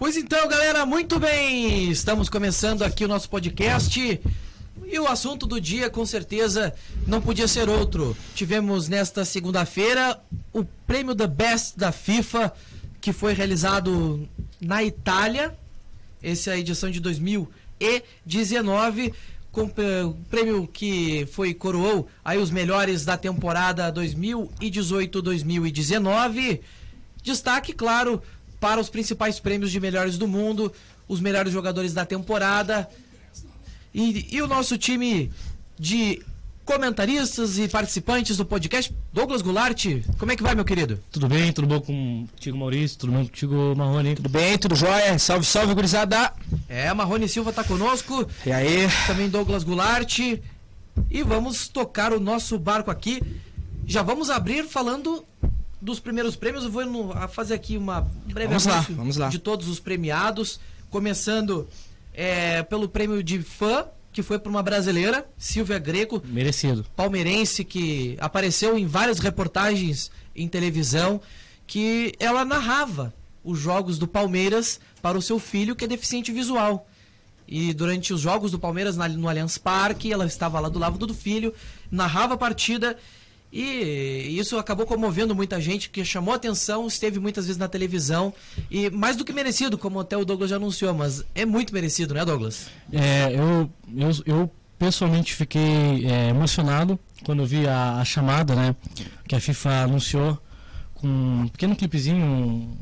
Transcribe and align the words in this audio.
Pois 0.00 0.16
então, 0.16 0.48
galera, 0.48 0.84
muito 0.86 1.20
bem. 1.20 1.88
Estamos 1.90 2.30
começando 2.30 2.82
aqui 2.82 3.04
o 3.04 3.08
nosso 3.08 3.28
podcast. 3.28 4.18
E 4.86 4.98
o 4.98 5.06
assunto 5.06 5.46
do 5.46 5.60
dia, 5.60 5.90
com 5.90 6.06
certeza, 6.06 6.72
não 7.06 7.20
podia 7.20 7.46
ser 7.46 7.68
outro. 7.68 8.16
Tivemos 8.34 8.88
nesta 8.88 9.26
segunda-feira 9.26 10.18
o 10.54 10.64
prêmio 10.64 11.14
The 11.14 11.26
Best 11.26 11.78
da 11.78 11.92
FIFA, 11.92 12.50
que 12.98 13.12
foi 13.12 13.34
realizado 13.34 14.26
na 14.58 14.82
Itália. 14.82 15.54
Essa 16.22 16.52
é 16.52 16.54
a 16.54 16.58
edição 16.58 16.90
de 16.90 16.98
2019 16.98 19.12
com 19.52 19.64
o 19.64 20.14
prêmio 20.30 20.66
que 20.66 21.28
foi 21.30 21.52
coroou 21.52 22.08
aí 22.24 22.38
os 22.38 22.50
melhores 22.50 23.04
da 23.04 23.18
temporada 23.18 23.92
2018-2019. 23.92 26.60
Destaque, 27.22 27.74
claro, 27.74 28.22
para 28.60 28.80
os 28.80 28.90
principais 28.90 29.40
prêmios 29.40 29.72
de 29.72 29.80
melhores 29.80 30.18
do 30.18 30.28
mundo, 30.28 30.72
os 31.08 31.18
melhores 31.18 31.52
jogadores 31.52 31.94
da 31.94 32.04
temporada. 32.04 32.88
E, 33.92 34.28
e 34.30 34.42
o 34.42 34.46
nosso 34.46 34.78
time 34.78 35.32
de 35.78 36.22
comentaristas 36.64 37.58
e 37.58 37.66
participantes 37.66 38.36
do 38.36 38.44
podcast, 38.44 38.94
Douglas 39.12 39.42
Goulart, 39.42 39.86
como 40.18 40.30
é 40.30 40.36
que 40.36 40.42
vai, 40.42 40.54
meu 40.54 40.64
querido? 40.64 41.00
Tudo 41.10 41.26
bem, 41.26 41.52
tudo 41.52 41.66
bom 41.66 41.80
contigo, 41.80 42.56
Maurício? 42.56 42.96
Tudo 42.96 43.12
bem 43.12 43.24
contigo, 43.26 43.74
Marrone? 43.74 44.14
Tudo 44.14 44.28
bem, 44.28 44.56
tudo 44.56 44.76
jóia? 44.76 45.18
Salve, 45.18 45.44
salve, 45.44 45.74
gurizada! 45.74 46.32
É, 46.68 46.92
Marrone 46.94 47.28
Silva 47.28 47.52
tá 47.52 47.64
conosco. 47.64 48.24
E 48.46 48.52
aí? 48.52 48.86
Também 49.06 49.28
Douglas 49.28 49.64
Goulart. 49.64 50.16
E 50.20 51.22
vamos 51.24 51.66
tocar 51.66 52.12
o 52.12 52.20
nosso 52.20 52.56
barco 52.56 52.90
aqui. 52.90 53.20
Já 53.84 54.02
vamos 54.02 54.30
abrir 54.30 54.64
falando 54.64 55.24
dos 55.80 56.00
primeiros 56.00 56.36
prêmios. 56.36 56.64
Eu 56.64 56.70
vou 56.70 56.84
no, 56.84 57.28
fazer 57.28 57.54
aqui 57.54 57.76
uma 57.76 58.02
breve 58.26 58.48
vamos 58.48 58.66
lá, 58.66 58.86
vamos 58.90 59.16
lá. 59.16 59.28
de 59.28 59.38
todos 59.38 59.68
os 59.68 59.80
premiados. 59.80 60.60
Começando 60.90 61.68
é, 62.12 62.62
pelo 62.64 62.88
prêmio 62.88 63.22
de 63.22 63.40
fã, 63.40 63.86
que 64.12 64.22
foi 64.22 64.38
para 64.38 64.50
uma 64.50 64.62
brasileira, 64.62 65.26
Silvia 65.38 65.78
Greco. 65.78 66.20
Merecido. 66.24 66.84
Palmeirense, 66.96 67.64
que 67.64 68.16
apareceu 68.20 68.76
em 68.76 68.86
várias 68.86 69.20
reportagens 69.20 70.10
em 70.34 70.48
televisão, 70.48 71.20
que 71.66 72.12
ela 72.18 72.44
narrava 72.44 73.14
os 73.44 73.58
jogos 73.58 73.98
do 73.98 74.06
Palmeiras 74.06 74.80
para 75.00 75.16
o 75.16 75.22
seu 75.22 75.38
filho, 75.38 75.76
que 75.76 75.84
é 75.84 75.88
deficiente 75.88 76.32
visual. 76.32 76.86
E 77.46 77.72
durante 77.74 78.12
os 78.12 78.20
jogos 78.20 78.52
do 78.52 78.58
Palmeiras 78.58 78.96
no 78.96 79.28
Allianz 79.28 79.58
Parque, 79.58 80.12
ela 80.12 80.24
estava 80.24 80.60
lá 80.60 80.68
do 80.68 80.78
lado 80.78 81.04
do 81.04 81.14
filho, 81.14 81.52
narrava 81.90 82.34
a 82.34 82.36
partida 82.36 82.96
e 83.52 84.38
isso 84.38 84.56
acabou 84.58 84.86
comovendo 84.86 85.34
muita 85.34 85.60
gente, 85.60 85.90
que 85.90 86.04
chamou 86.04 86.32
atenção, 86.32 86.86
esteve 86.86 87.18
muitas 87.18 87.46
vezes 87.46 87.58
na 87.58 87.66
televisão. 87.66 88.32
E 88.70 88.88
mais 88.90 89.16
do 89.16 89.24
que 89.24 89.32
merecido, 89.32 89.76
como 89.76 89.98
até 89.98 90.16
o 90.16 90.24
Douglas 90.24 90.50
já 90.50 90.56
anunciou, 90.56 90.94
mas 90.94 91.24
é 91.34 91.44
muito 91.44 91.74
merecido, 91.74 92.14
né, 92.14 92.24
Douglas? 92.24 92.68
É, 92.92 93.34
eu, 93.34 93.70
eu, 93.96 94.10
eu 94.24 94.50
pessoalmente 94.78 95.34
fiquei 95.34 96.06
é, 96.06 96.28
emocionado 96.28 96.98
quando 97.24 97.44
vi 97.44 97.66
a, 97.66 97.96
a, 97.96 98.04
chamada, 98.04 98.54
né, 98.54 98.74
que 99.26 99.34
a 99.34 99.40
FIFA 99.40 99.82
anunciou 99.82 100.38
com 100.94 101.08
um 101.08 101.48
pequeno 101.48 101.74
clipezinho, 101.74 102.24
um 102.24 102.76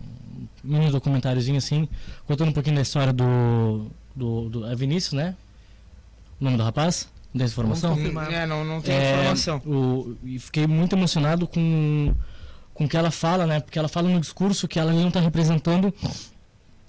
mini 0.62 0.90
documentáriozinho 0.90 1.56
assim, 1.56 1.88
contando 2.26 2.50
um 2.50 2.52
pouquinho 2.52 2.76
da 2.76 2.82
história 2.82 3.12
do, 3.12 3.86
do, 4.14 4.48
do 4.48 4.66
é 4.66 4.74
Vinícius, 4.74 5.14
né? 5.14 5.34
O 6.40 6.44
nome 6.44 6.56
do 6.56 6.62
rapaz? 6.62 7.08
Dessa 7.38 7.52
informação? 7.52 7.96
É, 8.30 8.46
não, 8.46 8.64
não 8.64 8.80
tem 8.80 8.94
é, 8.94 9.12
informação. 9.12 9.58
O, 9.64 10.16
e 10.24 10.38
fiquei 10.38 10.66
muito 10.66 10.94
emocionado 10.94 11.46
com 11.46 12.14
com 12.74 12.84
o 12.84 12.88
que 12.88 12.96
ela 12.96 13.10
fala, 13.10 13.44
né? 13.44 13.58
Porque 13.58 13.76
ela 13.76 13.88
fala 13.88 14.08
no 14.08 14.20
discurso 14.20 14.68
que 14.68 14.78
ela 14.78 14.92
não 14.92 15.08
está 15.08 15.18
representando 15.18 15.92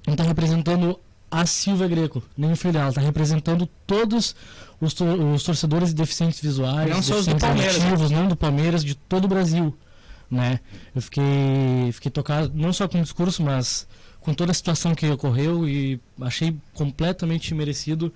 não 0.06 0.14
está 0.14 0.23
representando 0.23 1.00
a 1.31 1.45
Silvia 1.45 1.88
Greco, 1.88 2.23
nem 2.38 2.52
o 2.52 2.56
filho 2.56 2.73
dela, 2.73 2.89
está 2.89 3.02
representando 3.02 3.67
todos 3.86 4.36
os, 4.81 4.94
to 4.94 5.03
os 5.03 5.44
torcedores 5.44 5.94
deficientes 5.94 6.39
visuais, 6.41 6.89
não 6.89 6.97
deficientes 6.97 7.25
só 7.25 7.34
do 7.34 7.39
Palmeiras, 7.39 7.75
auditivos, 7.75 8.12
não 8.12 8.28
do 8.28 8.35
Palmeiras, 8.35 8.84
de 8.84 8.95
todo 8.95 9.25
o 9.25 9.28
Brasil, 9.28 9.78
né? 10.29 10.59
Eu 10.95 11.01
fiquei 11.01 11.91
fiquei 11.91 12.12
tocado 12.12 12.51
não 12.56 12.74
só 12.74 12.88
com 12.88 13.00
o 13.00 13.03
discurso, 13.03 13.44
mas 13.44 13.88
com 14.19 14.34
toda 14.34 14.51
a 14.51 14.56
situação 14.56 14.95
que 14.95 15.07
ocorreu 15.09 15.68
e 15.68 16.00
achei 16.22 16.56
completamente 16.74 17.53
merecido 17.53 18.13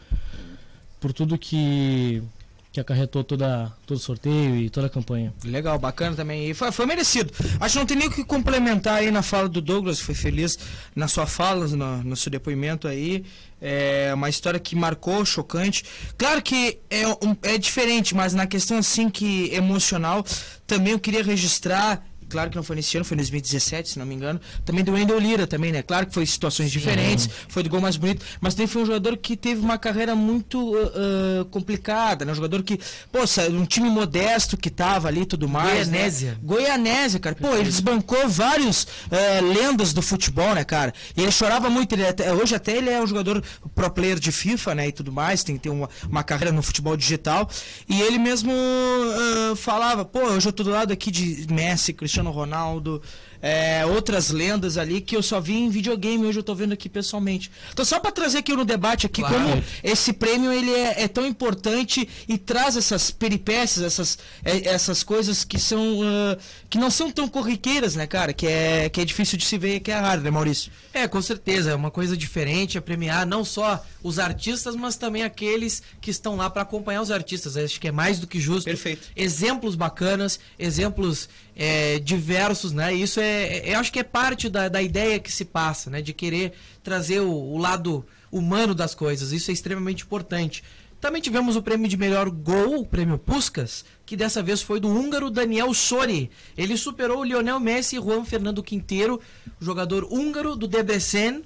por 1.03 1.11
tudo 1.11 1.37
que 1.37 2.23
que 2.71 2.79
acarretou 2.79 3.23
toda, 3.23 3.71
todo 3.85 3.97
o 3.97 4.01
sorteio 4.01 4.55
e 4.55 4.67
toda 4.67 4.87
a 4.87 4.89
campanha. 4.89 5.31
Legal, 5.43 5.77
bacana 5.77 6.15
também. 6.15 6.49
E 6.49 6.55
foi, 6.55 6.71
foi, 6.71 6.87
merecido. 6.87 7.31
Acho 7.59 7.73
que 7.73 7.79
não 7.79 7.85
tem 7.85 7.95
nem 7.95 8.07
o 8.07 8.11
que 8.11 8.23
complementar 8.23 8.95
aí 8.95 9.11
na 9.11 9.21
fala 9.21 9.47
do 9.47 9.61
Douglas, 9.61 9.99
foi 9.99 10.15
feliz 10.15 10.57
na 10.95 11.07
sua 11.07 11.27
fala, 11.27 11.67
no, 11.67 12.03
no 12.03 12.15
seu 12.15 12.31
depoimento 12.31 12.87
aí. 12.87 13.23
É 13.61 14.11
uma 14.15 14.27
história 14.27 14.59
que 14.59 14.75
marcou, 14.75 15.23
chocante. 15.23 15.85
Claro 16.17 16.41
que 16.41 16.79
é, 16.89 17.07
um, 17.07 17.37
é 17.43 17.59
diferente, 17.59 18.15
mas 18.15 18.33
na 18.33 18.47
questão 18.47 18.79
assim 18.79 19.07
que 19.07 19.53
emocional, 19.53 20.25
também 20.65 20.93
eu 20.93 20.99
queria 20.99 21.23
registrar 21.23 22.03
claro 22.33 22.49
que 22.49 22.55
não 22.55 22.63
foi 22.63 22.75
nesse 22.75 22.97
ano, 22.97 23.05
foi 23.05 23.13
em 23.13 23.19
2017, 23.19 23.89
se 23.89 23.99
não 23.99 24.07
me 24.07 24.15
engano. 24.15 24.41
Também 24.65 24.83
do 24.83 24.93
Wendel 24.93 25.19
Lira 25.19 25.45
também, 25.45 25.71
né? 25.71 25.83
Claro 25.83 26.07
que 26.07 26.13
foi 26.15 26.25
situações 26.25 26.71
Sim. 26.71 26.79
diferentes, 26.79 27.29
foi 27.47 27.61
do 27.61 27.69
gol 27.69 27.79
mais 27.79 27.95
bonito, 27.95 28.25
mas 28.41 28.55
também 28.55 28.65
foi 28.65 28.81
um 28.81 28.85
jogador 28.87 29.15
que 29.17 29.37
teve 29.37 29.61
uma 29.61 29.77
carreira 29.77 30.15
muito 30.15 30.75
uh, 30.75 31.45
complicada, 31.51 32.25
né? 32.25 32.31
Um 32.31 32.35
jogador 32.35 32.63
que, 32.63 32.79
pô, 33.11 33.19
um 33.51 33.65
time 33.65 33.87
modesto 33.87 34.57
que 34.57 34.71
tava 34.71 35.07
ali 35.07 35.21
e 35.21 35.25
tudo 35.27 35.47
mais. 35.47 35.87
Goianésia. 35.87 36.31
Né? 36.31 36.37
Goianésia, 36.41 37.19
cara. 37.19 37.35
Pô, 37.35 37.53
ele 37.53 37.65
desbancou 37.65 38.27
vários 38.27 38.83
uh, 38.83 39.53
lendas 39.53 39.93
do 39.93 40.01
futebol, 40.01 40.55
né, 40.55 40.63
cara? 40.63 40.91
E 41.15 41.21
ele 41.21 41.31
chorava 41.31 41.69
muito, 41.69 41.93
ele 41.93 42.07
até, 42.07 42.33
hoje 42.33 42.55
até 42.55 42.75
ele 42.75 42.89
é 42.89 42.99
um 42.99 43.05
jogador 43.05 43.43
pro 43.75 43.91
player 43.91 44.17
de 44.17 44.31
FIFA, 44.31 44.73
né, 44.75 44.87
e 44.87 44.91
tudo 44.91 45.11
mais, 45.11 45.43
tem 45.43 45.55
que 45.55 45.63
ter 45.63 45.69
uma, 45.69 45.87
uma 46.09 46.23
carreira 46.23 46.51
no 46.51 46.63
futebol 46.63 46.97
digital. 46.97 47.47
E 47.87 48.01
ele 48.01 48.17
mesmo 48.17 48.51
uh, 48.51 49.55
falava, 49.55 50.03
pô, 50.03 50.19
hoje 50.19 50.47
eu 50.47 50.53
tô 50.53 50.63
do 50.63 50.71
lado 50.71 50.91
aqui 50.91 51.11
de 51.11 51.45
Messi, 51.51 51.93
Cristiano 51.93 52.22
Cristiano 52.23 52.31
Ronaldo, 52.31 53.01
é, 53.41 53.85
outras 53.85 54.29
lendas 54.29 54.77
ali 54.77 55.01
que 55.01 55.17
eu 55.17 55.21
só 55.21 55.41
vi 55.41 55.55
em 55.55 55.69
videogame, 55.69 56.25
hoje 56.25 56.39
eu 56.39 56.41
estou 56.41 56.55
vendo 56.55 56.71
aqui 56.71 56.87
pessoalmente. 56.87 57.51
Então 57.73 57.83
só 57.83 57.99
para 57.99 58.11
trazer 58.11 58.37
aqui 58.37 58.53
no 58.55 58.63
debate 58.63 59.05
aqui 59.05 59.21
claro. 59.21 59.35
como 59.35 59.63
esse 59.83 60.13
prêmio 60.13 60.51
ele 60.51 60.71
é, 60.71 61.03
é, 61.03 61.07
tão 61.09 61.25
importante 61.25 62.07
e 62.27 62.37
traz 62.37 62.77
essas 62.77 63.11
peripécias, 63.11 63.85
essas, 63.85 64.17
é, 64.45 64.69
essas 64.69 65.03
coisas 65.03 65.43
que 65.43 65.59
são 65.59 65.99
uh, 65.99 66.37
que 66.69 66.77
não 66.77 66.89
são 66.89 67.11
tão 67.11 67.27
corriqueiras, 67.27 67.95
né, 67.95 68.07
cara? 68.07 68.31
Que 68.31 68.47
é, 68.47 68.89
que 68.89 69.01
é 69.01 69.05
difícil 69.05 69.37
de 69.37 69.45
se 69.45 69.57
ver, 69.57 69.81
que 69.81 69.91
é 69.91 69.95
raro, 69.95 70.21
né, 70.21 70.31
Maurício? 70.31 70.71
É, 70.93 71.07
com 71.07 71.21
certeza, 71.21 71.71
é 71.71 71.75
uma 71.75 71.91
coisa 71.91 72.15
diferente, 72.15 72.77
é 72.77 72.81
premiar 72.81 73.27
não 73.27 73.43
só 73.43 73.83
os 74.01 74.19
artistas, 74.19 74.75
mas 74.75 74.95
também 74.95 75.23
aqueles 75.23 75.83
que 75.99 76.09
estão 76.09 76.35
lá 76.35 76.49
para 76.49 76.61
acompanhar 76.61 77.01
os 77.01 77.11
artistas. 77.11 77.57
Acho 77.57 77.79
que 77.79 77.87
é 77.87 77.91
mais 77.91 78.19
do 78.19 78.27
que 78.27 78.39
justo. 78.39 78.65
Perfeito. 78.65 79.09
Exemplos 79.15 79.75
bacanas, 79.75 80.39
exemplos 80.57 81.27
é, 81.55 81.99
diversos, 81.99 82.71
né? 82.71 82.93
Isso 82.93 83.19
é, 83.19 83.57
é, 83.57 83.75
eu 83.75 83.79
acho 83.79 83.91
que 83.91 83.99
é 83.99 84.03
parte 84.03 84.49
da, 84.49 84.67
da 84.67 84.81
ideia 84.81 85.19
que 85.19 85.31
se 85.31 85.45
passa, 85.45 85.89
né? 85.89 86.01
De 86.01 86.13
querer 86.13 86.53
trazer 86.83 87.19
o, 87.19 87.31
o 87.31 87.57
lado 87.57 88.05
humano 88.31 88.73
das 88.73 88.95
coisas. 88.95 89.31
Isso 89.31 89.51
é 89.51 89.53
extremamente 89.53 90.03
importante. 90.03 90.63
Também 90.99 91.21
tivemos 91.21 91.57
o 91.57 91.61
prêmio 91.61 91.89
de 91.89 91.97
melhor 91.97 92.29
gol, 92.29 92.79
o 92.79 92.85
prêmio 92.85 93.17
Puskas, 93.17 93.83
que 94.05 94.15
dessa 94.15 94.41
vez 94.41 94.61
foi 94.61 94.79
do 94.79 94.87
húngaro 94.87 95.29
Daniel 95.29 95.73
Sori. 95.73 96.31
Ele 96.57 96.77
superou 96.77 97.19
o 97.19 97.23
Lionel 97.25 97.59
Messi 97.59 97.97
e 97.97 97.99
Juan 97.99 98.23
Fernando 98.23 98.63
Quinteiro, 98.63 99.19
jogador 99.59 100.05
húngaro 100.05 100.55
do 100.55 100.65
Debrecen, 100.65 101.43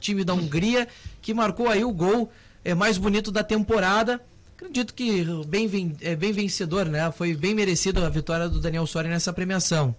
time 0.00 0.22
da 0.22 0.34
Hungria, 0.34 0.86
que 1.22 1.32
marcou 1.32 1.68
aí 1.68 1.82
o 1.82 1.90
gol 1.90 2.30
é, 2.62 2.74
mais 2.74 2.98
bonito 2.98 3.32
da 3.32 3.42
temporada. 3.42 4.20
Acredito 4.56 4.94
que 4.94 5.24
bem, 5.46 5.96
é, 6.00 6.14
bem 6.14 6.32
vencedor, 6.32 6.86
né? 6.86 7.10
Foi 7.10 7.34
bem 7.34 7.54
merecido 7.54 8.04
a 8.04 8.08
vitória 8.08 8.48
do 8.48 8.60
Daniel 8.60 8.86
Soares 8.86 9.10
nessa 9.10 9.32
premiação. 9.32 9.94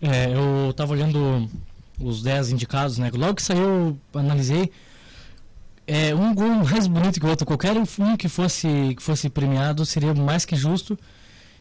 É, 0.00 0.34
eu 0.34 0.70
estava 0.70 0.92
olhando 0.92 1.48
os 2.00 2.22
10 2.22 2.50
indicados, 2.52 2.98
né? 2.98 3.10
Logo 3.12 3.34
que 3.34 3.42
saiu, 3.42 3.98
analisei. 4.14 4.70
É, 5.86 6.14
um 6.14 6.34
gol 6.34 6.48
mais 6.48 6.86
bonito 6.86 7.20
que 7.20 7.26
o 7.26 7.28
outro. 7.28 7.46
Qualquer 7.46 7.76
um 7.76 8.16
que 8.16 8.28
fosse, 8.28 8.94
que 8.96 9.02
fosse 9.02 9.28
premiado 9.28 9.84
seria 9.84 10.14
mais 10.14 10.44
que 10.44 10.56
justo. 10.56 10.98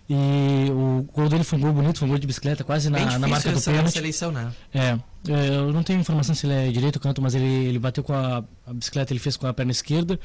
E 0.10 0.70
o 0.70 1.06
gol 1.14 1.30
dele 1.30 1.44
foi 1.44 1.58
um 1.58 1.62
gol 1.62 1.74
bonito, 1.74 2.00
foi 2.00 2.08
um 2.08 2.12
gol 2.12 2.20
de 2.20 2.28
bicicleta, 2.28 2.64
quase 2.64 2.90
na, 2.90 3.18
na 3.18 3.28
marca 3.28 3.52
do 3.52 3.62
pênalti. 3.62 3.94
Seleção, 3.94 4.32
né? 4.32 4.52
É, 4.74 5.00
é, 5.30 5.48
eu 5.50 5.72
não 5.72 5.82
tenho 5.82 6.00
informação 6.00 6.36
se 6.36 6.46
ele 6.46 6.54
é 6.54 6.72
direito 6.72 6.98
ou 6.98 7.02
canto, 7.02 7.22
mas 7.22 7.36
ele, 7.36 7.46
ele 7.46 7.80
bateu 7.80 8.04
com 8.04 8.14
a, 8.14 8.44
a 8.68 8.74
bicicleta, 8.74 9.14
ele 9.14 9.20
fez 9.20 9.38
com 9.38 9.48
a 9.48 9.54
perna 9.54 9.72
esquerda 9.72 10.20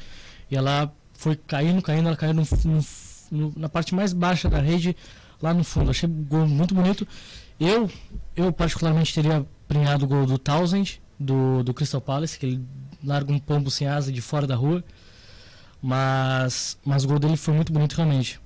e 0.51 0.57
ela 0.57 0.91
foi 1.19 1.35
caindo, 1.35 1.81
caindo, 1.81 2.07
ela 2.07 2.15
caiu 2.15 2.33
no, 2.33 2.43
no, 3.29 3.53
na 3.57 3.67
parte 3.67 3.93
mais 3.93 4.13
baixa 4.13 4.49
da 4.49 4.61
rede, 4.61 4.95
lá 5.41 5.53
no 5.53 5.65
fundo. 5.65 5.91
Achei 5.91 6.07
o 6.07 6.11
gol 6.11 6.47
muito 6.47 6.73
bonito. 6.73 7.05
Eu, 7.59 7.91
eu 8.37 8.53
particularmente 8.53 9.13
teria 9.13 9.45
premiado 9.67 10.05
o 10.05 10.07
gol 10.07 10.25
do 10.25 10.37
Townsend, 10.37 11.01
do, 11.19 11.61
do 11.61 11.73
Crystal 11.73 11.99
Palace, 11.99 12.39
que 12.39 12.45
ele 12.45 12.65
larga 13.03 13.33
um 13.33 13.37
pombo 13.37 13.69
sem 13.69 13.85
asa 13.85 14.13
de 14.13 14.21
fora 14.21 14.47
da 14.47 14.55
rua. 14.55 14.81
Mas, 15.81 16.77
mas 16.85 17.03
o 17.03 17.07
gol 17.09 17.19
dele 17.19 17.35
foi 17.35 17.53
muito 17.53 17.73
bonito 17.73 17.95
realmente. 17.97 18.39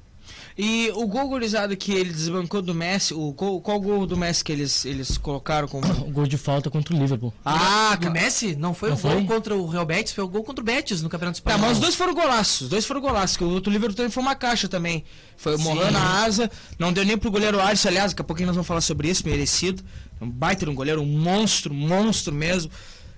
E 0.58 0.92
o 0.96 1.08
gol 1.08 1.28
gorizado 1.28 1.76
que 1.76 1.92
ele 1.92 2.12
desbancou 2.14 2.62
do 2.62 2.76
Messi, 2.76 3.14
o 3.14 3.32
gol, 3.34 3.60
qual 3.62 3.80
gol 3.82 4.06
do 4.06 4.16
Messi 4.16 4.44
que 4.44 4.52
eles, 4.52 4.86
eles 4.86 5.18
colocaram 5.18 5.68
como. 5.68 5.86
O 5.86 6.12
gol 6.14 6.28
de 6.28 6.38
falta 6.38 6.70
contra 6.70 6.96
o 6.96 7.00
Liverpool. 7.00 7.34
Ah, 7.44 7.98
o. 8.06 8.10
Messi 8.12 8.56
não 8.56 8.74
foi 8.74 8.90
Não 8.90 8.98
o 8.98 9.00
gol 9.00 9.12
foi? 9.12 9.26
contra 9.26 9.56
o 9.56 9.66
Real 9.68 9.86
Betis, 9.86 10.14
foi 10.14 10.24
o 10.24 10.28
gol 10.28 10.44
contra 10.44 10.62
o 10.62 10.66
Betis 10.66 11.02
no 11.02 11.10
Campeonato 11.10 11.42
Tá, 11.42 11.52
Espanhol. 11.52 11.68
mas 11.70 11.78
os 11.78 11.82
dois 11.82 11.96
foram 11.96 12.14
golaços, 12.14 12.62
os 12.62 12.70
dois 12.70 12.86
foram 12.86 13.02
golaços, 13.02 13.36
que 13.36 13.44
o 13.44 13.50
outro 13.50 13.72
Liverpool 13.72 13.96
também 13.96 14.12
foi 14.12 14.22
uma 14.22 14.36
caixa 14.36 14.68
também. 14.68 15.04
Foi 15.36 15.56
o 15.56 15.58
Sim. 15.58 15.64
Mohan 15.64 15.90
na 15.92 16.24
asa, 16.24 16.52
não 16.78 16.94
deu 16.94 17.04
nem 17.04 17.18
pro 17.18 17.32
goleiro 17.32 17.60
Alisson, 17.60 17.88
aliás, 17.90 18.12
daqui 18.12 18.22
a 18.22 18.26
pouquinho 18.26 18.48
nós 18.48 18.56
vamos 18.56 18.68
falar 18.68 18.82
sobre 18.82 19.10
isso, 19.10 19.24
merecido. 19.28 19.84
Um 20.22 20.30
baita 20.30 20.66
de 20.66 20.72
um 20.72 20.76
goleiro, 20.76 21.02
um 21.02 21.06
monstro, 21.06 21.74
um 21.74 21.78
monstro 21.88 22.34
mesmo. 22.34 22.72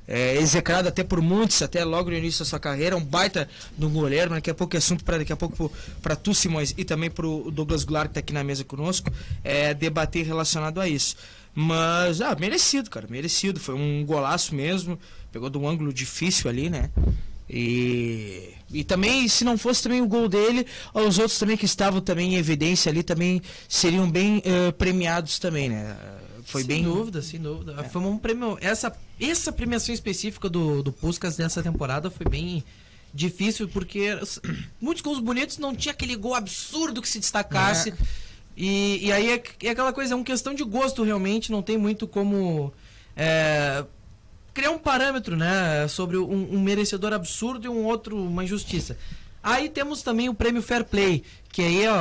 É, 0.07 0.37
execrado 0.37 0.87
até 0.87 1.03
por 1.03 1.19
muitos, 1.19 1.61
até 1.61 1.83
logo 1.83 2.11
no 2.11 2.15
início 2.15 2.39
da 2.39 2.45
sua 2.45 2.59
carreira, 2.59 2.95
um 2.95 3.03
baita 3.03 3.49
de 3.75 3.85
um 3.85 3.89
goleiro, 3.89 4.29
mas 4.29 4.37
daqui 4.37 4.51
a 4.51 4.53
pouco 4.53 4.75
é 4.75 4.77
assunto 4.77 5.03
para 5.03 5.17
daqui 5.17 5.33
a 5.33 5.35
pouco 5.35 5.71
para 6.01 6.15
tu, 6.15 6.33
Simões, 6.33 6.75
e 6.77 6.85
também 6.85 7.09
pro 7.09 7.49
Douglas 7.51 7.83
Goulart 7.83 8.09
que 8.09 8.13
tá 8.13 8.19
aqui 8.19 8.33
na 8.33 8.43
mesa 8.43 8.63
conosco, 8.63 9.11
é, 9.43 9.73
debater 9.73 10.25
relacionado 10.25 10.79
a 10.79 10.87
isso. 10.87 11.15
Mas, 11.55 12.19
ah, 12.19 12.35
merecido, 12.37 12.89
cara, 12.89 13.07
merecido. 13.09 13.61
Foi 13.61 13.73
um 13.73 14.05
golaço 14.05 14.53
mesmo. 14.53 14.99
Pegou 15.31 15.49
de 15.49 15.57
um 15.57 15.65
ângulo 15.65 15.93
difícil 15.93 16.49
ali, 16.49 16.69
né? 16.69 16.91
E, 17.49 18.53
e 18.73 18.83
também, 18.83 19.27
se 19.29 19.45
não 19.45 19.57
fosse 19.57 19.81
também 19.83 20.01
o 20.01 20.07
gol 20.07 20.27
dele, 20.27 20.65
os 20.93 21.17
outros 21.17 21.39
também 21.39 21.55
que 21.55 21.65
estavam 21.65 22.01
também 22.01 22.33
em 22.33 22.37
evidência 22.37 22.89
ali 22.91 23.03
também 23.03 23.41
seriam 23.69 24.09
bem 24.09 24.41
eh, 24.43 24.71
premiados 24.71 25.39
também, 25.39 25.69
né? 25.69 25.95
Foi 26.43 26.61
sem 26.61 26.67
bem. 26.67 26.83
dúvida, 26.83 27.21
sem 27.21 27.39
dúvida. 27.39 27.83
Foi 27.85 28.01
um 28.01 28.17
prêmio. 28.17 28.57
Essa, 28.59 28.95
essa 29.19 29.51
premiação 29.51 29.94
específica 29.94 30.50
do, 30.50 30.83
do 30.83 30.91
Puskas 30.91 31.38
dessa 31.38 31.63
temporada 31.63 32.09
foi 32.09 32.25
bem 32.27 32.63
difícil, 33.13 33.67
porque 33.69 34.09
muitos 34.79 35.01
gols 35.01 35.19
bonitos 35.19 35.57
não 35.57 35.75
tinha 35.75 35.94
aquele 35.94 36.15
gol 36.15 36.35
absurdo 36.35 37.01
que 37.01 37.07
se 37.07 37.19
destacasse. 37.19 37.94
E, 38.57 39.06
e 39.06 39.12
aí 39.12 39.31
é, 39.31 39.44
é 39.63 39.69
aquela 39.69 39.91
coisa, 39.91 40.13
é 40.13 40.15
uma 40.15 40.23
questão 40.23 40.53
de 40.53 40.63
gosto 40.63 41.03
realmente, 41.03 41.51
não 41.51 41.62
tem 41.62 41.77
muito 41.77 42.07
como. 42.07 42.73
é, 43.15 43.85
criar 44.53 44.71
um 44.71 44.79
parâmetro, 44.79 45.35
né, 45.35 45.85
sobre 45.89 46.17
um, 46.17 46.56
um 46.56 46.62
merecedor 46.62 47.12
absurdo 47.12 47.65
e 47.65 47.69
um 47.69 47.83
outro 47.83 48.17
uma 48.17 48.44
injustiça. 48.44 48.97
Aí 49.44 49.69
temos 49.69 50.01
também 50.01 50.29
o 50.29 50.33
prêmio 50.33 50.62
Fair 50.62 50.85
Play, 50.85 51.23
que 51.51 51.62
aí 51.62 51.83
é 51.83 51.91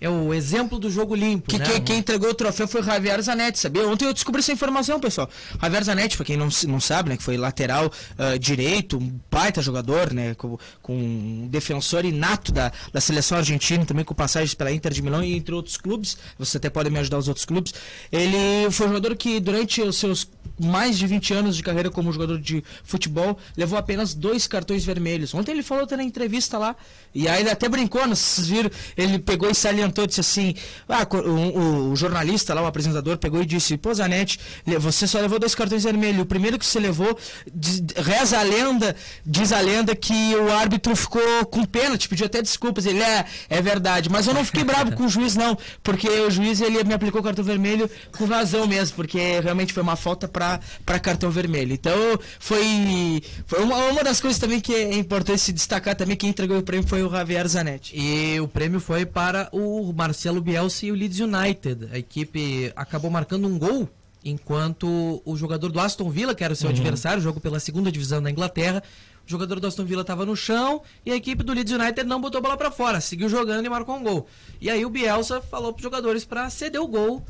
é 0.00 0.08
o 0.08 0.34
exemplo 0.34 0.78
do 0.78 0.90
jogo 0.90 1.14
limpo, 1.14 1.48
Que, 1.48 1.58
né? 1.58 1.64
quem, 1.64 1.82
quem 1.82 1.98
entregou 1.98 2.30
o 2.30 2.34
troféu 2.34 2.68
foi 2.68 2.80
o 2.80 2.84
Javier 2.84 3.20
Zanetti, 3.22 3.58
sabia? 3.58 3.86
Ontem 3.88 4.04
eu 4.04 4.12
descobri 4.12 4.40
essa 4.40 4.52
informação, 4.52 5.00
pessoal. 5.00 5.28
Javier 5.60 5.84
Zanetti, 5.84 6.16
pra 6.16 6.26
quem 6.26 6.36
não, 6.36 6.48
não 6.68 6.80
sabe, 6.80 7.10
né, 7.10 7.16
que 7.16 7.22
foi 7.22 7.36
lateral 7.36 7.90
ah, 8.18 8.36
direito, 8.36 8.98
um 8.98 9.20
baita 9.30 9.62
jogador, 9.62 10.12
né, 10.12 10.34
com, 10.34 10.58
com 10.82 10.96
um 10.96 11.48
defensor 11.48 12.04
inato 12.04 12.52
da, 12.52 12.72
da 12.92 13.00
seleção 13.00 13.38
argentina, 13.38 13.84
também 13.84 14.04
com 14.04 14.14
passagens 14.14 14.54
pela 14.54 14.72
Inter 14.72 14.92
de 14.92 15.02
Milão 15.02 15.22
e 15.22 15.34
entre 15.34 15.54
outros 15.54 15.76
clubes. 15.76 16.16
Você 16.38 16.56
até 16.56 16.68
pode 16.68 16.90
me 16.90 16.98
ajudar 16.98 17.18
os 17.18 17.28
outros 17.28 17.44
clubes. 17.44 17.74
Ele 18.10 18.70
foi 18.70 18.86
um 18.86 18.90
jogador 18.90 19.16
que 19.16 19.40
durante 19.40 19.80
os 19.80 19.96
seus 19.96 20.28
mais 20.58 20.98
de 20.98 21.06
20 21.06 21.34
anos 21.34 21.56
de 21.56 21.62
carreira 21.62 21.90
como 21.90 22.12
jogador 22.12 22.38
de 22.38 22.62
futebol, 22.84 23.36
levou 23.56 23.78
apenas 23.78 24.14
dois 24.14 24.46
cartões 24.46 24.84
vermelhos. 24.84 25.34
Ontem 25.34 25.52
ele 25.52 25.62
falou 25.62 25.84
até 25.84 25.96
na 25.96 26.04
entrevista 26.04 26.58
lá, 26.58 26.76
e 27.14 27.28
aí 27.28 27.40
ele 27.40 27.50
até 27.50 27.68
brincou, 27.68 28.06
vocês 28.06 28.46
viram, 28.46 28.70
ele 28.96 29.18
pegou 29.18 29.50
e 29.50 29.54
salientou, 29.54 29.93
disse 30.06 30.20
assim, 30.20 30.54
ah, 30.88 31.06
o, 31.10 31.16
o- 31.16 31.90
o 31.92 31.96
jornalista 31.96 32.52
lá, 32.54 32.62
o 32.62 32.66
apresentador, 32.66 33.16
pegou 33.18 33.40
e 33.42 33.46
disse, 33.46 33.76
pô, 33.76 33.92
Zanetti, 33.94 34.38
você 34.80 35.06
só 35.06 35.20
levou 35.20 35.38
dois 35.38 35.54
cartões 35.54 35.84
vermelhos, 35.84 36.22
o 36.22 36.26
primeiro 36.26 36.58
que 36.58 36.66
você 36.66 36.80
levou, 36.80 37.16
diz- 37.54 37.82
reza 37.96 38.38
a 38.38 38.42
lenda, 38.42 38.94
diz 39.24 39.52
a 39.52 39.60
lenda 39.60 39.94
que 39.94 40.34
o 40.36 40.52
árbitro 40.52 40.94
ficou 40.96 41.22
com 41.46 41.64
pena, 41.64 41.96
te 41.96 42.08
pediu 42.08 42.26
até 42.26 42.42
desculpas, 42.42 42.86
ele 42.86 43.02
é, 43.02 43.24
é 43.48 43.62
verdade, 43.62 44.08
mas 44.10 44.26
eu 44.26 44.34
não 44.34 44.44
fiquei 44.44 44.64
bravo 44.64 44.92
com 44.96 45.04
o 45.04 45.08
juiz 45.08 45.36
não, 45.36 45.56
porque 45.82 46.08
o 46.08 46.30
juiz 46.30 46.60
ele 46.60 46.82
me 46.84 46.94
aplicou 46.94 47.22
cartão 47.22 47.44
vermelho 47.44 47.88
com 48.16 48.24
razão 48.26 48.66
mesmo, 48.66 48.96
porque 48.96 49.40
realmente 49.40 49.72
foi 49.72 49.82
uma 49.82 49.96
falta 49.96 50.26
para 50.28 50.98
cartão 51.00 51.30
vermelho. 51.30 51.72
Então 51.72 51.94
foi 52.40 53.22
foi 53.46 53.62
uma, 53.62 53.76
uma 53.86 54.02
das 54.04 54.20
coisas 54.20 54.38
também 54.38 54.60
que 54.60 54.74
é 54.74 54.94
importante 54.94 55.40
se 55.40 55.52
destacar 55.52 55.94
também 55.94 56.16
quem 56.16 56.30
entregou 56.30 56.58
o 56.58 56.62
prêmio 56.62 56.86
foi 56.86 57.02
o 57.02 57.10
Javier 57.10 57.46
Zanetti. 57.48 57.92
E 57.96 58.40
o 58.40 58.48
prêmio 58.48 58.80
foi 58.80 59.04
para 59.06 59.48
o 59.52 59.73
Marcelo 59.92 60.40
Bielsa 60.40 60.86
e 60.86 60.92
o 60.92 60.94
Leeds 60.94 61.20
United. 61.20 61.88
A 61.92 61.98
equipe 61.98 62.72
acabou 62.76 63.10
marcando 63.10 63.46
um 63.48 63.58
gol, 63.58 63.88
enquanto 64.24 65.22
o 65.24 65.36
jogador 65.36 65.70
do 65.70 65.80
Aston 65.80 66.10
Villa, 66.10 66.34
que 66.34 66.42
era 66.44 66.52
o 66.52 66.56
seu 66.56 66.68
adversário, 66.70 67.22
jogo 67.22 67.40
pela 67.40 67.60
segunda 67.60 67.90
divisão 67.92 68.22
da 68.22 68.30
Inglaterra, 68.30 68.82
o 69.26 69.30
jogador 69.30 69.58
do 69.60 69.66
Aston 69.66 69.84
Villa 69.84 70.02
estava 70.02 70.26
no 70.26 70.36
chão 70.36 70.82
e 71.04 71.10
a 71.10 71.16
equipe 71.16 71.42
do 71.42 71.52
Leeds 71.52 71.72
United 71.72 72.04
não 72.04 72.20
botou 72.20 72.38
a 72.38 72.42
bola 72.42 72.56
para 72.56 72.70
fora, 72.70 73.00
seguiu 73.00 73.28
jogando 73.28 73.64
e 73.64 73.68
marcou 73.68 73.96
um 73.96 74.02
gol. 74.02 74.26
E 74.60 74.68
aí 74.70 74.84
o 74.84 74.90
Bielsa 74.90 75.40
falou 75.40 75.72
para 75.72 75.78
os 75.78 75.82
jogadores 75.82 76.24
para 76.24 76.48
ceder 76.50 76.80
o 76.80 76.86
gol 76.88 77.22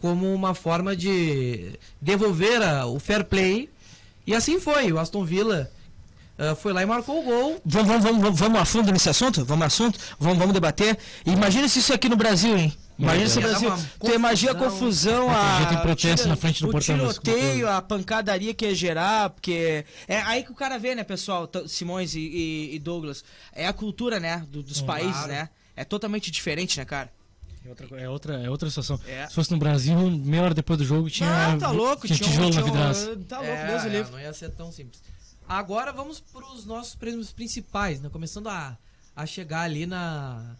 como 0.00 0.32
uma 0.34 0.54
forma 0.54 0.94
de 0.96 1.72
devolver 2.00 2.62
a- 2.62 2.86
o 2.86 2.98
fair 2.98 3.24
play. 3.24 3.68
E 4.26 4.34
assim 4.34 4.58
foi. 4.60 4.92
O 4.92 4.98
Aston 4.98 5.24
Villa 5.24 5.70
ah, 6.38 6.54
foi 6.54 6.72
lá 6.72 6.82
e 6.82 6.86
marcou 6.86 7.20
o 7.20 7.22
gol. 7.22 7.60
Vamos, 7.64 7.88
vamos, 8.02 8.20
vamos, 8.22 8.38
vamos, 8.40 8.60
a 8.60 8.64
fundo 8.64 8.92
nesse 8.92 9.08
assunto? 9.08 9.44
Vamos 9.44 9.62
a 9.62 9.66
assunto? 9.66 9.98
Vamos, 10.18 10.38
vamos 10.38 10.52
debater. 10.54 10.98
Imagina 11.24 11.68
se 11.68 11.78
isso 11.78 11.92
aqui 11.92 12.08
no 12.08 12.16
Brasil, 12.16 12.56
hein? 12.56 12.72
Imagina 12.98 13.28
se 13.28 13.38
o 13.38 13.42
Brasil. 13.42 13.72
Tu 14.00 14.14
imagina 14.14 14.52
a 14.52 14.54
confusão, 14.54 15.28
a. 15.30 15.66
Ter 15.66 15.80
protesto 15.82 16.26
na 16.28 16.36
frente 16.36 16.62
do 16.62 16.68
o 16.68 16.72
portão 16.72 16.96
tiroteio, 16.96 17.68
a 17.68 17.82
pancadaria 17.82 18.54
que 18.54 18.64
ia 18.66 18.74
gerar, 18.74 19.30
porque. 19.30 19.84
É 20.08 20.18
aí 20.22 20.42
que 20.42 20.50
o 20.50 20.54
cara 20.54 20.78
vê, 20.78 20.94
né, 20.94 21.04
pessoal, 21.04 21.48
Simões 21.68 22.14
e, 22.14 22.20
e- 22.20 22.74
e 22.74 22.78
Douglas. 22.78 23.22
É 23.52 23.66
a 23.66 23.72
cultura, 23.72 24.18
né, 24.18 24.44
do- 24.48 24.62
dos 24.62 24.80
países, 24.80 25.26
né? 25.26 25.50
É 25.76 25.84
totalmente 25.84 26.30
diferente, 26.30 26.78
né, 26.78 26.84
cara? 26.86 27.10
É 27.64 27.68
outra, 27.68 27.86
é 28.00 28.08
outra, 28.08 28.34
é 28.44 28.48
outra 28.50 28.68
situação. 28.70 28.98
É. 29.06 29.26
Se 29.26 29.34
fosse 29.34 29.50
no 29.50 29.58
Brasil, 29.58 29.98
meia 29.98 30.44
hora 30.44 30.54
depois 30.54 30.78
do 30.78 30.84
jogo 30.84 31.10
tinha, 31.10 31.28
ah, 31.28 31.56
tá 31.58 31.70
louco, 31.70 32.06
tinha 32.06 32.16
tinha 32.16 32.30
tijolo 32.30 32.50
tinha 32.50 32.62
na 32.64 32.70
vidraça. 32.70 33.18
Tá 33.28 33.38
louco, 33.40 33.52
É, 33.52 33.66
Deus 33.66 33.84
é, 33.84 33.88
livre. 33.88 34.12
Não 34.12 34.20
ia 34.20 34.32
ser 34.32 34.50
tão 34.50 34.70
simples. 34.72 35.02
Agora 35.48 35.92
vamos 35.92 36.20
para 36.20 36.44
os 36.52 36.64
nossos 36.64 36.94
prêmios 36.94 37.32
principais, 37.32 38.00
né? 38.00 38.08
Começando 38.08 38.48
a, 38.48 38.76
a 39.14 39.26
chegar 39.26 39.62
ali 39.62 39.86
na 39.86 40.56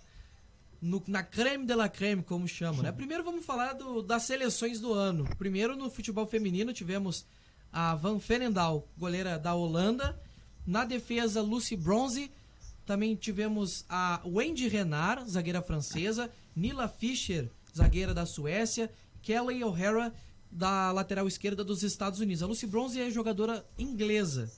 no- 0.80 1.02
na 1.08 1.22
creme 1.22 1.66
de 1.66 1.74
la 1.74 1.88
creme, 1.88 2.22
como 2.22 2.46
chamam, 2.46 2.82
né? 2.82 2.92
Primeiro 2.92 3.24
vamos 3.24 3.44
falar 3.44 3.72
do- 3.72 4.02
das 4.02 4.22
seleções 4.24 4.80
do 4.80 4.92
ano. 4.92 5.24
Primeiro 5.36 5.74
no 5.76 5.90
futebol 5.90 6.26
feminino 6.26 6.72
tivemos 6.72 7.24
a 7.72 7.94
Van 7.94 8.20
Fenendal, 8.20 8.86
goleira 8.96 9.38
da 9.38 9.54
Holanda. 9.54 10.18
Na 10.66 10.84
defesa, 10.84 11.40
Lucy 11.42 11.76
Bronze. 11.76 12.30
Também 12.84 13.16
tivemos 13.16 13.84
a 13.88 14.20
Wendy 14.24 14.68
Renard, 14.68 15.28
zagueira 15.28 15.60
francesa. 15.60 16.30
Nila 16.54 16.86
Fischer, 16.88 17.50
zagueira 17.76 18.14
da 18.14 18.24
Suécia. 18.24 18.88
Kelly 19.22 19.64
O'Hara, 19.64 20.14
da 20.50 20.92
lateral 20.92 21.26
esquerda 21.26 21.64
dos 21.64 21.82
Estados 21.82 22.20
Unidos. 22.20 22.42
A 22.44 22.46
Lucy 22.46 22.66
Bronze 22.68 23.00
é 23.00 23.10
jogadora 23.10 23.66
inglesa. 23.76 24.48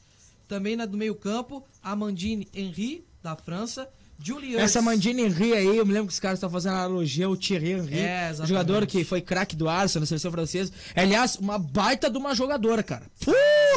Também 0.49 0.75
na 0.77 0.87
do 0.87 0.97
meio 0.97 1.15
campo, 1.15 1.63
a 1.83 1.93
Amandine 1.93 2.49
Henry, 2.55 3.05
da 3.23 3.37
França. 3.37 3.89
Julie 4.21 4.57
Essa 4.57 4.83
Mandine 4.83 5.23
Henry 5.23 5.53
aí, 5.53 5.77
eu 5.77 5.87
me 5.87 5.93
lembro 5.93 6.09
que 6.09 6.13
os 6.15 6.19
caras 6.19 6.39
estão 6.39 6.51
fazendo 6.51 6.73
analogia 6.75 7.27
ao 7.27 7.37
Thierry 7.37 7.71
Henry, 7.71 8.01
É, 8.01 8.35
jogador 8.45 8.85
que 8.85 9.05
foi 9.05 9.21
craque 9.21 9.55
do 9.55 9.69
Arsenal 9.69 10.01
na 10.01 10.07
seleção 10.07 10.33
francesa. 10.33 10.73
Aliás, 10.97 11.37
uma 11.37 11.57
baita 11.57 12.11
de 12.11 12.19
uma 12.19 12.35
jogadora, 12.35 12.83
cara. 12.83 13.07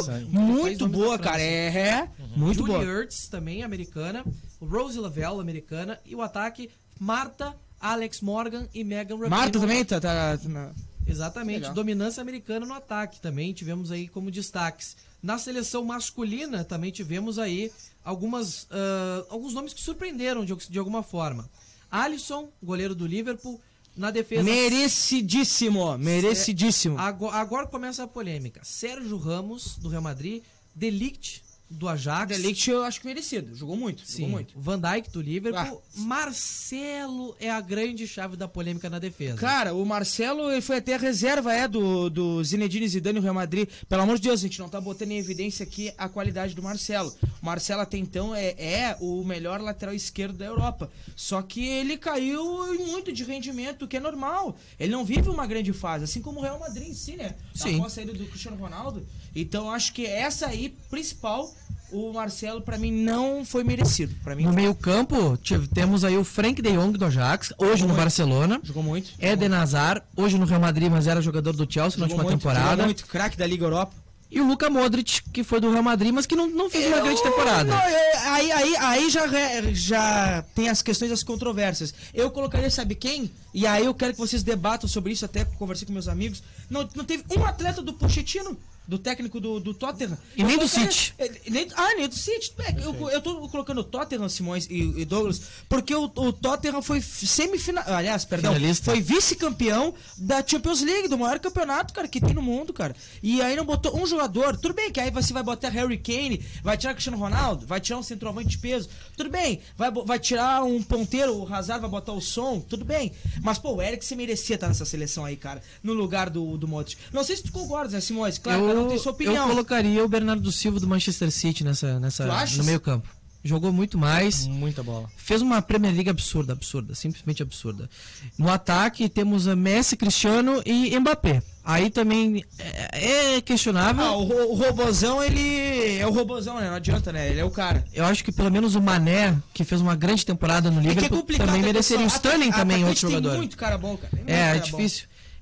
Sai. 0.04 0.24
muito 0.24 0.88
boa, 0.88 1.16
cara. 1.16 1.40
É, 1.40 1.66
é 1.68 2.08
muito 2.34 2.58
Julie 2.66 2.72
boa. 2.72 2.84
Ertz, 2.84 3.28
também 3.28 3.62
americana. 3.62 4.24
O 4.58 4.66
Rosie 4.66 4.98
Lavelle, 4.98 5.40
americana. 5.40 6.00
E 6.04 6.16
o 6.16 6.20
ataque, 6.22 6.70
Marta, 6.98 7.54
Alex 7.78 8.20
Morgan 8.20 8.66
e 8.74 8.82
Megan 8.82 9.14
Rapinoe. 9.14 9.30
Marta 9.30 9.60
também 9.60 9.84
tá, 9.84 10.00
tá 10.00 10.38
na- 10.48 10.72
Exatamente. 11.06 11.60
Legal. 11.60 11.74
Dominância 11.74 12.20
americana 12.20 12.66
no 12.66 12.74
ataque 12.74 13.20
também 13.20 13.52
tivemos 13.52 13.92
aí 13.92 14.08
como 14.08 14.28
destaques. 14.30 14.96
Na 15.22 15.38
seleção 15.38 15.84
masculina 15.84 16.64
também 16.64 16.90
tivemos 16.90 17.38
aí 17.38 17.70
algumas, 18.04 18.66
ah, 18.70 19.24
alguns 19.30 19.54
nomes 19.54 19.72
que 19.72 19.80
surpreenderam 19.80 20.44
de, 20.44 20.54
de 20.54 20.78
alguma 20.78 21.02
forma. 21.02 21.48
Alisson, 21.90 22.50
goleiro 22.62 22.94
do 22.94 23.06
Liverpool. 23.06 23.60
Na 23.94 24.10
defesa. 24.10 24.42
Merecidíssimo, 24.42 25.98
merecidíssimo. 25.98 26.98
Agora, 26.98 27.36
agora 27.36 27.66
começa 27.66 28.02
a 28.02 28.06
polêmica. 28.06 28.62
Sérgio 28.64 29.18
Ramos, 29.18 29.76
do 29.76 29.90
Real 29.90 30.00
Madrid. 30.00 30.42
Delict, 30.74 31.42
do 31.72 31.88
Ajax. 31.88 32.36
Delict 32.36 32.70
eu 32.70 32.84
acho 32.84 33.00
que 33.00 33.06
merecido, 33.06 33.54
jogou 33.54 33.76
muito, 33.76 34.02
Sim, 34.06 34.22
jogou 34.22 34.30
muito. 34.30 34.54
Van 34.56 34.78
Dijk 34.78 35.10
do 35.10 35.20
Liverpool. 35.20 35.82
Ah. 35.82 36.00
Marcelo 36.00 37.36
é 37.40 37.50
a 37.50 37.60
grande 37.60 38.06
chave 38.06 38.36
da 38.36 38.46
polêmica 38.46 38.88
na 38.88 38.98
defesa. 38.98 39.36
Cara, 39.36 39.74
o 39.74 39.84
Marcelo 39.84 40.50
ele 40.50 40.60
foi 40.60 40.76
até 40.76 40.94
a 40.94 40.98
reserva 40.98 41.52
é 41.52 41.66
do, 41.66 42.08
do 42.08 42.44
Zinedine 42.44 42.86
Zidane 42.88 43.18
no 43.18 43.22
Real 43.22 43.34
Madrid. 43.34 43.68
Pelo 43.88 44.02
amor 44.02 44.16
de 44.16 44.22
Deus, 44.22 44.40
a 44.40 44.42
gente 44.42 44.58
não 44.58 44.68
tá 44.68 44.80
botando 44.80 45.12
em 45.12 45.18
evidência 45.18 45.64
aqui 45.64 45.92
a 45.96 46.08
qualidade 46.08 46.54
do 46.54 46.62
Marcelo. 46.62 47.14
O 47.40 47.46
Marcelo 47.46 47.82
até 47.82 47.96
então 47.96 48.34
é, 48.34 48.54
é 48.58 48.96
o 49.00 49.24
melhor 49.24 49.60
lateral 49.60 49.94
esquerdo 49.94 50.36
da 50.38 50.44
Europa. 50.44 50.90
Só 51.16 51.42
que 51.42 51.66
ele 51.66 51.96
caiu 51.96 52.74
em 52.74 52.86
muito 52.86 53.12
de 53.12 53.24
rendimento, 53.24 53.84
o 53.84 53.88
que 53.88 53.96
é 53.96 54.00
normal. 54.00 54.56
Ele 54.78 54.92
não 54.92 55.04
vive 55.04 55.28
uma 55.28 55.46
grande 55.46 55.72
fase, 55.72 56.04
assim 56.04 56.20
como 56.20 56.40
o 56.40 56.42
Real 56.42 56.58
Madrid 56.58 56.88
em 56.88 56.94
si, 56.94 57.16
né? 57.16 57.34
Sim. 57.54 57.76
Após 57.76 57.92
a 57.92 57.96
saída 57.96 58.12
do 58.12 58.26
Cristiano 58.26 58.56
Ronaldo. 58.56 59.06
Então 59.34 59.70
acho 59.70 59.92
que 59.92 60.04
essa 60.06 60.46
aí, 60.46 60.74
principal, 60.90 61.50
o 61.90 62.12
Marcelo, 62.12 62.60
pra 62.60 62.78
mim, 62.78 62.90
não 62.92 63.44
foi 63.44 63.64
merecido. 63.64 64.14
Pra 64.22 64.34
mim, 64.34 64.44
No 64.44 64.52
meio-campo, 64.52 65.38
temos 65.74 66.04
aí 66.04 66.16
o 66.16 66.24
Frank 66.24 66.60
de 66.60 66.72
Jong 66.72 66.96
do 66.98 67.04
Ajax, 67.04 67.52
hoje 67.58 67.82
no 67.82 67.88
muito. 67.88 68.00
Barcelona. 68.00 68.60
jogou 68.62 68.82
muito. 68.82 69.10
Eden 69.18 69.54
Hazard, 69.54 70.02
hoje 70.16 70.38
no 70.38 70.44
Real 70.46 70.60
Madrid, 70.60 70.90
mas 70.90 71.06
era 71.06 71.20
jogador 71.20 71.52
do 71.54 71.70
Chelsea 71.70 71.98
na 71.98 72.06
jogou 72.06 72.16
última 72.18 72.22
muito, 72.24 72.38
temporada. 72.38 72.70
Jogou 72.70 72.84
muito, 72.86 73.06
craque 73.06 73.36
da 73.36 73.46
Liga 73.46 73.64
Europa. 73.64 73.94
E 74.30 74.40
o 74.40 74.46
Luka 74.46 74.70
Modric, 74.70 75.20
que 75.30 75.44
foi 75.44 75.60
do 75.60 75.70
Real 75.70 75.82
Madrid, 75.82 76.10
mas 76.10 76.24
que 76.24 76.34
não, 76.34 76.48
não 76.48 76.70
fez 76.70 76.86
uma 76.86 76.96
Eu- 76.96 77.04
grande 77.04 77.22
temporada. 77.22 77.64
não, 77.64 77.88
eu- 77.90 78.18
aí 78.32 78.50
aí, 78.52 78.76
aí 78.78 79.10
já, 79.10 79.26
já 79.74 80.42
tem 80.54 80.70
as 80.70 80.80
questões 80.80 81.10
das 81.10 81.22
controvérsias. 81.22 81.92
Eu 82.14 82.30
colocaria, 82.30 82.70
sabe 82.70 82.94
quem? 82.94 83.30
E 83.52 83.66
aí 83.66 83.84
eu 83.84 83.92
quero 83.94 84.14
que 84.14 84.18
vocês 84.18 84.42
debatam 84.42 84.88
sobre 84.88 85.12
isso, 85.12 85.26
até 85.26 85.44
conversei 85.44 85.86
com 85.86 85.92
meus 85.92 86.08
amigos. 86.08 86.42
Não, 86.70 86.88
não 86.94 87.04
teve 87.04 87.24
um 87.36 87.44
atleta 87.44 87.82
do 87.82 87.92
Pochettino, 87.92 88.56
do 88.86 88.98
técnico 88.98 89.38
do, 89.40 89.60
do 89.60 89.72
Tottenham. 89.72 90.18
E 90.36 90.42
Eu 90.42 90.46
nem 90.46 90.58
do 90.58 90.66
City. 90.68 91.14
é, 91.18 91.30
nem- 91.48 91.68
ah, 91.76 91.94
nem 91.94 92.08
do 92.08 92.14
City. 92.14 92.52
É, 92.58 92.84
eu, 92.84 93.10
eu 93.10 93.20
tô 93.20 93.48
colocando 93.48 93.78
o 93.80 93.84
Tottenham, 93.84 94.28
Simões 94.28 94.66
e, 94.68 95.00
e 95.00 95.04
Douglas, 95.04 95.40
porque 95.68 95.94
o, 95.94 96.04
o 96.04 96.32
Tottenham 96.32 96.82
foi 96.82 97.00
semifinal. 97.00 97.84
Aliás, 97.86 98.24
perdão, 98.24 98.54
Finalista. 98.54 98.90
foi 98.90 99.00
vice-campeão 99.00 99.94
da 100.18 100.46
Champions 100.46 100.80
League, 100.82 101.08
do 101.08 101.16
maior 101.18 101.38
campeonato, 101.38 101.92
cara, 101.94 102.08
que 102.08 102.20
tem 102.20 102.34
no 102.34 102.42
mundo, 102.42 102.72
cara. 102.72 102.94
E 103.22 103.40
aí 103.40 103.56
não 103.56 103.64
botou 103.64 103.96
um 104.00 104.06
jogador. 104.06 104.56
Tudo 104.56 104.74
bem 104.74 104.90
que 104.90 105.00
aí 105.00 105.10
você 105.10 105.32
vai 105.32 105.42
botar 105.42 105.68
Harry 105.70 105.98
Kane, 105.98 106.44
vai 106.62 106.76
tirar 106.76 106.92
Cristiano 106.94 107.16
Ronaldo, 107.18 107.66
vai 107.66 107.80
tirar 107.80 107.98
um 107.98 108.02
centroavante 108.02 108.48
de 108.50 108.58
peso. 108.58 108.88
Tudo 109.16 109.30
bem, 109.30 109.60
vai, 109.76 109.90
vai 109.90 110.18
tirar 110.18 110.62
um 110.64 110.82
ponteiro, 110.82 111.36
o 111.36 111.52
Hazard 111.54 111.80
vai 111.80 111.90
botar 111.90 112.12
o 112.12 112.20
som, 112.20 112.60
tudo 112.60 112.84
bem. 112.84 113.12
Mas, 113.42 113.58
pô, 113.58 113.74
o 113.74 113.82
Eric 113.82 114.04
você 114.04 114.14
merecia 114.16 114.56
estar 114.56 114.68
nessa 114.68 114.84
seleção 114.84 115.24
aí, 115.24 115.36
cara, 115.36 115.62
no 115.82 115.92
lugar 115.92 116.28
do, 116.28 116.56
do 116.58 116.66
Modric. 116.68 116.96
Não 117.12 117.24
sei 117.24 117.36
se 117.36 117.42
tu 117.44 117.52
concorda, 117.52 117.92
né, 117.94 118.00
Simões? 118.00 118.38
Claro, 118.38 118.71
cada 118.74 118.86
um 118.86 118.88
tem 118.88 118.98
sua 118.98 119.12
opinião. 119.12 119.44
eu 119.44 119.48
colocaria 119.50 120.04
o 120.04 120.08
Bernardo 120.08 120.50
Silva 120.52 120.80
do 120.80 120.86
Manchester 120.86 121.30
City 121.30 121.64
nessa, 121.64 121.98
nessa, 122.00 122.26
no 122.56 122.64
meio 122.64 122.80
campo. 122.80 123.08
Jogou 123.44 123.72
muito 123.72 123.98
mais. 123.98 124.46
Muita 124.46 124.84
bola. 124.84 125.10
Fez 125.16 125.42
uma 125.42 125.60
Premier 125.60 125.92
League 125.92 126.08
absurda, 126.08 126.52
absurda, 126.52 126.94
simplesmente 126.94 127.42
absurda. 127.42 127.90
No 128.38 128.48
ataque 128.48 129.08
temos 129.08 129.48
a 129.48 129.56
Messi, 129.56 129.96
Cristiano 129.96 130.62
e 130.64 130.96
Mbappé. 130.96 131.42
Aí 131.64 131.90
também 131.90 132.44
é, 132.92 133.34
é 133.36 133.40
questionável. 133.40 134.04
Ah, 134.04 134.16
o, 134.16 134.52
o 134.52 134.54
robozão, 134.54 135.22
ele 135.22 135.96
é 135.98 136.06
o 136.06 136.12
robozão, 136.12 136.60
né? 136.60 136.68
Não 136.68 136.76
adianta, 136.76 137.12
né? 137.12 137.30
Ele 137.30 137.40
é 137.40 137.44
o 137.44 137.50
cara. 137.50 137.84
Eu 137.92 138.04
acho 138.04 138.22
que 138.22 138.30
pelo 138.30 138.50
menos 138.50 138.76
o 138.76 138.80
Mané, 138.82 139.36
que 139.52 139.64
fez 139.64 139.80
uma 139.80 139.96
grande 139.96 140.24
temporada 140.24 140.70
no 140.70 140.80
É 140.80 140.84
é 140.84 140.88
Liverpool, 140.88 141.18
complicado. 141.18 141.46
também 141.46 141.62
né, 141.62 141.66
mereceria. 141.66 142.06
O 142.06 142.08
Ata- 142.08 142.52
também, 142.52 142.84
outro 142.84 143.00
jogador. 143.00 143.30
Tem 143.30 143.38
muito 143.38 143.56
cara 143.56 143.76
bom, 143.76 143.96
cara. 143.96 144.22
É, 144.24 144.56
é 144.56 144.58
cara 144.60 144.70
bom. 144.70 144.78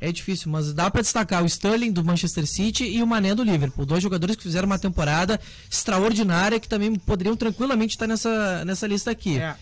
É 0.01 0.11
difícil, 0.11 0.51
mas 0.51 0.73
dá 0.73 0.91
pra 0.91 1.03
destacar 1.03 1.43
o 1.43 1.47
Sterling 1.47 1.93
do 1.93 2.03
Manchester 2.03 2.47
City 2.47 2.85
e 2.85 3.03
o 3.03 3.07
Mané 3.07 3.35
do 3.35 3.45
Liverpool. 3.45 3.85
Dois 3.85 4.03
jogadores 4.03 4.35
que 4.35 4.43
fizeram 4.43 4.67
uma 4.67 4.79
temporada 4.79 5.39
extraordinária 5.71 6.59
que 6.59 6.67
também 6.67 6.95
poderiam 6.95 7.37
tranquilamente 7.37 7.97
estar 7.97 8.07
nessa, 8.07 8.65
nessa 8.65 8.87
lista 8.87 9.11
aqui. 9.11 9.39
É. 9.39 9.55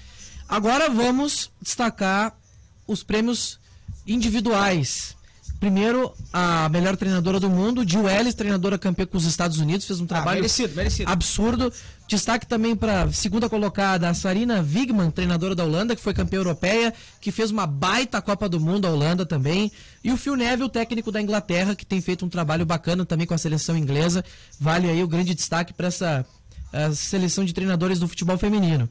Agora 0.49 0.89
vamos 0.89 1.51
destacar 1.61 2.39
os 2.87 3.03
prêmios 3.03 3.59
individuais. 4.07 5.18
Primeiro, 5.61 6.15
a 6.33 6.69
melhor 6.69 6.97
treinadora 6.97 7.41
do 7.41 7.51
mundo, 7.51 7.83
Jill 7.89 8.09
Ellis, 8.09 8.33
treinadora 8.35 8.79
campeã 8.79 9.05
com 9.05 9.17
os 9.17 9.25
Estados 9.25 9.59
Unidos, 9.59 9.85
fez 9.87 10.01
um 10.01 10.05
Ah, 10.05 10.09
trabalho 10.09 10.37
merecido, 10.37 10.73
merecido. 10.77 11.11
absurdo. 11.11 11.73
Destaque 12.07 12.47
também 12.47 12.77
para 12.77 13.11
segunda 13.13 13.49
colocada, 13.49 14.09
a 14.09 14.15
Sarina 14.15 14.61
Wigman, 14.63 15.11
treinadora 15.11 15.57
da 15.57 15.65
Holanda, 15.65 15.97
que 15.97 16.01
foi 16.03 16.15
campeã 16.15 16.39
europeia, 16.39 16.95
que 17.21 17.33
fez 17.33 17.51
uma 17.51 17.67
baita 17.67 18.23
Copa 18.23 18.49
do 18.49 18.61
Mundo, 18.61 18.87
a 18.87 18.91
Holanda 18.91 19.27
também. 19.27 19.73
E 20.05 20.13
o 20.13 20.17
Phil 20.17 20.37
Neville, 20.37 20.71
técnico 20.71 21.11
da 21.11 21.21
Inglaterra, 21.21 21.75
que 21.75 21.85
tem 21.85 22.01
feito 22.01 22.25
um 22.25 22.29
trabalho 22.29 22.65
bacana 22.65 23.05
também 23.05 23.27
com 23.27 23.35
a 23.35 23.39
seleção 23.39 23.77
inglesa. 23.77 24.25
Vale 24.61 24.89
aí 24.89 25.03
o 25.03 25.09
grande 25.09 25.35
destaque 25.35 25.73
para 25.73 25.89
essa 25.89 26.25
eh, 26.73 26.93
seleção 26.93 27.45
de 27.45 27.53
treinadores 27.53 27.99
do 27.99 28.07
futebol 28.07 28.39
feminino. 28.39 28.89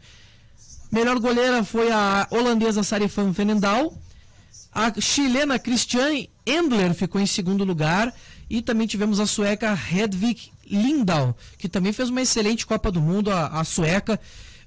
Melhor 0.91 1.17
goleira 1.19 1.63
foi 1.63 1.89
a 1.91 2.27
holandesa 2.29 2.83
Sarifan 2.83 3.31
Venendal. 3.31 3.97
A 4.73 4.93
chilena 4.99 5.57
Christiane 5.57 6.29
Endler 6.49 6.93
ficou 6.93 7.19
em 7.19 7.25
segundo 7.25 7.63
lugar. 7.63 8.13
E 8.49 8.61
também 8.61 8.87
tivemos 8.87 9.19
a 9.19 9.25
sueca 9.25 9.77
Hedvig 9.91 10.51
Lindahl, 10.65 11.35
que 11.57 11.67
também 11.67 11.91
fez 11.91 12.09
uma 12.09 12.21
excelente 12.21 12.65
Copa 12.65 12.89
do 12.89 13.01
Mundo, 13.01 13.29
a, 13.29 13.47
a 13.47 13.63
sueca. 13.65 14.17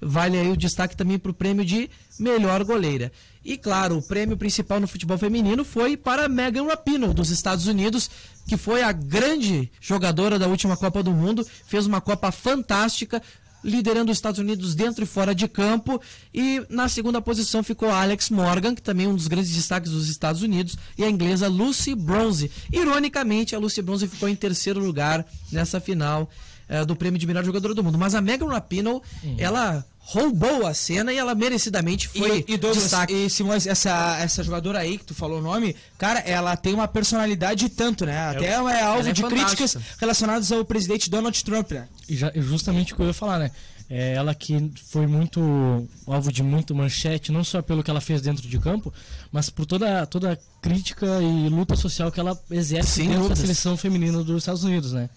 Vale 0.02 0.38
aí 0.38 0.50
o 0.50 0.56
destaque 0.56 0.96
também 0.96 1.18
para 1.18 1.30
o 1.30 1.34
prêmio 1.34 1.64
de 1.64 1.90
melhor 2.18 2.62
goleira. 2.64 3.10
E 3.44 3.56
claro, 3.56 3.96
o 3.96 4.02
prêmio 4.02 4.36
principal 4.36 4.80
no 4.80 4.86
futebol 4.86 5.16
feminino 5.16 5.64
foi 5.64 5.96
para 5.96 6.28
Megan 6.28 6.66
Rapinoe, 6.66 7.14
dos 7.14 7.30
Estados 7.30 7.66
Unidos, 7.66 8.10
que 8.46 8.56
foi 8.56 8.82
a 8.82 8.92
grande 8.92 9.70
jogadora 9.80 10.38
da 10.38 10.46
última 10.46 10.76
Copa 10.76 11.02
do 11.02 11.10
Mundo, 11.10 11.46
fez 11.66 11.86
uma 11.86 12.00
Copa 12.00 12.30
fantástica, 12.30 13.22
liderando 13.62 14.10
os 14.10 14.18
Estados 14.18 14.38
Unidos 14.38 14.74
dentro 14.74 15.04
e 15.04 15.06
fora 15.06 15.34
de 15.34 15.46
campo. 15.48 16.00
E 16.32 16.62
na 16.68 16.88
segunda 16.88 17.20
posição 17.20 17.62
ficou 17.62 17.90
Alex 17.90 18.30
Morgan, 18.30 18.74
que 18.74 18.82
também 18.82 19.06
é 19.06 19.08
um 19.08 19.14
dos 19.14 19.28
grandes 19.28 19.50
destaques 19.50 19.90
dos 19.90 20.08
Estados 20.08 20.42
Unidos, 20.42 20.76
e 20.96 21.04
a 21.04 21.10
inglesa 21.10 21.48
Lucy 21.48 21.94
Bronze. 21.94 22.50
Ironicamente, 22.72 23.54
a 23.54 23.58
Lucy 23.58 23.82
Bronze 23.82 24.08
ficou 24.08 24.28
em 24.28 24.36
terceiro 24.36 24.80
lugar 24.80 25.26
nessa 25.52 25.80
final 25.80 26.30
eh, 26.68 26.84
do 26.84 26.94
prêmio 26.94 27.18
de 27.18 27.26
melhor 27.26 27.44
jogadora 27.44 27.74
do 27.74 27.82
mundo. 27.82 27.98
Mas 27.98 28.14
a 28.14 28.20
Megan 28.20 28.46
Rapinoe, 28.46 29.00
ela 29.38 29.84
roubou 30.10 30.66
a 30.66 30.74
cena 30.74 31.12
e 31.12 31.18
ela 31.18 31.36
merecidamente 31.36 32.08
foi 32.08 32.44
e, 32.48 32.54
e 32.54 32.56
Douglas, 32.56 32.82
destaque. 32.82 33.12
e 33.12 33.30
Simões, 33.30 33.64
essa, 33.64 34.18
essa 34.18 34.42
jogadora 34.42 34.80
aí 34.80 34.98
que 34.98 35.04
tu 35.04 35.14
falou 35.14 35.38
o 35.38 35.42
nome, 35.42 35.76
cara, 35.96 36.18
ela 36.20 36.56
tem 36.56 36.74
uma 36.74 36.88
personalidade 36.88 37.68
tanto, 37.68 38.04
né? 38.04 38.18
Até 38.18 38.46
é, 38.46 38.54
alvo 38.54 39.08
é 39.08 39.12
de 39.12 39.22
fantástica. 39.22 39.28
críticas 39.28 39.76
relacionadas 39.98 40.50
ao 40.50 40.64
presidente 40.64 41.08
Donald 41.08 41.44
Trump, 41.44 41.70
né? 41.70 41.86
E 42.08 42.16
já, 42.16 42.32
justamente 42.34 42.92
o 42.92 42.96
que 42.96 43.02
eu 43.02 43.06
ia 43.06 43.14
falar, 43.14 43.38
né? 43.38 43.52
É 43.88 44.14
ela 44.14 44.34
que 44.34 44.72
foi 44.88 45.06
muito 45.06 45.88
alvo 46.06 46.32
de 46.32 46.42
muito 46.42 46.74
manchete, 46.74 47.30
não 47.30 47.44
só 47.44 47.62
pelo 47.62 47.82
que 47.82 47.90
ela 47.90 48.00
fez 48.00 48.20
dentro 48.20 48.48
de 48.48 48.58
campo, 48.58 48.92
mas 49.30 49.48
por 49.48 49.64
toda, 49.64 50.06
toda 50.06 50.32
a 50.32 50.38
crítica 50.60 51.06
e 51.20 51.48
luta 51.48 51.76
social 51.76 52.10
que 52.10 52.18
ela 52.18 52.36
exerce 52.50 52.90
Sem 52.90 53.04
dentro 53.06 53.22
dúvidas. 53.22 53.38
da 53.38 53.44
seleção 53.44 53.76
feminina 53.76 54.24
dos 54.24 54.38
Estados 54.38 54.64
Unidos, 54.64 54.92
né? 54.92 55.08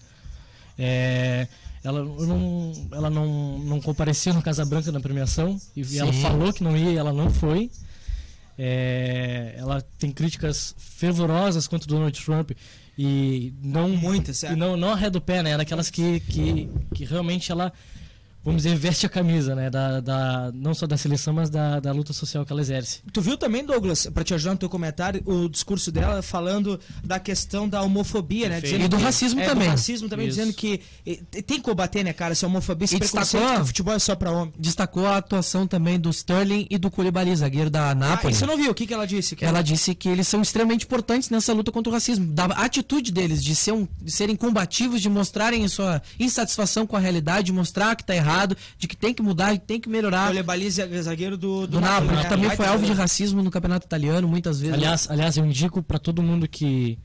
É, 0.78 1.48
ela 1.84 2.02
não, 2.02 2.72
ela 2.90 3.10
não, 3.10 3.58
não 3.58 3.80
compareceu 3.80 4.32
no 4.32 4.40
Casa 4.40 4.64
Branca 4.64 4.90
na 4.90 5.00
premiação 5.00 5.60
e 5.76 5.98
ela 5.98 6.12
Sim. 6.12 6.22
falou 6.22 6.50
que 6.50 6.64
não 6.64 6.74
ia 6.74 6.92
e 6.92 6.96
ela 6.96 7.12
não 7.12 7.30
foi. 7.30 7.70
É, 8.56 9.54
ela 9.58 9.82
tem 9.98 10.10
críticas 10.10 10.74
fervorosas 10.78 11.66
contra 11.66 11.86
Donald 11.86 12.18
Trump 12.24 12.52
e 12.96 13.52
não 13.60 13.88
Muitas, 13.88 14.36
e 14.36 14.40
certo? 14.40 14.56
não, 14.56 14.76
não 14.76 14.92
arreda 14.92 15.18
o 15.18 15.20
pé, 15.20 15.42
né? 15.42 15.50
É 15.50 15.56
daquelas 15.58 15.90
que, 15.90 16.20
que, 16.20 16.70
que 16.94 17.04
realmente 17.04 17.52
ela, 17.52 17.70
vamos 18.44 18.62
dizer, 18.62 18.76
veste 18.76 19.06
a 19.06 19.08
camisa, 19.08 19.54
né? 19.54 19.70
Da, 19.70 20.00
da, 20.00 20.52
não 20.54 20.74
só 20.74 20.86
da 20.86 20.96
seleção, 20.96 21.32
mas 21.34 21.48
da, 21.50 21.80
da 21.80 21.92
luta 21.92 22.12
social 22.12 22.44
que 22.44 22.52
ela 22.52 22.60
exerce. 22.60 23.00
Tu 23.12 23.20
viu 23.20 23.36
também, 23.36 23.64
Douglas, 23.64 24.06
pra 24.12 24.22
te 24.22 24.34
ajudar 24.34 24.52
no 24.52 24.58
teu 24.58 24.68
comentário, 24.68 25.22
o 25.24 25.48
discurso 25.48 25.90
dela 25.90 26.20
falando 26.22 26.78
da 27.02 27.18
questão 27.18 27.68
da 27.68 27.82
homofobia, 27.82 28.48
né? 28.48 28.60
Dizendo 28.60 28.84
E 28.84 28.88
do 28.88 28.96
que- 28.96 29.02
racismo 29.02 29.40
é, 29.40 29.46
também. 29.46 29.68
Do 29.68 29.70
racismo 29.70 30.08
também, 30.08 30.28
Isso. 30.28 30.36
dizendo 30.38 30.54
que 30.54 30.80
eh, 31.06 31.20
tem 31.42 31.56
que 31.58 31.60
combater, 31.62 32.04
né, 32.04 32.12
cara, 32.12 32.32
essa 32.32 32.46
homofobia, 32.46 32.84
esse 32.84 32.96
E 32.96 32.98
preconceito 32.98 33.32
destacou- 33.42 33.56
que 33.56 33.62
o 33.62 33.66
futebol 33.66 33.94
é 33.94 33.98
só 33.98 34.14
pra 34.14 34.30
homem. 34.30 34.52
Destacou 34.58 35.06
a 35.06 35.16
atuação 35.16 35.66
também 35.66 35.98
do 35.98 36.10
Sterling 36.10 36.66
e 36.70 36.76
do 36.78 36.90
Koulibaly, 36.90 37.34
zagueiro 37.34 37.70
da 37.70 37.90
Ah, 37.90 37.94
Napoli. 37.94 38.32
isso 38.34 38.44
eu 38.44 38.48
não 38.48 38.56
vi, 38.56 38.68
o 38.68 38.74
que, 38.74 38.86
que 38.86 38.92
ela 38.94 39.06
disse? 39.06 39.34
Que 39.36 39.44
Ela 39.44 39.62
disse 39.62 39.94
que 39.94 40.08
eles 40.08 40.28
são 40.28 40.42
extremamente 40.42 40.84
importantes 40.84 41.30
nessa 41.30 41.52
luta 41.52 41.72
contra 41.72 41.90
o 41.90 41.92
racismo. 41.94 42.26
Da 42.26 42.44
atitude 42.46 43.10
deles 43.12 43.42
de, 43.42 43.54
ser 43.54 43.72
um- 43.72 43.88
de 44.02 44.10
serem 44.12 44.36
combativos, 44.36 45.00
de 45.00 45.08
mostrarem 45.08 45.64
a 45.64 45.68
sua 45.68 46.02
insatisfação 46.18 46.86
com 46.86 46.96
a 46.96 47.00
realidade, 47.00 47.46
de 47.46 47.52
mostrar 47.52 47.94
que 47.96 48.02
está 48.02 48.14
errado, 48.14 48.33
de 48.78 48.88
que 48.88 48.96
tem 48.96 49.14
que 49.14 49.22
mudar, 49.22 49.52
que 49.58 49.66
tem 49.66 49.80
que 49.80 49.88
melhorar. 49.88 50.28
Olha, 50.28 50.42
Baliza, 50.42 50.86
zagueiro 51.02 51.36
do, 51.36 51.66
do 51.66 51.80
Napoli, 51.80 52.14
né? 52.14 52.22
que 52.22 52.28
também 52.28 52.50
foi 52.50 52.66
alvo 52.66 52.80
de 52.80 52.88
jogador. 52.88 53.02
racismo 53.02 53.42
no 53.42 53.50
campeonato 53.50 53.86
italiano, 53.86 54.28
muitas 54.28 54.60
vezes. 54.60 54.74
Aliás, 54.74 55.10
aliás 55.10 55.36
eu 55.36 55.44
indico 55.46 55.82
para 55.82 55.98
todo 55.98 56.22
mundo 56.22 56.48
que, 56.48 56.98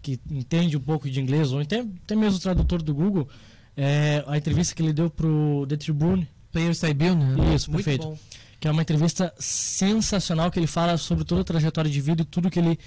que 0.00 0.20
entende 0.30 0.76
um 0.76 0.80
pouco 0.80 1.08
de 1.08 1.20
inglês, 1.20 1.52
ou 1.52 1.60
até, 1.60 1.80
até 1.80 2.14
mesmo 2.14 2.38
o 2.38 2.40
tradutor 2.40 2.82
do 2.82 2.94
Google, 2.94 3.28
é, 3.76 4.24
a 4.26 4.36
entrevista 4.36 4.74
que 4.74 4.82
ele 4.82 4.92
deu 4.92 5.08
pro 5.08 5.66
The 5.68 5.76
Tribune, 5.76 6.28
Players 6.50 6.78
Tribune, 6.80 7.24
né? 7.24 7.54
Isso, 7.54 7.70
Muito 7.70 7.84
perfeito. 7.84 8.08
bom. 8.08 8.18
que 8.60 8.68
é 8.68 8.70
uma 8.70 8.82
entrevista 8.82 9.32
sensacional 9.38 10.50
que 10.50 10.58
ele 10.58 10.66
fala 10.66 10.96
sobre 10.98 11.24
toda 11.24 11.40
a 11.40 11.44
trajetória 11.44 11.90
de 11.90 12.00
vida 12.00 12.22
e 12.22 12.24
tudo 12.24 12.50
que 12.50 12.58
ele 12.58 12.78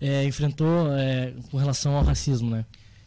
é, 0.00 0.24
enfrentou 0.24 0.90
é, 0.92 1.34
com 1.50 1.58
relação 1.58 1.94
ao 1.94 2.02
racismo, 2.02 2.50
né? 2.50 2.64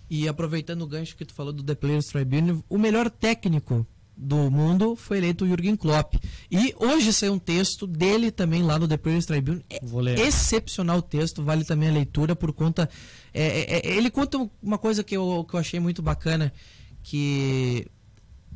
E 0.09 0.27
aproveitando 0.27 0.83
o 0.83 0.87
gancho 0.87 1.15
que 1.15 1.25
tu 1.25 1.33
falou 1.33 1.51
do 1.51 1.63
The 1.63 1.73
Players 1.73 2.05
Tribune, 2.07 2.63
o 2.69 2.77
melhor 2.77 3.09
técnico 3.09 3.85
do 4.23 4.49
mundo 4.49 4.95
foi 4.95 5.17
eleito 5.17 5.43
o 5.43 5.47
Jürgen 5.47 5.75
Klopp. 5.75 6.15
E 6.49 6.73
hoje 6.79 7.11
saiu 7.11 7.33
um 7.33 7.39
texto 7.39 7.85
dele 7.85 8.31
também 8.31 8.63
lá 8.63 8.79
no 8.79 8.87
The 8.87 8.97
Players 8.97 9.25
Tribune. 9.25 9.63
É 9.69 10.27
excepcional 10.27 11.01
texto, 11.01 11.43
vale 11.43 11.65
também 11.65 11.89
a 11.89 11.91
leitura 11.91 12.35
por 12.35 12.53
conta. 12.53 12.89
é, 13.33 13.43
é, 13.43 13.87
é, 13.87 13.97
ele 13.97 14.09
conta 14.09 14.49
uma 14.61 14.77
coisa 14.77 15.03
que 15.03 15.15
eu, 15.15 15.45
que 15.47 15.55
eu 15.55 15.59
achei 15.59 15.79
muito 15.79 16.01
bacana, 16.01 16.53
que 17.03 17.85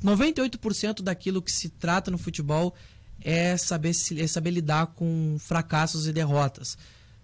98% 0.04 1.02
daquilo 1.02 1.42
que 1.42 1.52
se 1.52 1.70
trata 1.70 2.10
no 2.10 2.18
futebol 2.18 2.74
é 3.22 3.58
saber, 3.58 3.94
se, 3.94 4.22
é 4.22 4.28
saber 4.28 4.52
lidar 4.52 4.88
com 4.88 5.38
fracassos 5.40 6.08
e 6.08 6.14
derrotas. 6.14 6.78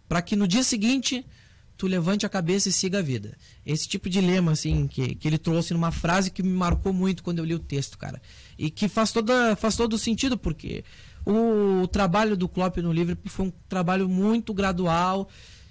Para 0.08 0.22
que 0.22 0.36
no 0.36 0.48
dia 0.48 0.64
seguinte 0.64 1.26
tu 1.78 1.88
levante 1.88 2.26
a 2.26 2.30
cabeça 2.30 2.70
e 2.70 2.72
siga 2.72 3.00
a 3.00 3.02
vida. 3.02 3.36
Esse 3.66 3.88
tipo 3.88 4.10
de 4.10 4.22
lema, 4.22 4.52
assim, 4.52 4.88
que, 4.88 5.16
que 5.16 5.28
ele 5.28 5.38
trouxe 5.38 5.74
numa 5.74 5.92
frase 5.92 6.32
que 6.32 6.44
me 6.44 6.50
marcou 6.54 6.94
muito 6.94 7.24
quando 7.24 7.40
eu 7.40 7.46
li 7.46 7.54
o 7.54 7.60
texto, 7.60 7.98
cara. 7.98 8.22
E 8.58 8.70
que 8.70 8.88
faz, 8.88 9.12
toda, 9.12 9.56
faz 9.56 9.76
todo 9.76 9.98
sentido, 9.98 10.38
porque 10.38 10.84
o, 11.26 11.82
o 11.84 11.88
trabalho 11.88 12.38
do 12.38 12.48
Klopp 12.48 12.78
no 12.78 12.94
Liverpool 12.94 13.32
foi 13.32 13.46
um 13.48 13.54
trabalho 13.68 14.08
muito 14.08 14.54
gradual 14.54 15.28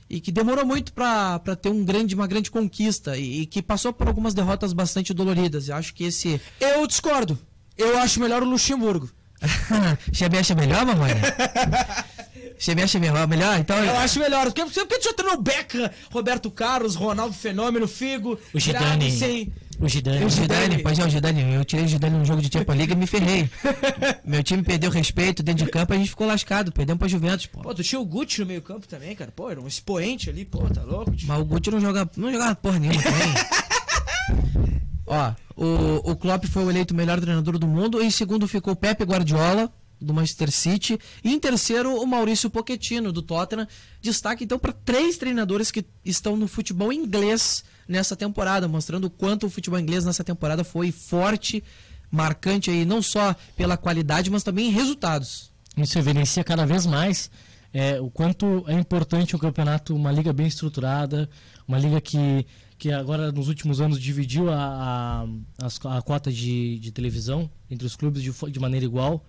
e 0.08 0.20
que 0.20 0.30
demorou 0.30 0.66
muito 0.66 0.92
para 0.92 1.38
ter 1.60 1.70
um 1.70 1.84
grande, 1.84 2.14
uma 2.14 2.26
grande 2.26 2.50
conquista 2.50 3.16
e, 3.16 3.42
e, 3.42 3.46
que 3.46 3.62
passou 3.62 3.92
por 3.92 4.08
algumas 4.08 4.34
derrotas 4.34 4.72
bastante 4.72 5.14
doloridas. 5.14 5.68
Eu 5.68 5.76
acho 5.76 5.94
que 5.94 6.04
esse. 6.04 6.40
Eu 6.60 6.86
discordo. 6.86 7.38
Eu 7.78 7.98
acho 7.98 8.20
melhor 8.20 8.42
o 8.42 8.46
Luxemburgo. 8.46 9.08
Xabi 10.12 10.36
acha 10.36 10.54
melhor, 10.54 10.84
mamãe? 10.84 11.14
Xabi 12.62 12.82
acha 12.82 13.00
melhor? 13.00 13.26
melhor? 13.26 13.58
Então, 13.58 13.76
eu 13.76 13.96
acho 13.96 14.20
melhor. 14.20 14.44
Porque, 14.44 14.64
porque 14.64 14.98
tu 14.98 15.04
já 15.04 15.12
treinou 15.12 15.42
Beckham, 15.42 15.90
Roberto 16.12 16.48
Carlos, 16.48 16.94
Ronaldo 16.94 17.34
Fenômeno, 17.34 17.88
Figo, 17.88 18.38
o 18.54 18.60
Zidane. 18.60 19.10
Sem... 19.10 19.52
O 19.80 19.88
Zidane. 19.88 20.24
O 20.24 20.30
Zidane, 20.30 20.78
pois 20.80 20.96
é, 20.96 21.04
o 21.04 21.10
Zidane. 21.10 21.54
Eu 21.54 21.64
tirei 21.64 21.84
o 21.84 21.88
Zidane 21.88 22.16
no 22.16 22.24
jogo 22.24 22.40
de 22.40 22.48
Champions 22.52 22.78
League 22.78 22.92
e 22.92 22.96
me 22.96 23.08
ferrei. 23.08 23.50
Meu 24.24 24.44
time 24.44 24.62
perdeu 24.62 24.92
respeito 24.92 25.42
dentro 25.42 25.64
de 25.64 25.70
campo, 25.72 25.92
a 25.92 25.96
gente 25.96 26.10
ficou 26.10 26.24
lascado. 26.24 26.70
Perdemos 26.70 27.00
pra 27.00 27.08
Juventus, 27.08 27.46
pô. 27.46 27.62
Pô, 27.62 27.74
tu 27.74 27.82
tinha 27.82 28.00
o 28.00 28.04
Gucci 28.04 28.42
no 28.42 28.46
meio 28.46 28.62
campo 28.62 28.86
também, 28.86 29.16
cara. 29.16 29.32
Pô, 29.34 29.50
era 29.50 29.60
um 29.60 29.66
expoente 29.66 30.30
ali, 30.30 30.44
pô, 30.44 30.60
tá 30.70 30.84
louco? 30.84 31.12
Mas 31.24 31.40
o 31.40 31.44
Gucci 31.44 31.68
não 31.68 31.80
joga, 31.80 32.08
não 32.16 32.30
jogava 32.30 32.54
porra 32.54 32.78
nenhuma 32.78 33.02
também. 33.02 33.34
Ó, 35.04 35.32
o, 35.56 36.12
o 36.12 36.16
Klopp 36.16 36.44
foi 36.44 36.64
o 36.64 36.70
eleito 36.70 36.94
melhor 36.94 37.20
treinador 37.20 37.58
do 37.58 37.66
mundo. 37.66 38.00
Em 38.00 38.10
segundo 38.10 38.46
ficou 38.46 38.72
o 38.74 38.76
Pepe 38.76 39.02
Guardiola, 39.02 39.68
do 40.02 40.12
Manchester 40.12 40.50
City. 40.50 40.98
E 41.22 41.32
em 41.32 41.38
terceiro, 41.38 41.94
o 41.94 42.06
Maurício 42.06 42.50
Pochettino, 42.50 43.12
do 43.12 43.22
Tottenham. 43.22 43.66
Destaque 44.00 44.44
então 44.44 44.58
para 44.58 44.72
três 44.72 45.16
treinadores 45.16 45.70
que 45.70 45.84
estão 46.04 46.36
no 46.36 46.46
futebol 46.46 46.92
inglês 46.92 47.64
nessa 47.86 48.16
temporada, 48.16 48.68
mostrando 48.68 49.06
o 49.06 49.10
quanto 49.10 49.46
o 49.46 49.50
futebol 49.50 49.78
inglês 49.78 50.04
nessa 50.04 50.24
temporada 50.24 50.64
foi 50.64 50.92
forte, 50.92 51.62
marcante 52.10 52.70
aí, 52.70 52.84
não 52.84 53.02
só 53.02 53.34
pela 53.56 53.76
qualidade, 53.76 54.30
mas 54.30 54.42
também 54.42 54.68
em 54.68 54.70
resultados. 54.70 55.50
Isso 55.76 55.98
evidencia 55.98 56.44
cada 56.44 56.66
vez 56.66 56.84
mais 56.86 57.30
é, 57.72 58.00
o 58.00 58.10
quanto 58.10 58.64
é 58.68 58.74
importante 58.74 59.34
um 59.34 59.38
campeonato, 59.38 59.94
uma 59.96 60.12
liga 60.12 60.32
bem 60.32 60.46
estruturada, 60.46 61.28
uma 61.66 61.78
liga 61.78 62.00
que, 62.00 62.46
que 62.76 62.92
agora 62.92 63.32
nos 63.32 63.48
últimos 63.48 63.80
anos 63.80 63.98
dividiu 63.98 64.50
a, 64.50 65.26
a, 65.58 65.96
a 65.96 66.02
cota 66.02 66.30
de, 66.30 66.78
de 66.78 66.92
televisão 66.92 67.50
entre 67.70 67.86
os 67.86 67.96
clubes 67.96 68.22
de, 68.22 68.30
de 68.50 68.60
maneira 68.60 68.84
igual 68.84 69.24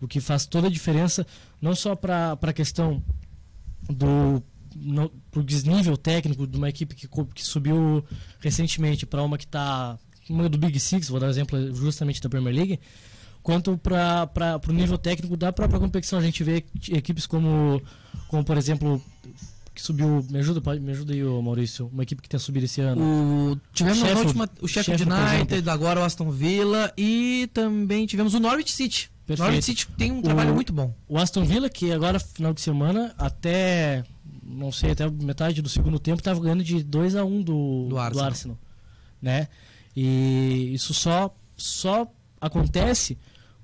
o 0.00 0.08
que 0.08 0.20
faz 0.20 0.46
toda 0.46 0.66
a 0.66 0.70
diferença, 0.70 1.26
não 1.60 1.74
só 1.74 1.94
para 1.94 2.38
a 2.40 2.52
questão 2.52 3.02
do 3.88 4.42
pro 5.30 5.42
desnível 5.42 5.96
técnico 5.96 6.46
de 6.46 6.56
uma 6.56 6.68
equipe 6.68 6.94
que, 6.94 7.08
que 7.34 7.44
subiu 7.44 8.04
recentemente 8.38 9.04
para 9.04 9.22
uma 9.22 9.36
que 9.36 9.44
está 9.44 9.98
uma 10.28 10.48
do 10.48 10.56
Big 10.56 10.78
Six, 10.78 11.08
vou 11.08 11.18
dar 11.18 11.26
um 11.26 11.30
exemplo 11.30 11.74
justamente 11.74 12.20
da 12.20 12.28
Premier 12.28 12.54
League, 12.54 12.80
quanto 13.42 13.76
para 13.76 14.60
o 14.68 14.72
nível 14.72 14.96
técnico 14.96 15.36
da 15.36 15.52
própria 15.52 15.80
competição. 15.80 16.18
A 16.18 16.22
gente 16.22 16.44
vê 16.44 16.64
equipes 16.92 17.26
como, 17.26 17.82
como 18.28 18.44
por 18.44 18.56
exemplo, 18.56 19.02
que 19.74 19.82
subiu. 19.82 20.24
Me 20.30 20.38
ajuda, 20.38 20.78
me 20.78 20.92
ajuda 20.92 21.12
aí, 21.12 21.22
Maurício. 21.22 21.90
Uma 21.92 22.02
equipe 22.02 22.22
que 22.22 22.28
tem 22.28 22.38
subido 22.38 22.66
esse 22.66 22.80
ano. 22.80 23.02
O, 23.02 23.60
tivemos 23.72 23.98
o 23.98 24.02
Sheffield, 24.02 24.26
última, 24.26 24.50
o 24.60 24.68
Sheffield, 24.68 25.04
Sheffield 25.04 25.34
United, 25.34 25.70
agora 25.70 26.00
o 26.00 26.04
Aston 26.04 26.30
Villa 26.30 26.92
e 26.96 27.48
também 27.52 28.06
tivemos 28.06 28.34
o 28.34 28.40
Norwich 28.40 28.72
City. 28.72 29.10
Perfeito. 29.30 29.46
Norwich 29.46 29.64
City 29.64 29.86
tem 29.96 30.10
um 30.10 30.20
trabalho 30.20 30.50
o, 30.50 30.54
muito 30.54 30.72
bom. 30.72 30.92
O 31.08 31.16
Aston 31.16 31.44
Villa, 31.44 31.70
que 31.70 31.92
agora, 31.92 32.18
final 32.18 32.52
de 32.52 32.60
semana, 32.60 33.14
até, 33.16 34.02
não 34.42 34.72
sei, 34.72 34.90
até 34.90 35.08
metade 35.08 35.62
do 35.62 35.68
segundo 35.68 36.00
tempo, 36.00 36.18
estava 36.18 36.40
ganhando 36.40 36.64
de 36.64 36.82
2 36.82 37.14
a 37.14 37.24
1 37.24 37.28
um 37.28 37.40
do, 37.40 37.86
do, 37.88 37.98
Arsenal. 37.98 38.24
do 38.24 38.28
Arsenal. 38.28 38.58
Né? 39.22 39.48
E 39.94 40.72
isso 40.74 40.92
só, 40.92 41.32
só 41.56 42.10
acontece 42.40 43.16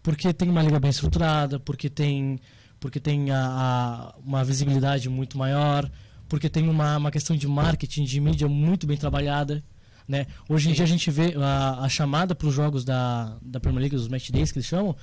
porque 0.04 0.32
tem 0.32 0.48
uma 0.48 0.62
liga 0.62 0.78
bem 0.78 0.90
estruturada, 0.90 1.58
porque 1.58 1.90
tem, 1.90 2.38
porque 2.78 3.00
tem 3.00 3.32
a, 3.32 3.44
a, 3.44 4.14
uma 4.24 4.44
visibilidade 4.44 5.08
muito 5.08 5.36
maior, 5.36 5.90
porque 6.28 6.48
tem 6.48 6.68
uma, 6.68 6.96
uma 6.96 7.10
questão 7.10 7.36
de 7.36 7.48
marketing, 7.48 8.04
de 8.04 8.20
mídia 8.20 8.46
muito 8.46 8.86
bem 8.86 8.96
trabalhada. 8.96 9.64
Né? 10.06 10.28
Hoje 10.48 10.70
em 10.70 10.72
dia 10.74 10.84
a 10.84 10.88
gente 10.88 11.10
vê 11.10 11.34
a, 11.36 11.80
a 11.80 11.88
chamada 11.88 12.36
para 12.36 12.46
os 12.46 12.54
jogos 12.54 12.84
da, 12.84 13.36
da 13.42 13.58
Premier 13.58 13.80
League, 13.80 13.96
os 13.96 14.06
match 14.06 14.30
days 14.30 14.52
que 14.52 14.58
eles 14.58 14.68
chamam, 14.68 14.94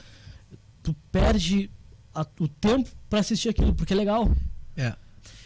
tu 0.84 0.94
perde 1.12 1.72
a, 2.14 2.26
o 2.40 2.48
tempo 2.48 2.90
para 3.10 3.20
assistir 3.20 3.50
aquilo, 3.50 3.74
porque 3.74 3.94
é 3.94 3.96
legal. 3.96 4.30
É. 4.76 4.94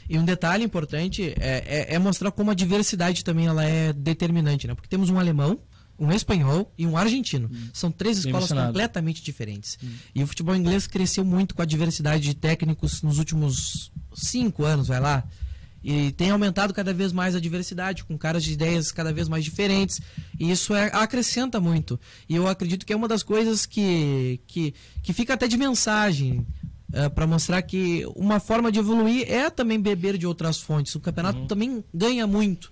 E 0.10 0.18
um 0.18 0.26
detalhe 0.26 0.64
importante 0.64 1.34
é, 1.40 1.64
é, 1.90 1.94
é, 1.94 2.00
mostrar 2.00 2.32
como 2.32 2.52
a 2.52 2.54
diversidade 2.54 3.24
também 3.24 3.48
ela 3.48 3.64
é 3.64 3.94
determinante, 3.94 4.66
né? 4.68 4.74
Porque 4.74 4.88
temos 4.88 5.10
um 5.10 5.20
alemão, 5.20 5.60
um 6.00 6.12
espanhol 6.12 6.72
e 6.78 6.88
um 6.88 6.96
argentino. 6.96 7.50
Hum. 7.52 7.70
São 7.74 7.92
três 7.92 8.20
escolas 8.20 8.52
completamente 8.52 9.22
diferentes. 9.22 9.78
Hum. 9.84 9.90
E 10.16 10.24
o 10.24 10.28
futebol 10.28 10.56
inglês 10.56 10.88
cresceu 10.88 11.26
muito 11.26 11.54
com 11.56 11.62
a 11.62 11.66
diversidade 11.66 12.24
de 12.24 12.34
técnicos 12.34 13.02
nos 13.02 13.20
últimos 13.20 13.92
cinco 14.14 14.64
anos, 14.64 14.88
vai 14.88 15.00
lá. 15.00 15.24
E 15.90 16.12
tem 16.12 16.32
aumentado 16.32 16.74
cada 16.74 16.94
vez 16.94 17.14
mais 17.14 17.34
a 17.34 17.40
diversidade, 17.40 18.04
com 18.04 18.18
caras 18.18 18.44
de 18.44 18.52
ideias 18.52 18.92
cada 18.92 19.14
vez 19.14 19.30
mais 19.30 19.46
diferentes. 19.46 20.02
E 20.38 20.52
isso 20.52 20.76
é, 20.76 20.92
acrescenta 20.92 21.62
muito. 21.62 21.98
E 22.28 22.36
eu 22.36 22.46
acredito 22.46 22.86
que 22.86 22.92
é 22.92 22.96
uma 22.96 23.08
das 23.08 23.24
coisas 23.24 23.66
que, 23.66 24.42
que, 24.46 24.74
que 25.02 25.14
fica 25.14 25.36
até 25.36 25.48
de 25.48 25.56
mensagem. 25.56 26.46
É, 26.92 27.08
para 27.08 27.26
mostrar 27.26 27.62
que 27.62 28.06
uma 28.18 28.38
forma 28.38 28.70
de 28.70 28.80
evoluir 28.80 29.32
é 29.32 29.50
também 29.50 29.80
beber 29.80 30.18
de 30.18 30.28
outras 30.28 30.58
fontes. 30.58 30.94
O 30.94 31.00
campeonato 31.00 31.40
uhum. 31.40 31.48
também 31.48 31.84
ganha 31.94 32.28
muito. 32.28 32.70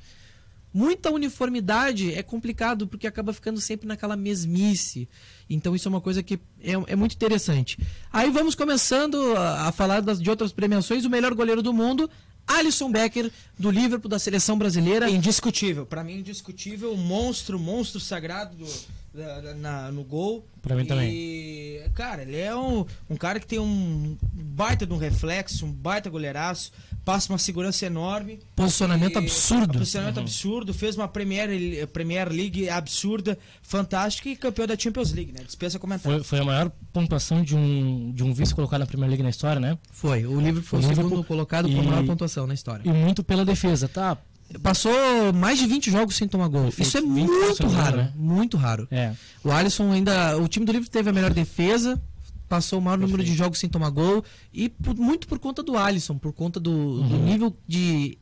Muita 0.73 1.09
uniformidade 1.09 2.13
é 2.13 2.21
complicado 2.21 2.85
porque 2.85 3.07
acaba 3.07 3.31
ficando 3.31 3.61
sempre 3.61 3.87
naquela 3.87 4.17
mesmice. 4.17 5.07
Então 5.49 5.73
isso 5.73 5.87
é 5.87 5.89
uma 5.89 6.01
coisa 6.01 6.21
que 6.21 6.35
é, 6.61 6.73
é 6.87 6.95
muito 6.97 7.15
interessante. 7.15 7.77
Aí 8.11 8.29
vamos 8.29 8.55
começando 8.55 9.37
a, 9.37 9.69
a 9.69 9.71
falar 9.71 10.01
das, 10.01 10.21
de 10.21 10.29
outras 10.29 10.51
premiações. 10.51 11.05
O 11.05 11.09
melhor 11.09 11.33
goleiro 11.33 11.61
do 11.61 11.73
mundo, 11.73 12.09
Alisson 12.47 12.91
Becker, 12.91 13.31
do 13.57 13.71
Liverpool, 13.71 14.09
da 14.09 14.19
seleção 14.19 14.57
brasileira. 14.57 15.09
Indiscutível, 15.09 15.85
para 15.85 16.03
mim 16.03 16.19
indiscutível, 16.19 16.95
monstro, 16.95 17.59
monstro 17.59 17.99
sagrado 17.99 18.55
do, 18.55 18.67
da, 19.13 19.53
na, 19.55 19.91
no 19.91 20.03
gol. 20.03 20.45
Pra 20.61 20.75
mim 20.75 20.83
e, 20.83 20.85
também. 20.85 21.89
Cara, 21.93 22.21
ele 22.21 22.37
é 22.37 22.55
um, 22.55 22.85
um 23.09 23.15
cara 23.15 23.39
que 23.39 23.47
tem 23.47 23.59
um 23.59 24.17
baita 24.21 24.85
de 24.85 24.93
um 24.93 24.97
reflexo, 24.97 25.65
um 25.65 25.71
baita 25.71 26.09
goleiraço, 26.09 26.71
passa 27.05 27.31
uma 27.31 27.37
segurança 27.37 27.85
enorme. 27.85 28.39
Posicionamento 28.55 29.17
absurdo. 29.17 29.77
Posicionamento 29.77 30.17
uhum. 30.17 30.23
absurdo, 30.23 30.73
fez 30.73 30.97
uma 30.97 31.07
Premier, 31.07 31.47
Premier 31.93 32.29
League 32.29 32.67
absurda, 32.67 33.37
fantástica 33.61 34.27
e 34.27 34.35
campeão 34.35 34.65
da 34.65 34.77
Champions 34.77 35.13
League, 35.13 35.31
né? 35.31 35.41
Dispensa 35.45 35.77
comentário. 35.77 36.17
Foi, 36.17 36.23
foi 36.23 36.39
a 36.39 36.43
maior 36.43 36.71
pontuação 36.91 37.43
de 37.43 37.55
um, 37.55 38.11
de 38.11 38.23
um 38.23 38.33
vice 38.33 38.55
colocado 38.55 38.79
na 38.79 38.87
Premier 38.87 39.09
League 39.09 39.23
na 39.23 39.29
história, 39.29 39.59
né? 39.59 39.77
Foi. 39.91 40.25
O 40.25 40.41
livro 40.41 40.63
foi 40.63 40.79
o, 40.79 40.81
o 40.81 40.95
segundo 40.95 41.23
colocado 41.23 41.71
com 41.71 41.79
a 41.79 41.83
maior 41.83 42.05
pontuação 42.05 42.47
na 42.47 42.55
história. 42.55 42.81
E 42.83 42.91
muito 42.91 43.23
pela 43.23 43.45
defesa, 43.45 43.87
tá? 43.87 44.17
Passou 44.61 44.93
mais 45.33 45.59
de 45.59 45.65
20 45.67 45.91
jogos 45.91 46.15
sem 46.15 46.27
tomar 46.27 46.47
gol. 46.47 46.69
Isso 46.77 46.97
é 46.97 47.01
muito 47.01 47.67
raro, 47.67 47.97
né? 47.97 48.11
Muito 48.15 48.57
raro. 48.57 48.87
É. 48.91 49.13
O 49.43 49.51
Alisson 49.51 49.91
ainda. 49.91 50.37
O 50.37 50.47
time 50.47 50.65
do 50.65 50.71
livro 50.71 50.89
teve 50.89 51.09
a 51.09 51.13
melhor 51.13 51.33
defesa, 51.33 52.01
passou 52.47 52.79
o 52.79 52.81
maior 52.81 52.97
número 52.97 53.23
de 53.23 53.33
jogos 53.33 53.59
sem 53.59 53.69
tomar 53.69 53.89
gol. 53.89 54.23
E 54.53 54.69
por, 54.69 54.95
muito 54.95 55.27
por 55.27 55.39
conta 55.39 55.63
do 55.63 55.77
Alisson, 55.77 56.17
por 56.17 56.33
conta 56.33 56.59
do, 56.59 56.71
uhum. 56.71 57.07
do 57.07 57.17
nível 57.19 57.57
de, 57.67 58.17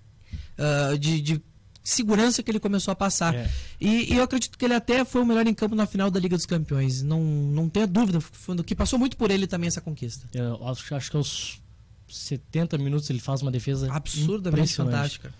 uh, 0.57 0.97
de, 0.97 1.21
de, 1.21 1.41
segurança 1.83 2.41
que 2.41 2.49
ele 2.49 2.59
começou 2.59 2.91
a 2.91 2.95
passar. 2.95 3.35
É. 3.35 3.49
E, 3.79 4.13
e, 4.13 4.17
eu 4.17 4.23
acredito 4.23 4.57
que 4.57 4.63
ele 4.63 4.73
até 4.73 5.03
foi 5.03 5.21
o 5.21 5.25
melhor 5.25 5.45
em 5.45 5.53
campo 5.53 5.75
na 5.75 5.85
final 5.85 6.09
da 6.09 6.19
Liga 6.19 6.37
dos 6.37 6.45
Campeões. 6.45 7.01
Não, 7.01 7.21
não 7.21 7.67
tenha 7.67 7.85
dúvida, 7.85 8.19
que 8.65 8.73
passou 8.73 8.97
muito 8.97 9.17
por 9.17 9.29
ele 9.29 9.47
também 9.47 9.67
essa 9.67 9.81
conquista. 9.81 10.25
Eu 10.33 10.65
acho, 10.67 10.95
acho 10.95 11.11
que 11.11 11.17
aos 11.17 11.61
70 12.07 12.77
minutos 12.77 13.09
ele 13.09 13.19
faz 13.19 13.41
uma 13.41 13.51
defesa 13.51 13.91
absurdamente 13.91 14.75
fantástica. 14.75 15.33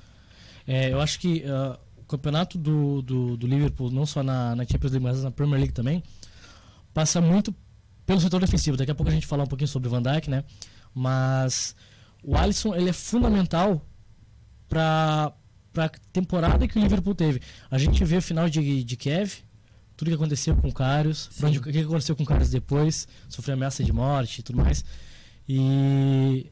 É, 0.67 0.91
eu 0.91 1.00
acho 1.00 1.19
que 1.19 1.43
uh, 1.46 1.78
o 1.98 2.04
campeonato 2.06 2.58
do, 2.58 3.02
do, 3.02 3.38
do, 3.38 3.48
Liverpool, 3.48 3.91
não 3.91 4.06
só 4.06 4.24
na, 4.24 4.56
na 4.56 4.65
Champions 4.65 4.91
League, 4.91 5.04
mas 5.04 5.24
na 5.24 5.32
Premier 5.32 5.60
League 5.60 5.74
também, 5.74 6.04
passa 6.93 7.19
muito 7.22 7.54
pelo 8.06 8.20
setor 8.20 8.39
defensivo. 8.39 8.78
Daqui 8.78 8.92
a 8.92 8.96
pouco 8.96 9.12
a 9.12 9.13
gente 9.13 9.28
falar 9.28 9.44
um 9.44 9.48
pouquinho 9.48 9.68
sobre 9.68 9.88
o 9.88 9.92
Van 9.92 10.02
Dijk, 10.02 10.30
né? 10.30 10.44
Mas 10.94 11.76
o 12.24 12.38
Alisson 12.38 12.76
ele 12.76 12.89
é 12.89 12.94
fundamental 12.94 13.86
para 14.68 15.34
para 15.72 15.86
a 15.86 15.89
temporada 16.12 16.68
que 16.68 16.78
o 16.78 16.82
Liverpool 16.82 17.16
teve. 17.16 17.42
A 17.72 17.80
gente 17.80 18.06
vê 18.06 18.18
o 18.18 18.22
final 18.22 18.48
de, 18.48 18.84
de 18.84 18.96
Kiev, 18.96 19.39
tudo 19.98 20.10
que 20.10 20.13
aconteceu 20.13 20.56
com 20.56 20.68
o 20.68 20.72
Karius, 20.72 21.32
onde, 21.42 21.58
o 21.58 21.62
que 21.63 21.80
aconteceu 21.80 22.16
com 22.16 22.22
o 22.22 22.26
Karius 22.28 22.52
depois, 22.52 23.08
sofreu 23.28 23.56
ameaça 23.56 23.84
de 23.84 23.92
morte 23.92 24.38
e 24.38 24.44
tudo 24.44 24.60
mais. 24.60 24.86
E 25.50 26.48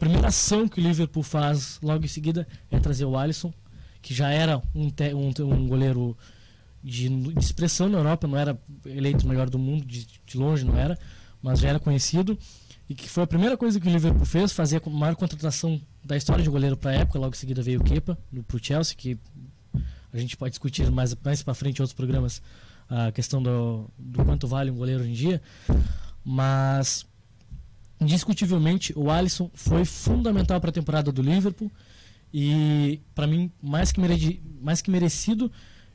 primeira 0.00 0.28
ação 0.28 0.66
que 0.66 0.80
o 0.80 0.82
Liverpool 0.82 1.22
faz 1.22 1.78
logo 1.82 2.02
em 2.02 2.08
seguida 2.08 2.48
é 2.70 2.80
trazer 2.80 3.04
o 3.04 3.18
Alisson, 3.18 3.52
que 4.00 4.14
já 4.14 4.30
era 4.30 4.60
um, 4.74 4.88
te, 4.88 5.12
um, 5.12 5.30
um 5.44 5.68
goleiro 5.68 6.16
de, 6.82 7.08
de, 7.08 7.38
expressão 7.38 7.88
na 7.88 7.98
Europa, 7.98 8.26
não 8.26 8.36
era 8.36 8.58
eleito 8.86 9.24
o 9.24 9.28
melhor 9.28 9.48
do 9.50 9.58
mundo, 9.58 9.84
de, 9.84 10.06
de, 10.26 10.38
longe 10.38 10.64
não 10.64 10.76
era, 10.76 10.98
mas 11.42 11.60
já 11.60 11.68
era 11.68 11.78
conhecido. 11.78 12.38
E 12.88 12.94
que 12.94 13.08
foi 13.08 13.22
a 13.22 13.26
primeira 13.26 13.56
coisa 13.56 13.78
que 13.78 13.86
o 13.86 13.90
Liverpool 13.90 14.24
fez, 14.24 14.52
fazer 14.52 14.82
a 14.84 14.90
maior 14.90 15.14
contratação 15.14 15.80
da 16.04 16.16
história 16.16 16.42
de 16.42 16.50
goleiro 16.50 16.76
para 16.76 16.90
a 16.90 16.94
época, 16.94 17.18
logo 17.18 17.34
em 17.34 17.38
seguida 17.38 17.62
veio 17.62 17.80
o 17.80 17.84
Kepa, 17.84 18.18
para 18.46 18.56
o 18.56 18.60
Chelsea, 18.62 18.96
que 18.96 19.18
a 20.12 20.18
gente 20.18 20.36
pode 20.36 20.50
discutir 20.50 20.90
mais, 20.90 21.14
mais 21.22 21.42
para 21.42 21.54
frente 21.54 21.78
em 21.78 21.82
outros 21.82 21.94
programas 21.94 22.42
a 22.88 23.12
questão 23.12 23.40
do, 23.40 23.88
do 23.96 24.24
quanto 24.24 24.48
vale 24.48 24.70
um 24.70 24.74
goleiro 24.74 25.02
hoje 25.02 25.10
em 25.10 25.14
dia. 25.14 25.40
Mas, 26.24 27.06
indiscutivelmente, 28.00 28.92
o 28.96 29.08
Alisson 29.08 29.48
foi 29.54 29.84
fundamental 29.84 30.60
para 30.60 30.70
a 30.70 30.72
temporada 30.72 31.12
do 31.12 31.22
Liverpool 31.22 31.70
e, 32.34 33.00
para 33.14 33.26
mim, 33.26 33.50
mais 33.62 33.92
que, 33.92 34.00
mais 34.60 34.82
que 34.82 34.90
merecido. 34.90 35.50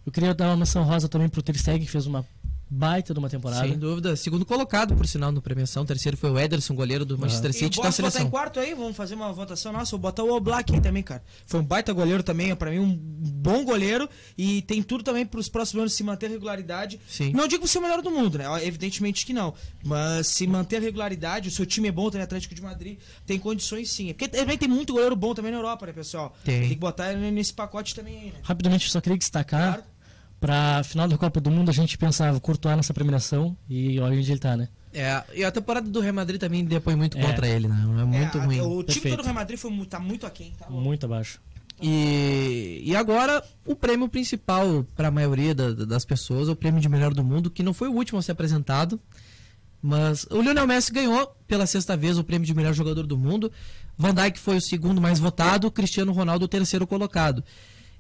Eu 0.06 0.12
queria 0.12 0.34
dar 0.34 0.48
uma 0.48 0.58
menção 0.58 0.84
rosa 0.84 1.10
também 1.10 1.28
para 1.28 1.40
o 1.40 1.44
Ter 1.44 1.58
Stegen, 1.58 1.86
que 1.86 1.92
fez 1.92 2.06
uma 2.06 2.26
baita 2.70 3.14
de 3.14 3.20
uma 3.20 3.30
temporada. 3.30 3.68
Sem 3.68 3.78
dúvida. 3.78 4.16
Segundo 4.16 4.46
colocado, 4.46 4.96
por 4.96 5.08
sinal, 5.08 5.32
no 5.32 5.42
premiação. 5.42 5.86
Terceiro 5.86 6.18
foi 6.18 6.30
o 6.32 6.40
Ederson, 6.40 6.74
goleiro 6.76 7.06
do 7.06 7.18
Manchester 7.18 7.54
City 7.54 7.82
da 7.82 7.92
seleção. 7.92 8.22
botar 8.22 8.28
em 8.28 8.30
quarto 8.30 8.60
aí? 8.60 8.74
Vamos 8.74 8.96
fazer 8.96 9.16
uma 9.16 9.32
votação 9.32 9.72
nossa. 9.72 9.92
Vou 9.92 10.00
botar 10.00 10.24
o 10.24 10.32
Oblak 10.36 10.74
aí 10.74 10.82
também, 10.82 11.04
cara. 11.04 11.24
Foi 11.46 11.60
um 11.60 11.64
baita 11.64 11.94
goleiro 11.94 12.24
também, 12.24 12.56
para 12.56 12.72
mim 12.72 12.80
um 12.80 12.96
bom 12.96 13.64
goleiro 13.64 14.10
e 14.38 14.62
tem 14.64 14.82
tudo 14.82 15.04
também 15.04 15.26
para 15.26 15.40
os 15.40 15.48
próximos 15.48 15.82
anos 15.82 15.94
se 15.94 16.04
manter 16.04 16.30
regularidade. 16.30 17.00
Sim. 17.08 17.32
Não 17.34 17.48
digo 17.48 17.68
ser 17.68 17.80
o 17.80 17.82
melhor 17.82 18.02
do 18.02 18.10
mundo, 18.10 18.38
né? 18.38 18.46
Evidentemente 18.66 19.26
que 19.26 19.34
não. 19.34 19.54
Mas 19.84 20.28
se 20.28 20.48
manter 20.48 20.82
regularidade, 20.82 21.50
o 21.50 21.52
seu 21.52 21.66
time 21.66 21.88
é 21.88 21.92
bom, 21.92 22.10
tem 22.10 22.22
Atlético 22.22 22.56
de 22.56 22.62
Madrid, 22.62 22.98
tem 23.26 23.40
condições 23.40 23.92
sim. 23.92 24.08
Porque 24.08 24.28
também 24.28 24.58
tem 24.58 24.68
muito 24.68 24.94
goleiro 24.94 25.16
bom 25.16 25.34
também 25.34 25.52
na 25.52 25.58
Europa, 25.58 25.86
né, 25.86 25.94
pessoal? 25.94 26.36
Tem. 26.44 26.62
Tem 26.62 26.70
que 26.70 26.76
botar 26.76 27.14
ele 27.14 27.30
nesse 27.32 27.54
pacote 27.54 27.94
também 27.94 28.18
aí, 28.20 28.26
né? 28.28 28.40
Rapidamente, 28.42 28.90
só 28.90 29.00
queria 29.00 29.18
destacar 29.18 29.74
Claro. 29.76 29.95
Para 30.40 30.84
final 30.84 31.08
da 31.08 31.18
Copa 31.18 31.40
do 31.42 31.50
Mundo 31.50 31.70
a 31.70 31.74
gente 31.74 31.98
pensava 31.98 32.40
Courtois 32.40 32.76
nessa 32.76 32.94
premiação 32.94 33.58
e 33.70 34.00
olha 34.00 34.18
onde 34.18 34.32
ele 34.32 34.40
tá, 34.40 34.56
né? 34.56 34.68
É, 34.94 35.24
e 35.34 35.44
a 35.44 35.52
temporada 35.52 35.90
do 35.90 36.00
Real 36.00 36.14
Madrid 36.14 36.40
também 36.40 36.64
depõe 36.64 36.96
muito 36.96 37.18
É. 37.18 37.22
contra 37.22 37.48
ele, 37.48 37.68
né? 37.68 37.76
É 38.00 38.04
muito 38.06 38.38
É, 38.38 38.46
ruim. 38.46 38.62
O 38.62 38.84
time 38.84 39.02
Perfeito. 39.02 39.18
do 39.18 39.24
Real 39.24 39.36
Madrid 39.36 39.58
foi, 39.60 39.72
tá 39.86 40.00
muito 40.00 40.26
aquém, 40.26 40.52
tá 40.58 40.68
louco. 40.68 40.84
Muito 40.84 41.06
abaixo. 41.06 41.40
E, 41.82 42.82
e 42.86 42.96
agora, 42.96 43.44
o 43.66 43.76
prêmio 43.76 44.08
principal 44.08 44.86
para 44.96 45.10
a 45.10 45.12
maioria 45.12 45.54
da- 45.54 45.72
das 45.74 46.06
pessoas 46.06 46.48
é 46.48 46.52
o 46.52 46.56
prêmio 46.56 46.80
de 46.80 46.88
melhor 46.88 47.14
do 47.14 47.24
mundo, 47.24 47.50
que 47.50 47.64
não 47.64 47.74
foi 47.74 47.90
o 47.90 47.94
último 47.94 48.20
a 48.20 48.22
ser 48.22 48.32
apresentado. 48.32 49.00
Mas 49.82 50.26
o 50.32 50.42
Lionel 50.42 50.66
Messi 50.66 50.92
ganhou 50.92 51.36
pela 51.48 51.68
sexta 51.68 51.96
vez 51.98 52.18
o 52.18 52.24
prêmio 52.24 52.46
de 52.48 52.54
melhor 52.56 52.74
jogador 52.74 53.06
do 53.06 53.18
mundo. 53.18 53.52
Van 53.98 54.14
Dijk 54.14 54.40
foi 54.40 54.58
o 54.58 54.62
segundo 54.62 55.00
mais 55.02 55.20
votado, 55.20 55.70
Cristiano 55.70 56.12
Ronaldo 56.12 56.46
o 56.46 56.48
terceiro 56.48 56.88
colocado. 56.88 57.44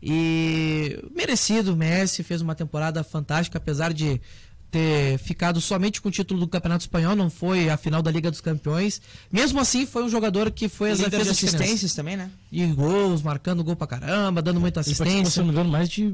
E 0.07 0.99
merecido, 1.15 1.73
o 1.73 1.75
Messi 1.75 2.21
fez 2.21 2.39
uma 2.41 2.53
temporada 2.53 3.03
fantástica, 3.03 3.57
apesar 3.57 3.91
de 3.91 4.21
ter 4.69 5.17
ficado 5.19 5.59
somente 5.61 6.01
com 6.01 6.09
o 6.09 6.11
título 6.11 6.41
do 6.41 6.47
Campeonato 6.47 6.81
Espanhol, 6.83 7.15
não 7.15 7.29
foi 7.29 7.69
a 7.69 7.77
final 7.77 8.01
da 8.03 8.11
Liga 8.11 8.29
dos 8.29 8.41
Campeões. 8.41 9.01
Mesmo 9.31 9.59
assim, 9.59 9.85
foi 9.85 10.03
um 10.03 10.09
jogador 10.09 10.51
que 10.51 10.67
foi 10.69 10.91
as 10.91 10.99
de 10.99 11.09
fez 11.09 11.27
assistências 11.27 11.93
também, 11.95 12.15
né? 12.17 12.29
E 12.51 12.65
gols, 12.67 13.21
marcando 13.23 13.63
gol 13.63 13.75
pra 13.75 13.87
caramba, 13.87 14.41
dando 14.41 14.59
muita 14.59 14.81
Ele 14.81 14.85
participou, 14.85 15.07
se 15.07 15.11
assistência. 15.21 15.39
não 15.41 15.47
me 15.47 15.53
engano, 15.53 15.69
mais 15.71 15.89
de. 15.89 16.13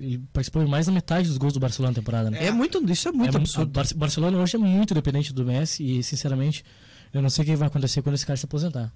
Ele 0.00 0.18
participou 0.32 0.62
em 0.62 0.68
mais 0.68 0.86
da 0.86 0.92
metade 0.92 1.28
dos 1.28 1.38
gols 1.38 1.52
do 1.52 1.60
Barcelona 1.60 1.92
na 1.92 1.94
temporada, 1.94 2.28
né? 2.30 2.44
É 2.44 2.50
muito, 2.50 2.82
isso 2.90 3.08
é 3.08 3.12
muito 3.12 3.34
É, 3.36 3.40
absurdo. 3.40 3.68
O 3.68 3.72
Bar- 3.72 3.94
Barcelona 3.96 4.36
hoje 4.38 4.56
é 4.56 4.58
muito 4.58 4.92
dependente 4.94 5.32
do 5.32 5.44
Messi 5.44 5.98
e, 5.98 6.02
sinceramente, 6.02 6.64
eu 7.14 7.22
não 7.22 7.30
sei 7.30 7.44
o 7.44 7.46
que 7.46 7.54
vai 7.54 7.68
acontecer 7.68 8.02
quando 8.02 8.16
esse 8.16 8.26
cara 8.26 8.36
se 8.36 8.44
aposentar. 8.46 8.92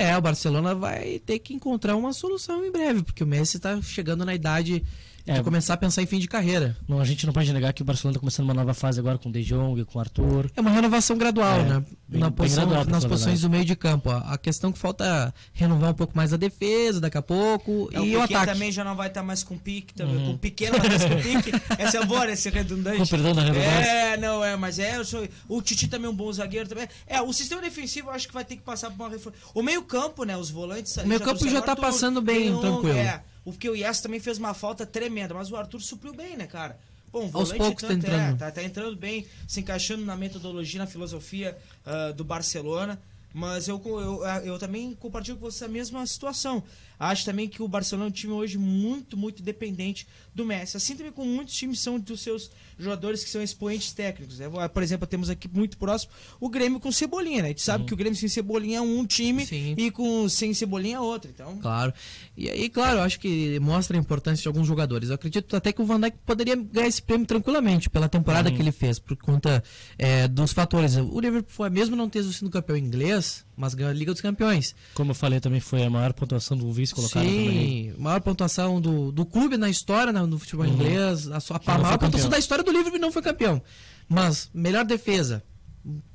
É, 0.00 0.16
o 0.16 0.20
Barcelona 0.22 0.74
vai 0.74 1.18
ter 1.18 1.38
que 1.40 1.52
encontrar 1.52 1.94
uma 1.94 2.14
solução 2.14 2.64
em 2.64 2.72
breve, 2.72 3.02
porque 3.02 3.22
o 3.22 3.26
Messi 3.26 3.58
tá 3.58 3.82
chegando 3.82 4.24
na 4.24 4.34
idade 4.34 4.82
de 5.24 5.30
É. 5.32 5.42
começar 5.42 5.74
a 5.74 5.76
pensar 5.76 6.02
em 6.02 6.06
fim 6.06 6.18
de 6.18 6.26
carreira. 6.28 6.76
Não, 6.88 7.00
a 7.00 7.04
gente 7.04 7.26
não 7.26 7.32
pode 7.32 7.52
negar 7.52 7.72
que 7.72 7.82
o 7.82 7.84
Barcelona 7.84 8.12
está 8.12 8.20
começando 8.20 8.44
uma 8.44 8.54
nova 8.54 8.74
fase 8.74 8.98
agora 9.00 9.18
com 9.18 9.28
o 9.28 9.32
De 9.32 9.42
Jong, 9.44 9.84
com 9.84 9.98
o 9.98 10.00
Arthur. 10.00 10.50
É 10.56 10.60
uma 10.60 10.70
renovação 10.70 11.16
gradual, 11.16 11.60
É, 11.60 11.62
né? 11.64 11.84
bem- 12.08 12.20
Na 12.20 12.30
posição- 12.30 12.66
gradual, 12.68 12.86
nas 12.86 13.04
posições 13.04 13.40
do 13.42 13.50
meio 13.50 13.64
de 13.64 13.76
campo. 13.76 14.10
ó. 14.10 14.16
A 14.26 14.38
questão 14.38 14.72
que 14.72 14.78
falta 14.78 15.04
é 15.04 15.32
renovar 15.52 15.90
um 15.90 15.94
pouco 15.94 16.16
mais 16.16 16.32
a 16.32 16.36
defesa 16.36 17.00
daqui 17.00 17.18
a 17.18 17.22
pouco 17.22 17.88
É, 17.92 17.98
e 17.98 18.16
o 18.16 18.20
Piquet 18.22 18.34
ataque. 18.34 18.52
também 18.54 18.72
já 18.72 18.82
não 18.84 18.96
vai 18.96 19.08
estar 19.08 19.22
mais 19.22 19.42
com 19.42 19.56
pique, 19.58 19.94
também, 19.94 20.24
com 20.24 20.36
pequeno, 20.36 20.78
vai 20.78 20.88
mais 20.88 21.04
com 21.04 21.16
pique. 21.22 21.52
Essa 21.78 21.98
é 21.98 22.04
boa? 22.06 22.30
Esse 22.30 22.48
redundante. 22.50 22.98
Com 22.98 23.06
perdão 23.06 23.34
da 23.34 23.42
redundância. 23.42 23.68
É, 23.90 24.16
não, 24.16 24.44
é, 24.44 24.56
mas 24.56 24.78
é, 24.78 24.96
eu 24.96 25.04
sou, 25.04 25.26
o 25.48 25.60
Titi 25.62 25.86
também 25.88 26.06
é 26.06 26.10
um 26.10 26.14
bom 26.16 26.32
zagueiro 26.32 26.68
também. 26.68 26.88
É, 27.06 27.20
o 27.20 27.32
sistema 27.32 27.60
defensivo 27.60 28.08
eu 28.08 28.12
acho 28.14 28.26
que 28.26 28.34
vai 28.34 28.44
ter 28.44 28.56
que 28.56 28.62
passar 28.62 28.90
por 28.90 29.02
uma 29.04 29.08
reforma. 29.10 29.36
O 29.54 29.62
meio 29.62 29.82
campo, 29.82 30.24
né, 30.24 30.36
os 30.36 30.50
volantes... 30.50 30.96
ali 30.98 31.08
meio 31.08 31.20
campo 31.20 31.46
já 31.48 31.58
o 31.58 31.62
tá 31.62 31.72
Arthur, 31.72 31.82
passando 31.82 32.20
bem, 32.22 32.52
um- 32.54 32.60
tranquilo. 32.60 32.96
É, 32.98 33.22
o 33.44 33.52
que 33.52 33.68
o 33.68 33.74
Yes 33.74 34.00
também 34.00 34.20
fez 34.20 34.38
uma 34.38 34.54
falta 34.54 34.84
tremenda, 34.84 35.34
mas 35.34 35.50
o 35.50 35.56
Arthur 35.56 35.80
supriu 35.80 36.12
bem, 36.12 36.36
né, 36.36 36.46
cara? 36.46 36.78
Bom, 37.12 37.22
o 37.22 37.24
Aos 37.24 37.32
volante 37.32 37.58
poucos 37.58 37.82
tá 37.82 37.88
tanto, 37.88 38.06
é, 38.06 38.08
entrando. 38.08 38.38
tá, 38.38 38.50
tá 38.50 38.62
entrando 38.62 38.96
bem, 38.96 39.26
se 39.48 39.60
encaixando 39.60 40.04
na 40.04 40.16
metodologia, 40.16 40.78
na 40.78 40.86
filosofia 40.86 41.58
ah, 41.84 42.12
do 42.12 42.24
Barcelona. 42.24 43.00
Mas 43.32 43.68
eu, 43.68 43.80
eu, 43.84 44.24
eu 44.44 44.58
também 44.58 44.92
compartilho 44.94 45.36
com 45.36 45.48
você 45.50 45.64
a 45.64 45.68
mesma 45.68 46.04
situação. 46.06 46.62
Acho 47.00 47.24
também 47.24 47.48
que 47.48 47.62
o 47.62 47.66
Barcelona 47.66 48.08
é 48.08 48.10
um 48.10 48.12
time 48.12 48.34
hoje 48.34 48.58
muito, 48.58 49.16
muito 49.16 49.42
dependente 49.42 50.06
do 50.34 50.44
Messi. 50.44 50.76
Assim 50.76 50.94
também 50.94 51.10
como 51.10 51.30
muitos 51.30 51.54
times 51.54 51.80
são 51.80 51.98
dos 51.98 52.20
seus 52.20 52.50
jogadores 52.78 53.24
que 53.24 53.30
são 53.30 53.42
expoentes 53.42 53.92
técnicos. 53.92 54.38
né? 54.38 54.46
Por 54.68 54.82
exemplo, 54.82 55.06
temos 55.06 55.30
aqui 55.30 55.48
muito 55.48 55.78
próximo 55.78 56.12
o 56.38 56.50
Grêmio 56.50 56.78
com 56.78 56.92
Cebolinha, 56.92 57.38
né? 57.38 57.44
A 57.46 57.48
gente 57.48 57.62
sabe 57.62 57.84
que 57.84 57.94
o 57.94 57.96
Grêmio 57.96 58.18
sem 58.18 58.28
Cebolinha 58.28 58.78
é 58.78 58.82
um 58.82 59.06
time 59.06 59.46
Sim. 59.46 59.74
e 59.78 59.90
com 59.90 60.28
sem 60.28 60.52
Cebolinha 60.52 60.96
é 60.96 61.00
outro. 61.00 61.30
Então, 61.32 61.56
Claro. 61.56 61.94
E 62.36 62.50
aí, 62.50 62.68
claro, 62.68 63.00
acho 63.00 63.18
que 63.18 63.58
mostra 63.60 63.96
a 63.96 64.00
importância 64.00 64.42
de 64.42 64.48
alguns 64.48 64.66
jogadores. 64.66 65.08
Eu 65.08 65.14
acredito 65.14 65.56
até 65.56 65.72
que 65.72 65.80
o 65.80 65.86
Van 65.86 65.98
Dijk 65.98 66.18
poderia 66.26 66.56
ganhar 66.56 66.86
esse 66.86 67.00
prêmio 67.00 67.26
tranquilamente 67.26 67.88
pela 67.88 68.08
temporada 68.08 68.50
que 68.50 68.60
ele 68.60 68.72
fez, 68.72 68.98
por 68.98 69.16
conta 69.16 69.62
é, 69.98 70.28
dos 70.28 70.52
fatores. 70.52 70.96
O 70.96 71.18
Liverpool, 71.18 71.70
mesmo 71.70 71.96
não 71.96 72.10
ter 72.10 72.22
sido 72.24 72.50
campeão 72.50 72.76
inglês, 72.76 73.44
mas 73.60 73.74
ganhou 73.74 73.90
a 73.90 73.94
Liga 73.94 74.10
dos 74.10 74.22
Campeões. 74.22 74.74
Como 74.94 75.10
eu 75.10 75.14
falei, 75.14 75.38
também 75.38 75.60
foi 75.60 75.84
a 75.84 75.90
maior 75.90 76.14
pontuação 76.14 76.56
do 76.56 76.72
vice 76.72 76.94
colocado 76.94 77.22
na 77.22 77.28
Premier 77.28 77.52
League. 77.52 77.92
Sim, 77.92 78.02
maior 78.02 78.20
pontuação 78.22 78.80
do, 78.80 79.12
do 79.12 79.26
clube 79.26 79.58
na 79.58 79.68
história 79.68 80.12
né, 80.12 80.22
no 80.22 80.38
futebol 80.38 80.64
inglês. 80.64 81.30
A, 81.30 81.40
sua, 81.40 81.60
a 81.66 81.78
maior 81.78 81.98
pontuação 81.98 82.30
da 82.30 82.38
história 82.38 82.64
do 82.64 82.72
Liverpool 82.72 82.98
não 82.98 83.12
foi 83.12 83.20
campeão. 83.20 83.62
Mas, 84.08 84.50
melhor 84.54 84.86
defesa, 84.86 85.44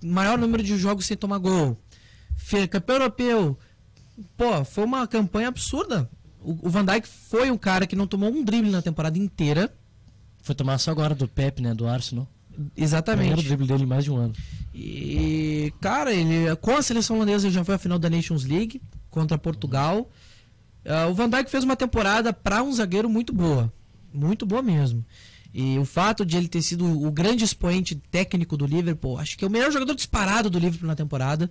maior 0.03 0.39
número 0.39 0.63
de 0.63 0.75
jogos 0.75 1.05
sem 1.05 1.15
tomar 1.15 1.37
gol, 1.37 1.77
campeão 2.71 2.95
europeu. 2.95 3.59
Pô, 4.35 4.65
foi 4.65 4.83
uma 4.83 5.05
campanha 5.05 5.49
absurda. 5.49 6.09
O, 6.41 6.67
o 6.67 6.69
Van 6.69 6.83
Dijk 6.83 7.07
foi 7.07 7.51
um 7.51 7.57
cara 7.57 7.85
que 7.85 7.95
não 7.95 8.07
tomou 8.07 8.31
um 8.31 8.43
drible 8.43 8.71
na 8.71 8.81
temporada 8.81 9.19
inteira. 9.19 9.71
Foi 10.41 10.55
tomar 10.55 10.79
só 10.79 10.89
agora 10.89 11.13
do 11.13 11.27
Pep, 11.27 11.61
né? 11.61 11.75
Do 11.75 11.87
Arsenal. 11.87 12.27
Primeiro 12.49 12.73
Exatamente. 12.75 13.43
drible 13.43 13.67
dele 13.67 13.83
em 13.83 13.87
mais 13.87 14.03
de 14.03 14.11
um 14.11 14.17
ano. 14.17 14.33
E, 14.77 15.73
cara, 15.79 16.13
ele 16.13 16.53
com 16.57 16.75
a 16.75 16.81
seleção 16.81 17.15
holandesa 17.15 17.49
já 17.49 17.63
foi 17.63 17.75
à 17.75 17.77
final 17.77 17.97
da 17.97 18.09
Nations 18.09 18.43
League 18.43 18.81
contra 19.09 19.37
Portugal. 19.37 20.09
Ah, 20.85 21.07
o 21.07 21.13
Van 21.13 21.29
Dijk 21.29 21.49
fez 21.49 21.63
uma 21.63 21.77
temporada 21.77 22.33
para 22.33 22.61
um 22.61 22.73
zagueiro 22.73 23.09
muito 23.09 23.31
boa, 23.31 23.71
muito 24.13 24.45
boa 24.45 24.61
mesmo. 24.61 25.05
E 25.53 25.79
o 25.79 25.85
fato 25.85 26.25
de 26.25 26.35
ele 26.35 26.49
ter 26.49 26.61
sido 26.61 26.85
o 26.85 27.09
grande 27.09 27.45
expoente 27.45 27.95
técnico 27.95 28.57
do 28.57 28.65
Liverpool, 28.65 29.17
acho 29.17 29.37
que 29.37 29.45
é 29.45 29.47
o 29.47 29.51
melhor 29.51 29.71
jogador 29.71 29.95
disparado 29.95 30.49
do 30.49 30.59
Liverpool 30.59 30.89
na 30.89 30.95
temporada. 30.95 31.49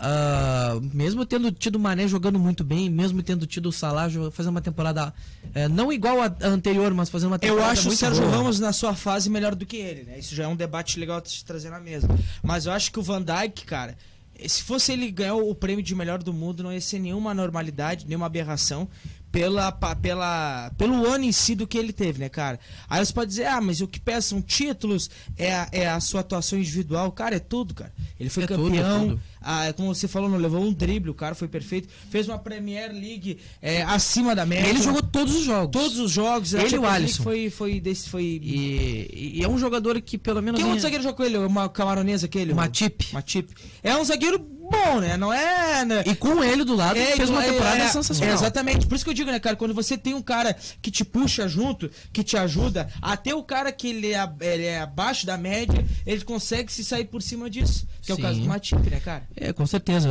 Ah, 0.00 0.78
mesmo 0.94 1.26
tendo 1.26 1.50
tido 1.50 1.74
o 1.74 1.78
Mané 1.78 2.06
jogando 2.06 2.38
muito 2.38 2.62
bem, 2.62 2.88
mesmo 2.88 3.20
tendo 3.20 3.46
tido 3.46 3.68
o 3.68 3.72
Salah 3.72 4.08
fazendo 4.30 4.52
uma 4.52 4.60
temporada 4.60 5.12
eh, 5.52 5.66
não 5.66 5.92
igual 5.92 6.22
à 6.22 6.32
anterior, 6.42 6.94
mas 6.94 7.10
fazendo 7.10 7.30
uma 7.30 7.36
Eu 7.36 7.40
temporada 7.40 7.72
acho 7.72 7.88
o 7.88 7.92
Sérgio 7.96 8.22
boa. 8.22 8.36
Ramos 8.36 8.60
na 8.60 8.72
sua 8.72 8.94
fase 8.94 9.28
melhor 9.28 9.56
do 9.56 9.66
que 9.66 9.76
ele, 9.76 10.04
né? 10.04 10.18
Isso 10.20 10.36
já 10.36 10.44
é 10.44 10.46
um 10.46 10.54
debate 10.54 11.00
legal 11.00 11.20
de 11.20 11.30
se 11.30 11.44
trazer 11.44 11.70
na 11.70 11.80
mesa. 11.80 12.08
Mas 12.44 12.66
eu 12.66 12.72
acho 12.72 12.92
que 12.92 13.00
o 13.00 13.02
Van 13.02 13.20
Dijk, 13.20 13.64
cara, 13.64 13.98
se 14.46 14.62
fosse 14.62 14.92
ele 14.92 15.10
ganhar 15.10 15.34
o 15.34 15.52
prêmio 15.52 15.82
de 15.82 15.94
melhor 15.96 16.22
do 16.22 16.32
mundo, 16.32 16.62
não 16.62 16.72
ia 16.72 16.80
ser 16.80 17.00
nenhuma 17.00 17.34
normalidade, 17.34 18.06
nenhuma 18.06 18.26
aberração 18.26 18.88
pela, 19.30 19.70
pela, 19.72 20.70
pelo 20.78 21.06
ano 21.06 21.24
em 21.24 21.32
si 21.32 21.54
do 21.54 21.66
que 21.66 21.76
ele 21.76 21.92
teve, 21.92 22.18
né, 22.18 22.28
cara? 22.28 22.58
Aí 22.88 23.04
você 23.04 23.12
pode 23.12 23.28
dizer, 23.30 23.46
ah, 23.46 23.60
mas 23.60 23.80
o 23.80 23.86
que 23.86 24.00
são 24.22 24.40
títulos, 24.40 25.10
é 25.36 25.54
a, 25.54 25.68
é 25.70 25.88
a 25.88 26.00
sua 26.00 26.20
atuação 26.20 26.58
individual. 26.58 27.12
Cara, 27.12 27.36
é 27.36 27.38
tudo, 27.38 27.74
cara. 27.74 27.92
Ele 28.18 28.30
foi 28.30 28.44
É 28.44 28.46
tudo, 28.46 28.62
é 28.74 28.78
campeão, 28.78 29.08
tudo. 29.10 29.20
ah, 29.40 29.72
como 29.74 29.94
você 29.94 30.08
falou, 30.08 30.28
não 30.30 30.38
levou 30.38 30.60
um 30.62 30.72
drible, 30.72 31.10
o 31.10 31.14
cara 31.14 31.34
foi 31.34 31.46
perfeito. 31.46 31.88
Fez 32.10 32.26
uma 32.26 32.38
Premier 32.38 32.90
League 32.92 33.38
é, 33.60 33.82
acima 33.82 34.34
da 34.34 34.46
média. 34.46 34.68
Ele 34.70 34.82
jogou 34.82 35.02
todos 35.02 35.34
os 35.36 35.44
jogos. 35.44 35.70
todos 35.72 35.98
os 35.98 36.10
jogos. 36.10 36.54
Ele 36.54 36.76
e 36.76 36.78
o 36.78 36.86
Alisson. 36.86 37.22
Foi, 37.22 37.50
foi, 37.50 37.80
desse, 37.80 38.08
foi 38.08 38.24
E, 38.24 39.34
e 39.38 39.44
é 39.44 39.48
um 39.48 39.58
jogador 39.58 40.00
que 40.00 40.16
pelo 40.18 40.42
menos. 40.42 40.58
quem 40.58 40.66
em- 40.66 40.70
outro 40.70 40.82
zagueiro 40.82 41.02
jogou 41.04 41.16
com 41.18 41.24
ele? 41.24 41.38
Uma 41.38 41.68
camaronesa 41.68 42.26
aquele? 42.26 42.54
Matip. 42.54 43.12
Matip. 43.12 43.52
É 43.82 43.96
um 43.96 44.04
zagueiro 44.04 44.38
bom, 44.70 45.00
né? 45.00 45.16
Não 45.16 45.32
é. 45.32 45.84
né? 45.84 46.02
E 46.06 46.14
com 46.14 46.42
ele 46.42 46.64
do 46.64 46.74
lado, 46.76 46.98
É, 46.98 47.16
fez 47.16 47.28
uma 47.30 47.44
é, 47.44 47.50
temporada 47.50 47.76
é, 47.82 47.88
sensacional. 47.88 48.32
é, 48.32 48.34
exatamente. 48.36 48.86
Por 48.86 48.94
isso 48.94 49.04
que 49.04 49.10
eu 49.10 49.14
digo, 49.14 49.30
né, 49.30 49.38
cara? 49.40 49.56
Quando 49.56 49.74
você 49.74 49.96
tem 49.96 50.14
um 50.14 50.22
cara 50.22 50.54
que 50.82 50.90
te 50.90 51.04
puxa 51.04 51.46
junto, 51.48 51.90
que 52.12 52.22
te 52.22 52.36
ajuda, 52.36 52.88
até 53.00 53.34
o 53.34 53.42
cara 53.42 53.70
que 53.72 53.88
ele 53.88 54.12
é, 54.12 54.30
ele 54.40 54.64
é 54.64 54.80
abaixo 54.80 55.26
da 55.26 55.36
média, 55.36 55.84
ele 56.06 56.22
consegue 56.24 56.72
se 56.72 56.84
sair 56.84 57.04
por 57.04 57.22
cima 57.22 57.48
disso. 57.50 57.86
Que 58.02 58.12
é 58.12 58.14
o 58.14 58.16
Sim. 58.16 58.22
caso 58.22 58.40
do 58.40 58.46
Matip, 58.46 58.90
né, 58.90 59.00
cara? 59.00 59.22
É, 59.36 59.52
com 59.52 59.66
certeza. 59.66 60.08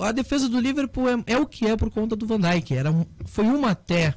A 0.00 0.12
defesa 0.12 0.48
do 0.48 0.60
Liverpool 0.60 1.08
é, 1.08 1.22
é 1.26 1.38
o 1.38 1.46
que 1.46 1.66
é 1.66 1.76
por 1.76 1.90
conta 1.90 2.14
do 2.16 2.26
Van 2.26 2.40
Dijk. 2.40 2.74
Era 2.74 2.90
um- 2.90 3.06
foi 3.24 3.44
uma 3.44 3.70
até 3.70 4.14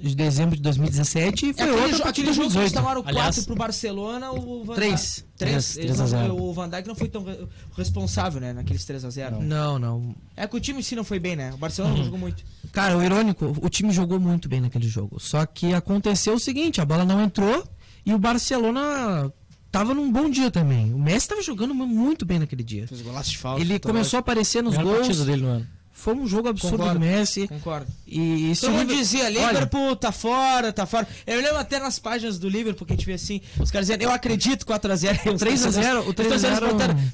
de 0.00 0.14
dezembro 0.14 0.56
de 0.56 0.62
2017 0.62 1.46
e 1.50 1.52
foi 1.52 1.62
aquele, 1.64 1.80
outra 1.80 1.96
jo- 1.96 2.02
a 2.04 2.08
aquele 2.08 2.32
jogo 2.32 2.50
que 2.50 2.58
eles 2.58 2.72
2018. 2.72 2.74
tomaram 2.74 3.02
4 3.02 3.18
Aliás- 3.18 3.44
pro 3.46 3.54
Barcelona, 3.56 4.30
o 4.32 4.64
Van 4.64 4.74
Três. 4.74 4.92
Dijk- 5.00 5.28
Três. 5.36 5.74
Três, 5.74 5.76
Eles 5.76 5.96
três 5.96 6.00
a 6.00 6.02
não- 6.02 6.08
zero. 6.28 6.42
o 6.42 6.52
Van 6.52 6.68
Dijk 6.68 6.86
não 6.88 6.94
foi 6.94 7.08
tão 7.08 7.24
re- 7.24 7.46
responsável, 7.76 8.40
né, 8.40 8.52
naqueles 8.52 8.84
3x0. 8.84 9.40
Não, 9.40 9.78
não. 9.78 10.14
É 10.36 10.46
que 10.46 10.56
o 10.56 10.60
time 10.60 10.80
em 10.80 10.82
si 10.82 10.94
não 10.96 11.04
foi 11.04 11.18
bem, 11.18 11.36
né? 11.36 11.52
O 11.52 11.56
Barcelona 11.56 11.92
Uhum. 11.94 11.98
não 11.98 12.04
jogou 12.04 12.18
muito. 12.20 12.44
Cara, 12.72 12.96
o 12.96 13.02
irônico, 13.02 13.56
o 13.62 13.68
time 13.68 13.92
jogou 13.92 14.18
muito 14.20 14.48
bem 14.48 14.60
naquele 14.60 14.88
jogo. 14.88 15.18
Só 15.20 15.44
que 15.46 15.72
aconteceu 15.74 16.34
o 16.34 16.38
seguinte, 16.40 16.80
a 16.80 16.84
bola 16.84 17.04
não 17.04 17.22
entrou 17.22 17.64
e 18.04 18.12
o 18.12 18.18
Barcelona 18.18 19.32
tava 19.70 19.94
num 19.94 20.10
bom 20.10 20.30
dia 20.30 20.50
também. 20.50 20.92
O 20.94 20.98
Messi 20.98 21.28
tava 21.28 21.42
jogando 21.42 21.74
muito 21.74 22.24
bem 22.24 22.38
naquele 22.38 22.62
dia. 22.62 22.86
Fez 22.88 23.00
golaço 23.02 23.30
de 23.30 23.38
falta. 23.38 23.60
Ele 23.60 23.78
começou 23.78 24.16
a 24.16 24.20
aparecer 24.20 24.62
nos 24.62 24.76
gols. 24.76 25.24
dele 25.24 25.42
no 25.42 25.48
ano. 25.48 25.66
Foi 26.00 26.14
um 26.14 26.28
jogo 26.28 26.48
absurdo 26.48 26.76
Concordo. 26.78 27.00
do 27.00 27.04
Messi. 27.04 27.48
Concordo. 27.48 27.86
E, 28.06 28.52
e 28.52 28.56
Todo 28.56 28.70
mundo 28.70 28.80
Liverpool- 28.82 28.96
dizia, 29.02 29.24
Olha, 29.24 29.46
Liverpool 29.48 29.96
tá 29.96 30.12
fora, 30.12 30.72
tá 30.72 30.86
fora. 30.86 31.08
Eu 31.26 31.40
lembro 31.40 31.56
até 31.58 31.80
nas 31.80 31.98
páginas 31.98 32.38
do 32.38 32.48
Liverpool 32.48 32.86
que 32.86 32.92
a 32.92 32.96
gente 32.96 33.04
vê 33.04 33.14
assim, 33.14 33.40
os 33.58 33.68
caras 33.68 33.88
dizendo, 33.88 34.02
eu 34.02 34.10
acredito 34.12 34.64
4x0. 34.64 35.36
3 35.36 35.66
a 35.66 35.70
0, 35.70 36.08
o 36.08 36.14
3 36.14 36.32
a 36.32 36.38
0 36.38 36.66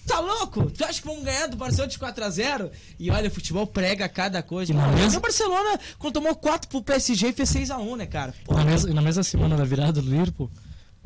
Tá 0.06 0.20
louco? 0.20 0.70
Tu 0.70 0.84
acha 0.84 1.00
que 1.00 1.06
vamos 1.06 1.24
ganhar 1.24 1.46
do 1.46 1.56
Barcelona 1.56 1.90
de 1.90 1.98
4x0? 1.98 2.70
E 3.00 3.10
olha, 3.10 3.28
o 3.28 3.30
futebol 3.30 3.66
prega 3.66 4.06
cada 4.06 4.42
coisa. 4.42 4.70
E 4.70 4.74
na 4.76 4.86
mesma- 4.88 5.18
O 5.18 5.22
Barcelona, 5.22 5.80
quando 5.98 6.12
tomou 6.12 6.34
4 6.36 6.68
pro 6.68 6.82
PSG, 6.82 7.32
fez 7.32 7.48
6x1, 7.48 7.96
né, 7.96 8.04
cara? 8.06 8.34
Pô, 8.44 8.52
Na 8.54 8.66
mesma, 8.66 8.92
na 8.92 9.00
mesma 9.00 9.22
semana 9.22 9.56
da 9.56 9.64
virada 9.64 9.92
do 10.02 10.02
Liverpool, 10.10 10.50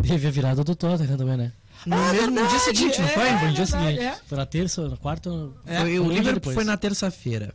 teve 0.02 0.26
a 0.26 0.30
virada 0.32 0.64
do 0.64 0.74
Tottenham 0.74 1.16
também, 1.16 1.36
né? 1.36 1.52
No 1.86 1.94
Ah, 1.94 2.12
mesmo 2.12 2.32
verdade, 2.34 2.48
dia 2.48 2.58
seguinte, 2.58 3.00
não 3.00 3.08
é. 3.08 3.12
foi? 3.12 3.22
Foi 3.22 3.32
no 3.32 3.38
dia 3.54 3.64
verdade, 3.64 3.86
seguinte. 3.86 4.00
é. 4.04 4.18
Foi 4.26 4.36
na 4.36 4.46
terça, 4.46 4.88
na 4.88 4.96
quarta. 4.96 5.30
É, 5.64 5.78
Foi- 5.78 5.98
o 6.00 6.08
Liverpool 6.08 6.32
depois. 6.34 6.54
foi 6.56 6.64
na 6.64 6.76
terça-feira. 6.76 7.54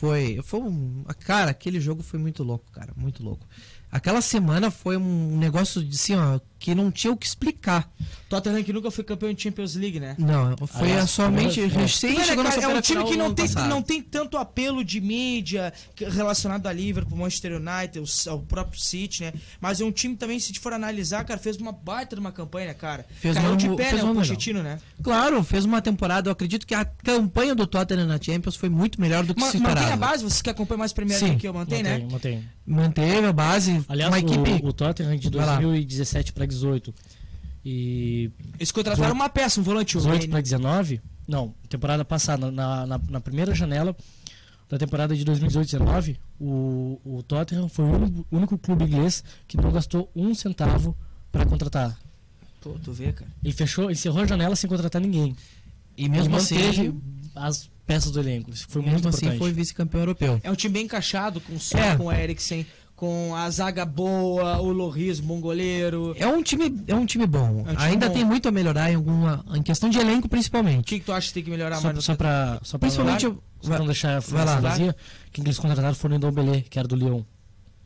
Foi, 0.00 0.40
foi 0.42 0.60
um, 0.60 1.04
cara, 1.26 1.50
aquele 1.50 1.78
jogo 1.78 2.02
foi 2.02 2.18
muito 2.18 2.42
louco, 2.42 2.64
cara, 2.72 2.94
muito 2.96 3.22
louco. 3.22 3.46
Aquela 3.92 4.20
semana 4.20 4.70
foi 4.70 4.96
um 4.96 5.36
negócio 5.36 5.82
de 5.84 5.96
assim, 5.96 6.14
ó, 6.14 6.38
que 6.58 6.74
não 6.74 6.90
tinha 6.92 7.12
o 7.12 7.16
que 7.16 7.26
explicar. 7.26 7.90
Tottenham 8.28 8.62
que 8.62 8.72
nunca 8.72 8.90
foi 8.90 9.02
campeão 9.02 9.32
de 9.32 9.42
Champions 9.42 9.74
League, 9.74 9.98
né? 9.98 10.14
Não, 10.18 10.56
foi 10.66 10.90
Aliás, 10.92 11.10
somente 11.10 11.60
é. 11.60 11.66
recém 11.66 12.16
né, 12.18 12.24
chegou 12.24 12.44
cara, 12.44 12.62
é 12.62 12.68
um 12.68 12.80
time 12.80 13.04
que 13.04 13.16
não 13.16 13.34
tem, 13.34 13.46
passado. 13.48 13.68
não 13.68 13.82
tem 13.82 14.00
tanto 14.00 14.36
apelo 14.36 14.84
de 14.84 15.00
mídia 15.00 15.72
que- 15.96 16.04
relacionado 16.04 16.66
a 16.68 16.72
Liverpool, 16.72 17.18
Manchester 17.18 17.52
United, 17.56 17.98
o, 17.98 18.34
o 18.34 18.38
próprio 18.42 18.78
City, 18.80 19.22
né? 19.24 19.32
Mas 19.60 19.80
é 19.80 19.84
um 19.84 19.90
time 19.90 20.14
também, 20.16 20.38
se 20.38 20.44
a 20.44 20.48
gente 20.48 20.60
for 20.60 20.72
analisar, 20.72 21.24
cara, 21.24 21.40
fez 21.40 21.56
uma 21.56 21.72
baita 21.72 22.14
de 22.14 22.20
uma 22.20 22.30
campanha, 22.30 22.68
né, 22.68 22.74
cara? 22.74 23.04
Fez 23.20 23.34
Caiu 23.34 23.48
uma- 23.48 23.56
de 23.56 23.68
pé, 23.74 23.84
fez 23.90 23.94
né, 23.96 24.02
uma 24.04 24.12
o. 24.12 24.16
Pochettino, 24.16 24.62
né? 24.62 24.78
Claro, 25.02 25.42
fez 25.42 25.64
uma 25.64 25.82
temporada. 25.82 26.28
Eu 26.28 26.32
acredito 26.32 26.64
que 26.66 26.74
a 26.74 26.84
campanha 26.84 27.54
do 27.56 27.66
Tottenham 27.66 28.06
na 28.06 28.20
Champions 28.20 28.54
foi 28.54 28.68
muito 28.68 29.00
melhor 29.00 29.24
do 29.24 29.34
que 29.34 29.40
Ma 29.40 29.50
se 29.50 29.58
mantém 29.58 29.72
esperava. 29.82 29.94
a 29.94 30.08
base, 30.08 30.22
vocês 30.22 30.42
que 30.42 30.50
acompanham 30.50 30.78
mais 30.78 30.92
Premier 30.92 31.20
League 31.20 31.36
que 31.40 31.48
eu 31.48 31.54
mantém, 31.54 31.82
né? 31.82 32.06
Mantém. 32.10 32.44
Manteve 32.70 33.26
a 33.26 33.32
base. 33.32 33.84
Aliás, 33.88 34.12
uma 34.12 34.18
equipe. 34.20 34.64
o, 34.64 34.68
o 34.68 34.72
Tottenham 34.72 35.16
de 35.16 35.28
Vai 35.28 35.44
lá. 35.44 35.56
2017 35.56 36.32
para 36.32 36.46
18 36.46 36.94
e 37.64 38.30
Eles 38.58 38.70
contrataram 38.72 39.14
uma 39.14 39.28
peça, 39.28 39.60
um 39.60 39.62
volante. 39.62 39.96
o 39.96 40.00
18 40.00 40.20
Kane. 40.20 40.30
para 40.30 40.40
19, 40.40 41.00
não, 41.26 41.54
temporada 41.68 42.04
passada, 42.04 42.50
na, 42.50 42.86
na, 42.86 42.98
na 42.98 43.20
primeira 43.20 43.54
janela 43.54 43.94
da 44.68 44.78
temporada 44.78 45.16
de 45.16 45.24
2018-19, 45.24 46.16
o, 46.38 47.00
o 47.04 47.22
Tottenham 47.24 47.68
foi 47.68 47.84
o 47.84 47.88
único, 47.88 48.26
único 48.30 48.58
clube 48.58 48.84
inglês 48.84 49.24
que 49.48 49.56
não 49.56 49.72
gastou 49.72 50.08
um 50.14 50.32
centavo 50.32 50.96
para 51.32 51.44
contratar. 51.44 51.98
Pô, 52.60 52.76
tu 52.84 52.92
vê, 52.92 53.12
cara. 53.12 53.30
Ele 53.42 53.52
fechou, 53.52 53.90
encerrou 53.90 54.22
a 54.22 54.26
janela 54.26 54.54
sem 54.54 54.70
contratar 54.70 55.02
ninguém. 55.02 55.36
E 55.96 56.08
mesmo 56.08 56.34
e 56.34 56.38
assim, 56.38 57.00
as 57.34 57.69
peças 57.94 58.10
do 58.12 58.20
elenco. 58.20 58.50
Isso 58.50 58.66
foi 58.68 58.82
muito 58.82 58.94
mesmo 58.94 59.08
assim 59.08 59.26
importante. 59.26 59.38
foi 59.38 59.52
vice-campeão 59.52 60.00
europeu. 60.02 60.40
É 60.42 60.50
um 60.50 60.54
time 60.54 60.72
bem 60.74 60.84
encaixado, 60.84 61.40
com 61.40 61.54
o 61.54 61.58
Son, 61.60 61.78
É. 61.78 61.96
com 61.96 62.04
o 62.06 62.12
Eriksen, 62.12 62.64
com 62.96 63.34
a 63.34 63.48
zaga 63.50 63.84
boa, 63.86 64.60
o 64.60 64.70
Loris, 64.70 65.20
bom 65.20 65.40
goleiro. 65.40 66.14
É 66.18 66.26
um 66.26 66.42
time, 66.42 66.82
é 66.86 66.94
um 66.94 67.06
time 67.06 67.26
bom. 67.26 67.64
É 67.66 67.72
um 67.72 67.74
time 67.74 67.76
Ainda 67.78 68.08
bom. 68.08 68.14
tem 68.14 68.24
muito 68.24 68.46
a 68.48 68.52
melhorar 68.52 68.92
em 68.92 68.94
alguma, 68.94 69.44
em 69.54 69.62
questão 69.62 69.88
de 69.88 69.98
elenco 69.98 70.26
O 70.26 70.30
principalmente. 70.30 70.84
que, 70.84 70.98
que 71.00 71.04
tu 71.06 71.12
acha 71.12 71.28
que 71.28 71.34
tem 71.34 71.42
que 71.44 71.50
melhorar 71.50 71.76
Só, 71.76 71.92
mais 71.92 72.04
só 72.04 72.14
pra, 72.14 72.60
só 72.62 72.76
pra 72.78 72.88
Principalmente, 72.88 73.24
eu- 73.24 73.42
só 73.60 73.68
pra 73.70 73.78
não 73.78 73.86
deixar 73.86 74.16
a 74.16 74.20
vai 74.20 74.44
lá. 74.44 74.60
vazia, 74.60 74.94
quem 75.32 75.42
eles 75.44 75.58
contrataram 75.58 75.94
foi 75.94 76.10
o 76.12 76.14
Ndombele, 76.18 76.62
que 76.68 76.78
era 76.78 76.86
do 76.86 76.94
Lyon. 76.96 77.22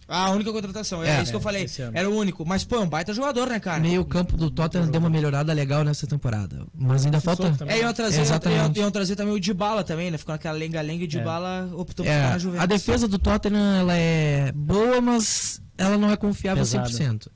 Ah, 0.06 0.26
a 0.26 0.30
única 0.30 0.52
contratação, 0.52 1.02
é, 1.02 1.08
É, 1.18 1.22
isso 1.22 1.32
que 1.32 1.36
eu 1.36 1.40
é, 1.40 1.42
falei. 1.42 1.66
Era 1.92 2.08
o 2.10 2.14
único. 2.16 2.44
Mas, 2.44 2.64
pô, 2.64 2.76
é 2.76 2.80
um 2.80 2.88
baita 2.88 3.12
jogador, 3.14 3.48
né, 3.48 3.58
cara? 3.58 3.80
meio 3.80 4.04
campo 4.04 4.36
do 4.36 4.50
Tottenham 4.50 4.90
deu 4.90 5.00
uma 5.00 5.08
melhorada 5.10 5.52
legal 5.52 5.82
nessa 5.82 6.06
temporada, 6.06 6.66
mas 6.74 7.04
ainda 7.06 7.20
falta. 7.20 7.54
É, 7.66 7.80
iam 7.80 7.92
trazer, 7.92 8.20
Exatamente. 8.20 8.76
iam, 8.78 8.84
iam 8.84 8.90
trazer 8.90 9.16
também 9.16 9.34
o 9.34 9.40
Dybala 9.40 9.82
também, 9.84 10.10
né? 10.10 10.18
Ficou 10.18 10.32
naquela 10.34 10.56
lenga-lenga 10.56 11.02
e 11.04 11.06
o 11.06 11.08
Dybala 11.08 11.70
optou 11.74 12.04
por 12.04 12.10
É, 12.12 12.16
ficar 12.18 12.30
na 12.30 12.38
Juventus. 12.38 12.62
a 12.62 12.66
defesa 12.66 13.08
do 13.08 13.18
Tottenham 13.18 13.76
ela 13.80 13.94
é 13.96 14.52
boa, 14.52 15.00
mas 15.00 15.60
ela 15.78 15.96
não 15.96 16.10
é 16.10 16.16
confiável 16.16 16.62
Pesada. 16.62 16.88
100%. 16.88 17.28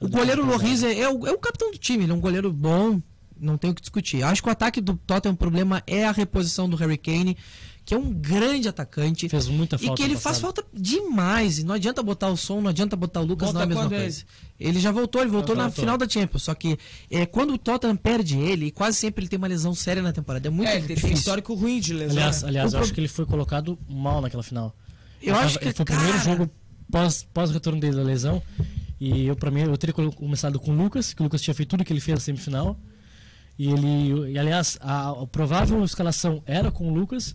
O 0.00 0.06
A 0.06 0.08
goleiro 0.08 0.44
Loris 0.44 0.82
é, 0.82 1.00
é 1.00 1.08
o, 1.08 1.26
é 1.26 1.32
o 1.32 1.38
capitão 1.38 1.70
do 1.70 1.78
time, 1.78 2.04
ele 2.04 2.12
é 2.12 2.14
um 2.14 2.20
goleiro 2.20 2.52
bom, 2.52 3.00
não 3.38 3.56
tem 3.58 3.70
o 3.70 3.74
que 3.74 3.80
discutir. 3.80 4.22
Acho 4.22 4.42
que 4.42 4.48
o 4.48 4.52
ataque 4.52 4.80
do 4.80 4.94
Tottenham, 4.96 5.34
o 5.34 5.36
problema 5.36 5.82
é 5.86 6.04
a 6.06 6.12
reposição 6.12 6.68
do 6.68 6.76
Harry 6.76 6.96
Kane, 6.98 7.36
que 7.84 7.94
é 7.94 7.98
um 7.98 8.12
grande 8.12 8.68
atacante. 8.68 9.28
Fez 9.28 9.48
muita 9.48 9.76
E 9.76 9.86
falta. 9.86 9.96
que 9.96 10.02
ele 10.08 10.16
faz 10.16 10.38
falta 10.38 10.64
demais. 10.72 11.58
E 11.58 11.64
não 11.64 11.74
adianta 11.74 12.02
botar 12.02 12.28
o 12.28 12.36
som, 12.36 12.60
não 12.60 12.70
adianta 12.70 12.94
botar 12.96 13.20
o 13.20 13.24
Lucas, 13.24 13.52
Volta 13.52 13.54
não 13.54 13.60
é 13.60 13.64
a 13.64 13.68
mesma 13.88 13.98
coisa. 13.98 14.24
Ele 14.60 14.78
já 14.78 14.92
voltou, 14.92 15.20
ele 15.20 15.30
voltou 15.30 15.48
Voltou, 15.48 15.56
na 15.56 15.64
voltou. 15.64 15.82
final 15.82 15.98
da 15.98 16.08
Champions. 16.08 16.42
Só 16.44 16.54
que 16.54 16.78
é, 17.10 17.26
quando 17.26 17.54
o 17.54 17.58
Tottenham 17.58 17.96
perde 17.96 18.38
ele, 18.38 18.70
quase 18.70 18.96
sempre 18.98 19.22
ele 19.24 19.28
tem 19.28 19.36
uma 19.36 19.48
lesão 19.48 19.74
séria 19.74 20.02
na 20.02 20.12
temporada. 20.12 20.46
É 20.46 20.50
muito 20.50 20.68
é, 20.68 20.76
ele 20.76 20.86
tem, 20.86 20.94
difícil. 20.96 21.16
histórico 21.16 21.54
ruim 21.54 21.80
de 21.80 21.92
lesão. 21.92 22.16
Aliás, 22.16 22.42
né? 22.42 22.48
aliás 22.48 22.72
eu 22.72 22.78
pro- 22.78 22.84
acho 22.84 22.94
que 22.94 23.00
ele 23.00 23.08
foi 23.08 23.26
colocado 23.26 23.76
mal 23.88 24.20
naquela 24.20 24.42
final. 24.42 24.74
Eu 25.20 25.34
Ele 25.34 25.44
acho 25.44 25.54
tava- 25.54 25.58
que 25.58 25.64
ele 25.66 25.74
foi 25.74 25.82
o 25.82 25.86
primeiro 25.86 26.12
cara, 26.18 26.24
jogo 26.24 26.50
pós, 26.90 27.26
pós 27.34 27.50
retorno 27.50 27.80
dele 27.80 27.96
da 27.96 28.02
lesão. 28.02 28.40
E 29.00 29.26
eu, 29.26 29.34
pra 29.34 29.50
mim, 29.50 29.62
eu 29.62 29.76
teria 29.76 29.92
começado 29.92 30.60
com 30.60 30.70
o 30.70 30.76
Lucas, 30.76 31.12
que 31.12 31.20
o 31.20 31.24
Lucas 31.24 31.42
tinha 31.42 31.52
feito 31.54 31.70
tudo 31.70 31.84
que 31.84 31.92
ele 31.92 31.98
fez 32.00 32.14
na 32.16 32.20
semifinal. 32.20 32.78
E 33.58 33.68
ele. 33.68 34.30
E, 34.32 34.38
aliás, 34.38 34.78
a, 34.80 35.10
a 35.10 35.26
provável 35.26 35.82
escalação 35.84 36.40
era 36.46 36.70
com 36.70 36.88
o 36.88 36.94
Lucas. 36.94 37.34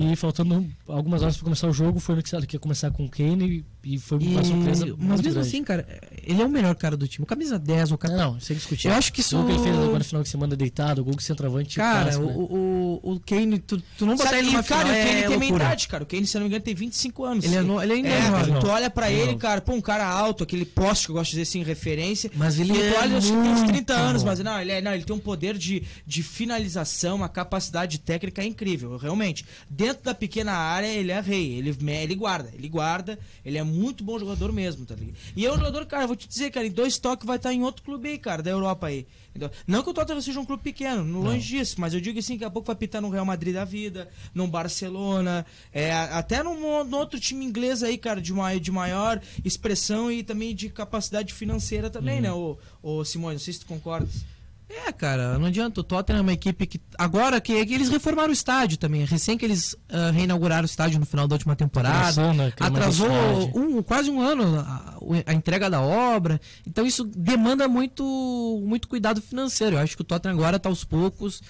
E 0.00 0.14
faltando 0.14 0.64
algumas 0.86 1.22
horas 1.22 1.36
para 1.36 1.42
começar 1.42 1.66
o 1.66 1.72
jogo, 1.72 1.98
foi 1.98 2.12
anunciado 2.12 2.46
que 2.46 2.54
ia 2.54 2.60
começar 2.60 2.88
com 2.92 3.04
o 3.04 3.08
Kane. 3.08 3.66
E 3.84 3.96
foi 3.98 4.18
uma 4.18 4.40
E- 4.42 4.44
surpresa. 4.44 4.86
mas 4.98 5.20
mesmo 5.20 5.22
grande. 5.34 5.38
assim, 5.38 5.62
cara, 5.64 5.86
ele 6.24 6.42
é 6.42 6.44
o 6.44 6.48
melhor 6.48 6.74
cara 6.74 6.96
do 6.96 7.06
time. 7.06 7.22
O 7.22 7.26
camisa 7.26 7.58
10, 7.58 7.92
o 7.92 7.96
cara. 7.98 8.16
Não, 8.16 8.38
sem 8.40 8.56
discutir. 8.56 8.88
Eu 8.88 8.94
acho 8.94 9.12
que 9.12 9.20
O 9.20 9.22
isso. 9.22 9.36
gol 9.36 9.46
que 9.46 9.52
ele 9.52 9.62
fez 9.62 9.76
agora 9.76 9.98
no 9.98 10.04
final 10.04 10.22
de 10.22 10.28
semana 10.28 10.56
deitado, 10.56 11.00
o 11.00 11.04
gol 11.04 11.14
que 11.16 11.22
centroavante. 11.22 11.76
Cara, 11.76 12.02
clássico, 12.10 12.26
né? 12.26 12.32
o, 12.36 13.00
o, 13.02 13.12
o 13.14 13.20
Kane, 13.20 13.58
tu, 13.60 13.80
tu 13.96 14.04
não 14.04 14.16
botar 14.16 14.30
Sabe, 14.30 14.40
ele 14.40 14.46
numa 14.48 14.62
cara, 14.62 14.86
final 14.88 14.94
o 15.00 15.06
Kane 15.06 15.10
é 15.10 15.14
tem 15.20 15.28
minha 15.28 15.38
loucura. 15.38 15.64
idade, 15.64 15.88
cara. 15.88 16.02
O 16.02 16.06
Kane, 16.06 16.26
se 16.26 16.36
eu 16.36 16.40
não 16.40 16.44
me 16.46 16.48
engano, 16.50 16.64
tem 16.64 16.74
25 16.74 17.24
anos. 17.24 17.44
Ele, 17.44 17.54
é 17.56 17.62
no, 17.62 17.80
ele 17.82 17.92
ainda 17.94 18.08
é, 18.08 18.18
É, 18.18 18.30
cara, 18.30 18.60
tu 18.60 18.66
olha 18.66 18.90
pra 18.90 19.06
Não. 19.08 19.16
ele, 19.16 19.36
cara, 19.36 19.60
pô, 19.60 19.72
um 19.72 19.80
cara 19.80 20.06
alto, 20.06 20.42
aquele 20.42 20.64
poste 20.64 21.06
que 21.06 21.10
eu 21.12 21.14
gosto 21.14 21.30
de 21.30 21.38
dizer 21.38 21.42
assim, 21.42 21.62
referência. 21.62 22.30
Mas 22.34 22.58
ele 22.58 22.72
E 22.72 22.76
tu 22.76 22.82
é 22.82 22.98
olha, 22.98 23.16
acho 23.16 23.28
que 23.32 23.32
tem 23.42 23.50
uns 23.52 23.62
30 23.62 23.70
muito 23.72 23.92
anos, 23.92 24.24
mas 24.24 24.38
não, 24.40 24.60
ele, 24.60 24.72
é, 24.72 24.80
não, 24.82 24.92
ele 24.92 25.04
tem 25.04 25.14
um 25.14 25.20
poder 25.20 25.56
de, 25.56 25.82
de 26.06 26.22
finalização, 26.22 27.16
uma 27.16 27.28
capacidade 27.28 27.98
técnica 28.00 28.44
incrível, 28.44 28.96
realmente. 28.96 29.46
Dentro 29.70 30.02
da 30.04 30.14
pequena 30.14 30.52
área, 30.52 30.86
ele 30.88 31.12
é 31.12 31.20
rei, 31.20 31.52
ele, 31.58 31.76
ele 32.02 32.14
guarda, 32.16 32.50
ele 32.54 32.68
guarda, 32.68 33.18
ele 33.44 33.56
é 33.56 33.67
muito 33.68 34.02
bom 34.02 34.18
jogador 34.18 34.52
mesmo, 34.52 34.84
tá 34.86 34.94
ligado? 34.94 35.14
E 35.36 35.46
é 35.46 35.52
um 35.52 35.56
jogador, 35.56 35.86
cara, 35.86 36.06
vou 36.06 36.16
te 36.16 36.26
dizer, 36.26 36.50
cara, 36.50 36.66
em 36.66 36.70
dois 36.70 36.98
toques 36.98 37.26
vai 37.26 37.36
estar 37.36 37.52
em 37.52 37.62
outro 37.62 37.82
clube 37.82 38.08
aí, 38.08 38.18
cara, 38.18 38.42
da 38.42 38.50
Europa 38.50 38.86
aí. 38.88 39.06
entendeu? 39.30 39.50
Não 39.66 39.82
que 39.82 39.90
o 39.90 39.94
Tottenham 39.94 40.20
seja 40.20 40.40
um 40.40 40.44
clube 40.44 40.62
pequeno, 40.62 41.04
não 41.04 41.20
longe 41.20 41.46
disso, 41.46 41.76
mas 41.80 41.94
eu 41.94 42.00
digo 42.00 42.18
assim, 42.18 42.34
daqui 42.34 42.44
a 42.44 42.50
pouco 42.50 42.66
vai 42.66 42.74
pitar 42.76 43.00
no 43.00 43.10
Real 43.10 43.24
Madrid 43.24 43.54
da 43.54 43.64
vida, 43.64 44.08
no 44.34 44.48
Barcelona, 44.48 45.44
é, 45.72 45.92
até 45.92 46.42
num, 46.42 46.82
num 46.84 46.96
outro 46.96 47.20
time 47.20 47.44
inglês 47.44 47.82
aí, 47.82 47.96
cara, 47.98 48.20
de, 48.20 48.32
mai- 48.32 48.58
de 48.60 48.70
maior 48.72 49.20
expressão 49.44 50.10
e 50.10 50.22
também 50.22 50.54
de 50.54 50.68
capacidade 50.68 51.32
financeira 51.34 51.88
também, 51.90 52.20
né, 52.20 52.32
ô, 52.32 52.56
ô 52.82 53.04
Simone, 53.04 53.34
não 53.34 53.40
sei 53.40 53.52
se 53.54 53.60
tu 53.60 53.66
concordas. 53.66 54.24
É, 54.70 54.92
cara, 54.92 55.38
não 55.38 55.46
adianta. 55.46 55.80
O 55.80 55.84
Tottenham 55.84 56.18
é 56.18 56.22
uma 56.22 56.32
equipe 56.32 56.66
que. 56.66 56.80
Agora 56.98 57.40
que, 57.40 57.64
que 57.64 57.74
eles 57.74 57.88
reformaram 57.88 58.28
o 58.28 58.32
estádio 58.32 58.76
também. 58.76 59.04
Recém 59.04 59.38
que 59.38 59.44
eles 59.44 59.74
ah, 59.88 60.10
reinauguraram 60.10 60.62
o 60.62 60.66
estádio 60.66 61.00
no 61.00 61.06
final 61.06 61.26
da 61.26 61.34
última 61.34 61.56
temporada. 61.56 62.14
Começando 62.14 62.40
a 62.42 62.50
criar 62.50 62.68
uma 62.68 62.78
Atrasou 62.78 63.08
um, 63.56 63.82
quase 63.82 64.10
um 64.10 64.20
ano 64.20 64.60
a, 64.60 64.98
a 65.26 65.32
entrega 65.32 65.70
da 65.70 65.80
obra. 65.80 66.38
Então 66.66 66.84
isso 66.84 67.04
demanda 67.04 67.66
muito, 67.66 68.62
muito 68.66 68.88
cuidado 68.88 69.22
financeiro. 69.22 69.76
Eu 69.76 69.80
acho 69.80 69.96
que 69.96 70.02
o 70.02 70.04
Tottenham 70.04 70.36
agora 70.36 70.58
está 70.58 70.68
aos 70.68 70.84
poucos 70.84 71.40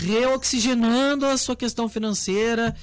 reoxigenando 0.00 1.26
a 1.26 1.36
sua 1.36 1.54
questão 1.54 1.88
financeira 1.88 2.74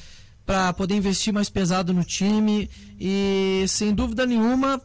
para 0.46 0.72
poder 0.74 0.96
investir 0.96 1.34
mais 1.34 1.50
pesado 1.50 1.94
no 1.94 2.06
time. 2.06 2.70
E 2.98 3.66
sem 3.68 3.94
dúvida 3.94 4.26
nenhuma 4.26 4.82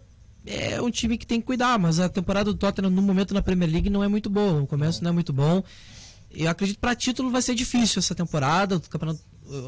é 0.47 0.81
um 0.81 0.91
time 0.91 1.17
que 1.17 1.27
tem 1.27 1.41
que 1.41 1.47
cuidar, 1.47 1.79
mas 1.79 1.99
a 1.99 2.09
temporada 2.09 2.53
do 2.53 2.59
Tottenham 2.59 2.91
no 2.91 3.03
momento 3.03 3.33
na 3.33 3.43
Premier 3.43 3.71
League 3.71 3.91
não 3.91 4.05
é 4.05 4.09
muito 4.09 4.29
boa. 4.29 4.63
O 4.63 4.67
começo 4.67 5.03
não 5.03 5.11
é 5.11 5.13
muito 5.13 5.33
bom. 5.33 5.63
Eu 6.31 6.51
acredito 6.51 6.79
para 6.79 6.95
título 6.95 7.31
vai 7.31 7.41
ser 7.41 7.55
difícil 7.55 8.01
essa 8.01 8.15
temporada. 8.15 8.77
O 8.77 8.81
campeonato 8.81 9.21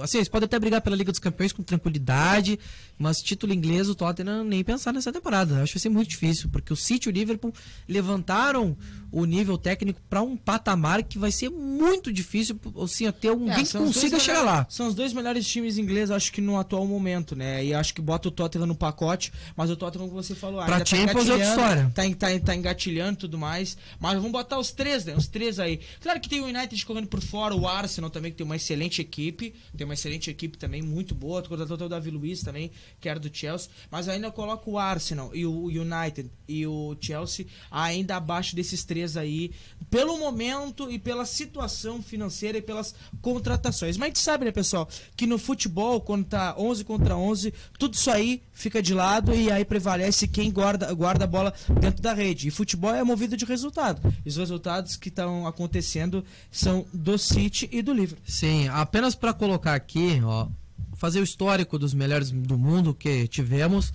Assim, 0.02 0.18
eles 0.18 0.28
podem 0.28 0.46
até 0.46 0.58
brigar 0.58 0.80
pela 0.80 0.96
Liga 0.96 1.12
dos 1.12 1.18
Campeões 1.18 1.52
com 1.52 1.62
tranquilidade, 1.62 2.58
mas 2.98 3.20
título 3.20 3.52
inglês 3.52 3.90
o 3.90 3.94
Tottenham 3.94 4.42
nem 4.42 4.64
pensar 4.64 4.90
nessa 4.90 5.12
temporada. 5.12 5.62
Acho 5.62 5.74
que 5.74 5.78
vai 5.78 5.82
ser 5.82 5.88
muito 5.90 6.08
difícil, 6.08 6.48
porque 6.48 6.72
o 6.72 6.76
City 6.76 7.08
e 7.08 7.12
o 7.12 7.12
Liverpool 7.12 7.52
levantaram 7.86 8.74
o 9.10 9.24
nível 9.24 9.56
técnico 9.56 10.00
para 10.08 10.22
um 10.22 10.36
patamar 10.36 11.02
que 11.02 11.18
vai 11.18 11.30
ser 11.30 11.50
muito 11.50 12.12
difícil 12.12 12.58
assim, 12.82 13.06
até 13.06 13.28
alguém 13.28 13.50
é, 13.50 13.64
que 13.64 13.72
consiga 13.72 14.18
chegar 14.18 14.42
lá. 14.42 14.66
São 14.68 14.88
os 14.88 14.94
dois 14.94 15.12
melhores 15.12 15.46
times 15.46 15.78
ingleses, 15.78 16.10
acho 16.10 16.32
que 16.32 16.40
no 16.40 16.58
atual 16.58 16.86
momento, 16.86 17.34
né? 17.34 17.64
E 17.64 17.74
acho 17.74 17.94
que 17.94 18.00
bota 18.00 18.28
o 18.28 18.30
Tottenham 18.30 18.66
no 18.66 18.74
pacote, 18.74 19.32
mas 19.56 19.70
o 19.70 19.76
Tottenham, 19.76 20.08
como 20.08 20.22
você 20.22 20.34
falou, 20.34 20.62
pra 20.64 20.76
ainda 20.76 20.86
Champions 20.86 21.26
tá 21.26 21.30
é 21.30 21.32
outra 21.32 21.48
história. 21.48 21.92
Tá, 21.94 22.02
tá, 22.18 22.40
tá 22.44 22.54
engatilhando 22.54 23.14
e 23.14 23.16
tudo 23.20 23.38
mais. 23.38 23.76
Mas 24.00 24.14
vamos 24.14 24.32
botar 24.32 24.58
os 24.58 24.72
três, 24.72 25.04
né? 25.04 25.14
Os 25.16 25.28
três 25.28 25.58
aí. 25.58 25.80
Claro 26.00 26.20
que 26.20 26.28
tem 26.28 26.40
o 26.40 26.46
United 26.46 26.84
correndo 26.84 27.06
por 27.06 27.22
fora, 27.22 27.54
o 27.54 27.66
Arsenal 27.66 28.10
também, 28.10 28.30
que 28.30 28.38
tem 28.38 28.44
uma 28.44 28.56
excelente 28.56 29.00
equipe. 29.00 29.54
Tem 29.76 29.84
uma 29.84 29.94
excelente 29.94 30.30
equipe 30.30 30.58
também, 30.58 30.82
muito 30.82 31.14
boa. 31.14 31.42
Contratou 31.42 31.86
o 31.86 31.88
Davi 31.88 32.10
Luiz 32.10 32.42
também, 32.42 32.70
que 33.00 33.08
era 33.08 33.20
do 33.20 33.30
Chelsea. 33.32 33.70
Mas 33.90 34.08
ainda 34.08 34.30
coloco 34.30 34.72
o 34.72 34.78
Arsenal 34.78 35.30
e 35.34 35.46
o 35.46 35.66
United 35.66 36.30
e 36.48 36.66
o 36.66 36.96
Chelsea 37.00 37.46
ainda 37.70 38.16
abaixo 38.16 38.54
desses 38.56 38.84
três 38.84 38.95
aí, 39.16 39.50
pelo 39.90 40.18
momento 40.18 40.90
e 40.90 40.98
pela 40.98 41.24
situação 41.24 42.02
financeira 42.02 42.58
e 42.58 42.62
pelas 42.62 42.94
contratações. 43.20 43.96
Mas 43.96 44.04
a 44.04 44.08
gente 44.08 44.18
sabe, 44.18 44.44
né, 44.44 44.52
pessoal, 44.52 44.88
que 45.16 45.26
no 45.26 45.38
futebol, 45.38 46.00
quando 46.00 46.24
tá 46.24 46.54
11 46.58 46.84
contra 46.84 47.16
11, 47.16 47.52
tudo 47.78 47.94
isso 47.94 48.10
aí 48.10 48.42
fica 48.52 48.82
de 48.82 48.94
lado 48.94 49.34
e 49.34 49.50
aí 49.50 49.64
prevalece 49.64 50.26
quem 50.26 50.50
guarda, 50.50 50.92
guarda 50.94 51.24
a 51.24 51.28
bola 51.28 51.52
dentro 51.80 52.02
da 52.02 52.14
rede. 52.14 52.48
E 52.48 52.50
futebol 52.50 52.94
é 52.94 53.04
movido 53.04 53.36
de 53.36 53.44
resultado. 53.44 54.00
E 54.24 54.28
os 54.28 54.36
resultados 54.36 54.96
que 54.96 55.08
estão 55.08 55.46
acontecendo 55.46 56.24
são 56.50 56.86
do 56.92 57.18
City 57.18 57.68
e 57.72 57.82
do 57.82 57.92
Liverpool. 57.92 58.24
Sim, 58.26 58.68
apenas 58.68 59.14
para 59.14 59.32
colocar 59.32 59.74
aqui, 59.74 60.20
ó, 60.24 60.48
fazer 60.96 61.20
o 61.20 61.24
histórico 61.24 61.78
dos 61.78 61.94
melhores 61.94 62.30
do 62.30 62.58
mundo 62.58 62.94
que 62.94 63.28
tivemos. 63.28 63.92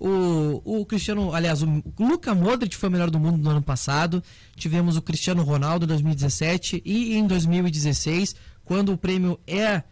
O, 0.00 0.80
o 0.80 0.86
Cristiano, 0.86 1.34
aliás, 1.34 1.62
o 1.62 1.82
Luca 1.98 2.34
Modric 2.34 2.74
foi 2.74 2.88
o 2.88 2.92
melhor 2.92 3.10
do 3.10 3.20
mundo 3.20 3.36
no 3.36 3.50
ano 3.50 3.62
passado. 3.62 4.24
Tivemos 4.56 4.96
o 4.96 5.02
Cristiano 5.02 5.42
Ronaldo 5.42 5.84
em 5.84 5.88
2017 5.88 6.80
e 6.86 7.14
em 7.16 7.26
2016, 7.26 8.34
quando 8.64 8.94
o 8.94 8.96
prêmio 8.96 9.38
é 9.46 9.82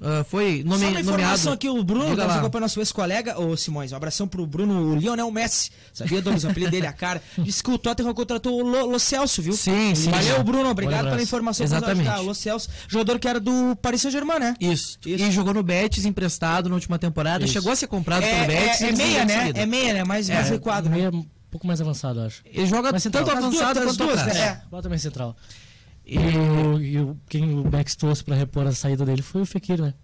Uh, 0.00 0.24
foi 0.24 0.62
nome, 0.64 0.84
Só 0.84 0.90
uma 0.90 1.00
informação 1.00 1.52
aqui, 1.52 1.68
o 1.68 1.82
Bruno, 1.82 2.16
tá 2.16 2.24
acompanhando 2.24 2.62
nosso 2.62 2.80
ex-colega, 2.80 3.40
ô 3.40 3.56
Simões, 3.56 3.92
um 3.92 3.96
abração 3.96 4.26
pro 4.26 4.44
Bruno, 4.44 4.92
o 4.92 4.96
Lionel 4.96 5.30
Messi, 5.30 5.70
sabia, 5.92 6.20
Douglas, 6.20 6.44
o 6.44 6.48
apelido 6.48 6.72
dele, 6.72 6.86
a 6.86 6.92
cara, 6.92 7.22
disse 7.38 7.62
que 7.62 7.70
o 7.70 7.78
Tottenham 7.78 8.12
contratou 8.12 8.60
o 8.60 8.62
Lo, 8.62 8.86
Lo 8.86 8.98
Celso, 8.98 9.40
viu? 9.40 9.54
Sim, 9.54 9.94
sim. 9.94 10.10
Valeu, 10.10 10.42
Bruno, 10.42 10.68
obrigado 10.68 11.08
pela 11.08 11.22
informação. 11.22 11.64
Exatamente. 11.64 12.10
O 12.10 12.22
Lo 12.22 12.34
Celso, 12.34 12.68
jogador 12.88 13.18
que 13.18 13.28
era 13.28 13.38
do 13.38 13.76
Paris 13.80 14.02
Saint-Germain, 14.02 14.40
né? 14.40 14.56
Isso. 14.60 14.98
Isso. 15.06 15.24
E 15.24 15.30
jogou 15.30 15.54
no 15.54 15.62
Betis, 15.62 16.04
emprestado 16.04 16.68
na 16.68 16.74
última 16.74 16.98
temporada, 16.98 17.44
Isso. 17.44 17.52
chegou 17.52 17.72
a 17.72 17.76
ser 17.76 17.86
comprado 17.86 18.24
é, 18.24 18.34
pelo 18.34 18.46
Betis. 18.46 18.82
É, 18.82 18.88
é 18.88 18.92
meia, 18.92 19.24
né? 19.24 19.52
É 19.54 19.66
meia, 19.66 19.94
né? 19.94 20.04
Mais, 20.04 20.28
é, 20.28 20.34
mais 20.34 20.50
recuado. 20.50 20.90
Meia, 20.90 21.10
um 21.10 21.24
pouco 21.50 21.66
mais 21.66 21.80
avançado, 21.80 22.20
acho. 22.20 22.42
Ele 22.44 22.66
joga 22.66 22.92
tanto 22.92 23.30
avançado 23.30 23.80
quanto 23.80 23.96
duas, 23.96 24.18
atrás. 24.18 24.36
É. 24.36 24.62
Bota 24.70 24.88
mais 24.88 25.00
central. 25.00 25.36
E, 26.06 26.18
o, 26.18 26.80
e 26.80 27.00
o, 27.00 27.16
quem 27.28 27.58
o 27.58 27.64
Bex 27.64 27.96
trouxe 27.96 28.22
pra 28.22 28.34
repor 28.34 28.66
a 28.66 28.72
saída 28.72 29.04
dele 29.06 29.22
foi 29.22 29.42
o 29.42 29.46
Fekir, 29.46 29.80
né? 29.80 29.94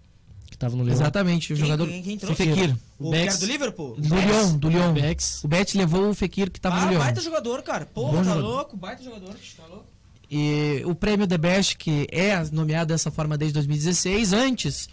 tava 0.61 0.75
no 0.75 0.83
Lyon. 0.83 0.93
Exatamente, 0.93 1.53
o 1.53 1.55
quem, 1.55 1.65
jogador 1.65 1.87
quem, 1.87 2.03
quem 2.03 2.35
Fekir. 2.35 2.75
O, 2.99 3.07
o 3.07 3.11
Bex, 3.11 3.39
do 3.39 3.45
Liverpool? 3.47 3.95
Do 3.97 4.15
Lyon, 4.15 4.57
do 4.57 4.69
Lyon. 4.69 4.93
Bex. 4.93 5.43
O 5.43 5.47
Betis 5.47 5.73
levou 5.73 6.09
o 6.09 6.13
Fekir 6.13 6.51
que 6.51 6.61
tava 6.61 6.77
ah, 6.77 6.85
no 6.85 6.91
Lyon. 6.91 6.99
baita 6.99 7.19
jogador, 7.19 7.63
cara. 7.63 7.85
Porra, 7.85 8.11
Bom 8.11 8.17
tá 8.17 8.23
jogador. 8.23 8.47
louco, 8.47 8.77
baita 8.77 9.03
jogador, 9.03 9.35
tá 9.57 9.65
louco. 9.67 9.85
E 10.33 10.81
o 10.85 10.95
prêmio 10.95 11.27
The 11.27 11.37
Best, 11.37 11.77
que 11.77 12.07
é 12.09 12.41
nomeado 12.53 12.93
dessa 12.93 13.11
forma 13.11 13.37
desde 13.37 13.55
2016, 13.55 14.31
antes 14.31 14.87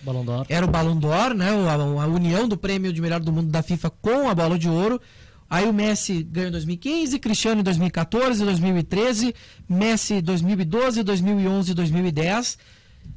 era 0.49 0.67
o 0.67 0.69
Ballon 0.69 0.97
d'Or, 0.97 1.33
né? 1.33 1.51
A, 1.51 1.75
a, 1.75 2.07
união 2.09 2.49
do 2.49 2.57
prêmio 2.57 2.93
de 2.93 3.01
melhor 3.01 3.21
do 3.21 3.33
mundo 3.33 3.49
da 3.49 3.63
FIFA 3.63 3.91
com 4.03 4.29
a 4.29 4.35
bola 4.35 4.59
de 4.59 4.69
ouro. 4.69 5.01
Aí 5.51 5.67
o 5.67 5.73
Messi 5.73 6.23
ganhou 6.23 6.49
em 6.49 6.53
2015, 6.53 7.19
Cristiano 7.19 7.61
em 7.63 7.65
2014, 7.65 8.45
2013, 8.45 9.35
Messi 9.69 10.21
2012, 10.21 11.03
2011 11.03 11.71
e 11.71 11.75
2010. 11.75 12.59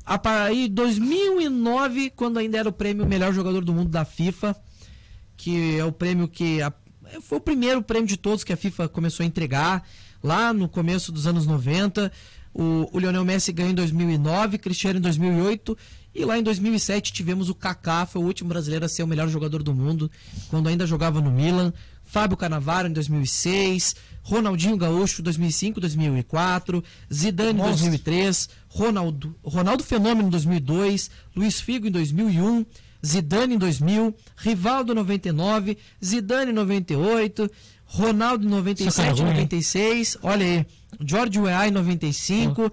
Aí 0.05 0.69
2009, 0.69 2.09
quando 2.11 2.37
ainda 2.39 2.57
era 2.57 2.69
o 2.69 2.71
prêmio 2.71 3.05
melhor 3.05 3.33
jogador 3.33 3.65
do 3.65 3.73
mundo 3.73 3.89
da 3.89 4.05
FIFA, 4.05 4.55
que 5.35 5.77
é 5.77 5.83
o 5.83 5.91
prêmio 5.91 6.27
que 6.27 6.61
a, 6.61 6.71
foi 7.21 7.37
o 7.37 7.41
primeiro 7.41 7.81
prêmio 7.81 8.07
de 8.07 8.15
todos 8.15 8.45
que 8.45 8.53
a 8.53 8.57
FIFA 8.57 8.87
começou 8.87 9.23
a 9.23 9.27
entregar 9.27 9.85
lá 10.23 10.53
no 10.53 10.69
começo 10.69 11.11
dos 11.11 11.27
anos 11.27 11.45
90. 11.45 12.11
O, 12.53 12.89
o 12.93 12.99
Lionel 12.99 13.25
Messi 13.25 13.51
ganhou 13.51 13.71
em 13.71 13.75
2009, 13.75 14.57
Cristiano 14.57 14.99
em 14.99 15.01
2008 15.01 15.77
e 16.13 16.25
lá 16.25 16.37
em 16.37 16.43
2007 16.43 17.13
tivemos 17.13 17.49
o 17.49 17.55
Kaká, 17.55 18.05
foi 18.05 18.21
o 18.21 18.25
último 18.25 18.49
brasileiro 18.49 18.85
a 18.85 18.89
ser 18.89 19.03
o 19.03 19.07
melhor 19.07 19.29
jogador 19.29 19.63
do 19.63 19.73
mundo, 19.73 20.11
quando 20.49 20.67
ainda 20.67 20.85
jogava 20.85 21.21
no 21.21 21.31
Milan. 21.31 21.73
Fábio 22.03 22.35
Canavaro 22.35 22.89
em 22.89 22.91
2006, 22.91 23.95
Ronaldinho 24.21 24.75
Gaúcho 24.75 25.21
2005, 25.21 25.79
2004, 25.79 26.83
Zidane 27.11 27.51
em 27.51 27.63
2003, 27.63 28.49
Ronaldo, 28.67 29.33
Ronaldo 29.41 29.81
Fenômeno 29.81 30.27
em 30.27 30.29
2002, 30.29 31.09
Luiz 31.33 31.61
Figo 31.61 31.87
em 31.87 31.91
2001, 31.91 32.65
Zidane 33.05 33.55
em 33.55 33.57
2000, 33.57 34.13
Rivaldo 34.35 34.91
em 34.91 34.95
99, 34.95 35.77
Zidane 36.03 36.51
em 36.51 36.53
98, 36.53 37.49
Ronaldo 37.85 38.45
em 38.45 38.49
97, 38.49 39.21
96, 39.21 40.17
olha 40.21 40.45
aí, 40.45 40.65
George 40.99 41.39
Weah 41.39 41.67
em 41.67 41.71
95, 41.71 42.71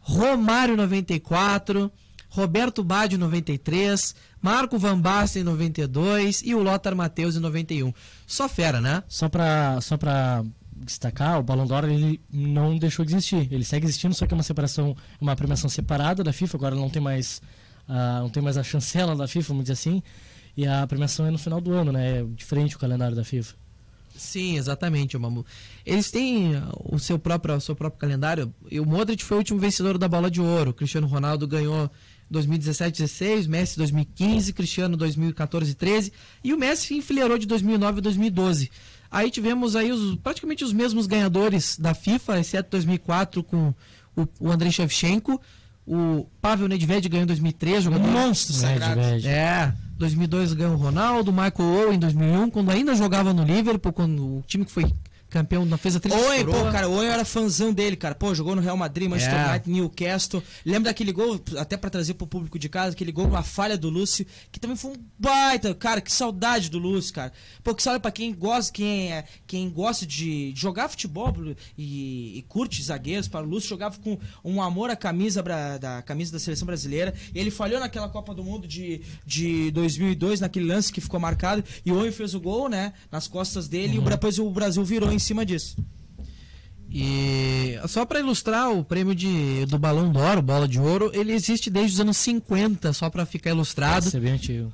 Romário 0.00 0.72
em 0.72 0.76
94, 0.78 1.92
Roberto 2.38 2.86
em 3.10 3.16
93, 3.16 4.14
Marco 4.40 4.78
Van 4.78 5.00
Basten 5.00 5.42
em 5.42 5.44
92 5.44 6.42
e 6.44 6.54
o 6.54 6.62
Lothar 6.62 6.94
Matheus 6.94 7.34
em 7.34 7.40
91. 7.40 7.92
Só 8.26 8.48
fera, 8.48 8.80
né? 8.80 9.02
Só 9.08 9.28
pra, 9.28 9.80
só 9.80 9.96
pra 9.96 10.44
destacar, 10.72 11.40
o 11.40 11.42
Ballon 11.42 11.66
d'Or 11.66 11.84
ele 11.84 12.20
não 12.32 12.78
deixou 12.78 13.04
de 13.04 13.12
existir. 13.12 13.52
Ele 13.52 13.64
segue 13.64 13.86
existindo, 13.86 14.14
só 14.14 14.24
que 14.24 14.32
é 14.32 14.36
uma 14.36 14.44
separação, 14.44 14.96
uma 15.20 15.34
premiação 15.34 15.68
separada 15.68 16.22
da 16.22 16.32
FIFA. 16.32 16.56
Agora 16.56 16.74
não 16.76 16.88
tem 16.88 17.02
mais, 17.02 17.42
uh, 17.88 18.20
não 18.20 18.30
tem 18.30 18.40
mais 18.40 18.56
a 18.56 18.62
chancela 18.62 19.16
da 19.16 19.26
FIFA, 19.26 19.48
vamos 19.48 19.64
dizer 19.64 19.72
assim. 19.72 20.00
E 20.56 20.64
a 20.64 20.86
premiação 20.86 21.26
é 21.26 21.30
no 21.32 21.38
final 21.38 21.60
do 21.60 21.72
ano, 21.72 21.90
né? 21.90 22.20
É 22.20 22.24
diferente 22.24 22.76
o 22.76 22.78
calendário 22.78 23.16
da 23.16 23.24
FIFA. 23.24 23.54
Sim, 24.16 24.56
exatamente, 24.56 25.16
Mamu. 25.16 25.46
Eles 25.86 26.10
têm 26.10 26.52
o 26.84 26.98
seu 26.98 27.18
próprio, 27.18 27.54
o 27.54 27.60
seu 27.60 27.76
próprio 27.76 28.00
calendário. 28.00 28.52
E 28.70 28.80
o 28.80 28.84
Modric 28.84 29.24
foi 29.24 29.36
o 29.36 29.38
último 29.38 29.60
vencedor 29.60 29.96
da 29.96 30.08
Bola 30.08 30.30
de 30.30 30.40
Ouro. 30.40 30.70
O 30.70 30.74
Cristiano 30.74 31.06
Ronaldo 31.06 31.46
ganhou 31.46 31.88
2017 32.30 33.02
16, 33.02 33.46
Messi 33.46 33.76
2015, 33.78 34.52
Cristiano 34.52 34.96
2014 34.96 35.74
13 35.74 36.12
e 36.44 36.52
o 36.52 36.58
Messi 36.58 36.94
enfileirou 36.94 37.38
de 37.38 37.46
2009 37.46 37.98
a 37.98 38.02
2012. 38.02 38.70
Aí 39.10 39.30
tivemos 39.30 39.74
aí 39.74 39.90
os, 39.90 40.16
praticamente 40.16 40.64
os 40.64 40.72
mesmos 40.72 41.06
ganhadores 41.06 41.78
da 41.78 41.94
FIFA, 41.94 42.40
exceto 42.40 42.70
2004 42.70 43.42
com 43.42 43.74
o, 44.14 44.28
o 44.38 44.50
Andrei 44.50 44.70
Shevchenko. 44.70 45.40
O 45.86 46.26
Pavel 46.42 46.68
Nedved 46.68 47.08
ganhou 47.08 47.24
em 47.24 47.26
2003, 47.26 47.84
jogador 47.84 48.06
monstro 48.06 48.54
sagrado. 48.54 49.00
É, 49.26 49.72
2002 49.96 50.52
ganhou 50.52 50.74
o 50.74 50.76
Ronaldo, 50.76 51.32
Michael 51.32 51.52
Owen 51.60 51.96
em 51.96 51.98
2001, 51.98 52.50
quando 52.50 52.70
ainda 52.70 52.94
jogava 52.94 53.32
no 53.32 53.42
Liverpool, 53.42 53.90
quando 53.90 54.22
o 54.22 54.44
time 54.46 54.66
que 54.66 54.70
foi 54.70 54.84
campeão 55.28 55.64
na 55.64 55.76
fez 55.76 55.96
a 55.96 56.00
trilha 56.00 56.16
Oi, 56.16 56.44
pô, 56.44 56.70
cara, 56.72 56.88
o 56.88 56.94
Oi 56.94 57.06
era 57.06 57.24
fãzão 57.24 57.72
dele, 57.72 57.96
cara. 57.96 58.14
Pô, 58.14 58.34
jogou 58.34 58.56
no 58.56 58.62
Real 58.62 58.76
Madrid, 58.76 59.08
Manchester 59.08 59.38
é. 59.38 59.48
United, 59.50 59.70
Newcastle. 59.70 60.42
Lembra 60.64 60.90
daquele 60.90 61.12
gol, 61.12 61.40
até 61.58 61.76
para 61.76 61.90
trazer 61.90 62.14
pro 62.14 62.26
público 62.26 62.58
de 62.58 62.68
casa, 62.68 62.92
aquele 62.92 63.12
gol, 63.12 63.26
uma 63.26 63.42
falha 63.42 63.76
do 63.76 63.90
Lúcio, 63.90 64.26
que 64.50 64.58
também 64.58 64.76
foi 64.76 64.92
um 64.92 64.96
baita, 65.18 65.74
cara, 65.74 66.00
que 66.00 66.12
saudade 66.12 66.70
do 66.70 66.78
Lúcio, 66.78 67.14
cara. 67.14 67.32
Pô, 67.62 67.74
que 67.74 67.82
sabe 67.82 68.00
para 68.00 68.10
quem 68.10 68.34
gosta, 68.34 68.72
quem 68.72 69.12
é, 69.12 69.24
quem 69.46 69.68
gosta 69.68 70.06
de 70.06 70.52
jogar 70.56 70.88
futebol 70.88 71.34
e, 71.76 72.38
e 72.38 72.42
curte 72.48 72.82
zagueiros, 72.82 73.28
para 73.28 73.44
o 73.44 73.48
Lúcio 73.48 73.68
jogava 73.68 73.98
com 73.98 74.18
um 74.44 74.62
amor 74.62 74.90
à 74.90 74.96
camisa 74.96 75.42
da 75.42 76.02
camisa 76.02 76.32
da 76.32 76.38
seleção 76.38 76.66
brasileira. 76.66 77.14
E 77.34 77.38
ele 77.38 77.50
falhou 77.50 77.80
naquela 77.80 78.08
Copa 78.08 78.34
do 78.34 78.42
Mundo 78.42 78.66
de, 78.66 79.02
de 79.26 79.70
2002, 79.72 80.40
naquele 80.40 80.66
lance 80.66 80.92
que 80.92 81.00
ficou 81.00 81.20
marcado, 81.20 81.62
e 81.84 81.92
o 81.92 81.96
Oi 81.96 82.10
fez 82.10 82.34
o 82.34 82.40
gol, 82.40 82.68
né, 82.68 82.92
nas 83.10 83.28
costas 83.28 83.68
dele, 83.68 83.98
uhum. 83.98 84.06
e 84.06 84.10
depois 84.10 84.38
o 84.38 84.50
Brasil 84.50 84.84
virou 84.84 85.12
em 85.12 85.17
cima 85.18 85.44
disso. 85.44 85.76
E 86.90 87.78
só 87.86 88.06
para 88.06 88.20
ilustrar 88.20 88.70
o 88.70 88.82
prêmio 88.82 89.14
de, 89.14 89.66
do 89.66 89.78
Balão 89.78 90.10
d'Oro, 90.10 90.40
Bola 90.40 90.66
de 90.66 90.80
Ouro, 90.80 91.10
ele 91.12 91.32
existe 91.32 91.68
desde 91.68 91.94
os 91.94 92.00
anos 92.00 92.16
50, 92.16 92.92
só 92.94 93.10
para 93.10 93.26
ficar 93.26 93.50
ilustrado. 93.50 94.06
Isso 94.06 94.16
é 94.16 94.20
bem 94.20 94.32
antigo. 94.32 94.72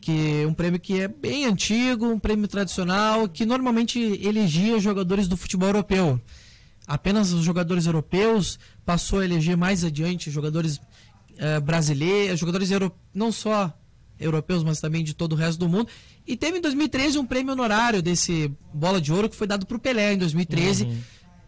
Que 0.00 0.42
é 0.42 0.46
um 0.46 0.54
prêmio 0.54 0.78
que 0.78 1.00
é 1.00 1.08
bem 1.08 1.46
antigo, 1.46 2.06
um 2.06 2.18
prêmio 2.18 2.46
tradicional, 2.46 3.28
que 3.28 3.44
normalmente 3.44 3.98
elegia 3.98 4.78
jogadores 4.78 5.26
do 5.26 5.36
futebol 5.36 5.68
europeu. 5.68 6.20
Apenas 6.86 7.32
os 7.32 7.44
jogadores 7.44 7.86
europeus 7.86 8.58
passou 8.84 9.20
a 9.20 9.24
eleger 9.24 9.56
mais 9.56 9.84
adiante 9.84 10.30
jogadores 10.30 10.76
uh, 10.76 11.60
brasileiros, 11.62 12.38
jogadores 12.38 12.70
europeus, 12.70 13.00
não 13.12 13.30
só 13.32 13.72
europeus, 14.20 14.62
mas 14.62 14.80
também 14.80 15.02
de 15.02 15.14
todo 15.14 15.32
o 15.32 15.36
resto 15.36 15.58
do 15.58 15.68
mundo. 15.68 15.88
E 16.26 16.36
teve 16.36 16.58
em 16.58 16.60
2013 16.60 17.18
um 17.18 17.26
prêmio 17.26 17.52
honorário 17.52 18.02
desse 18.02 18.52
Bola 18.72 19.00
de 19.00 19.12
Ouro 19.12 19.28
que 19.28 19.36
foi 19.36 19.46
dado 19.46 19.66
para 19.66 19.76
o 19.76 19.80
Pelé 19.80 20.12
em 20.12 20.18
2013, 20.18 20.84
uhum. 20.84 20.98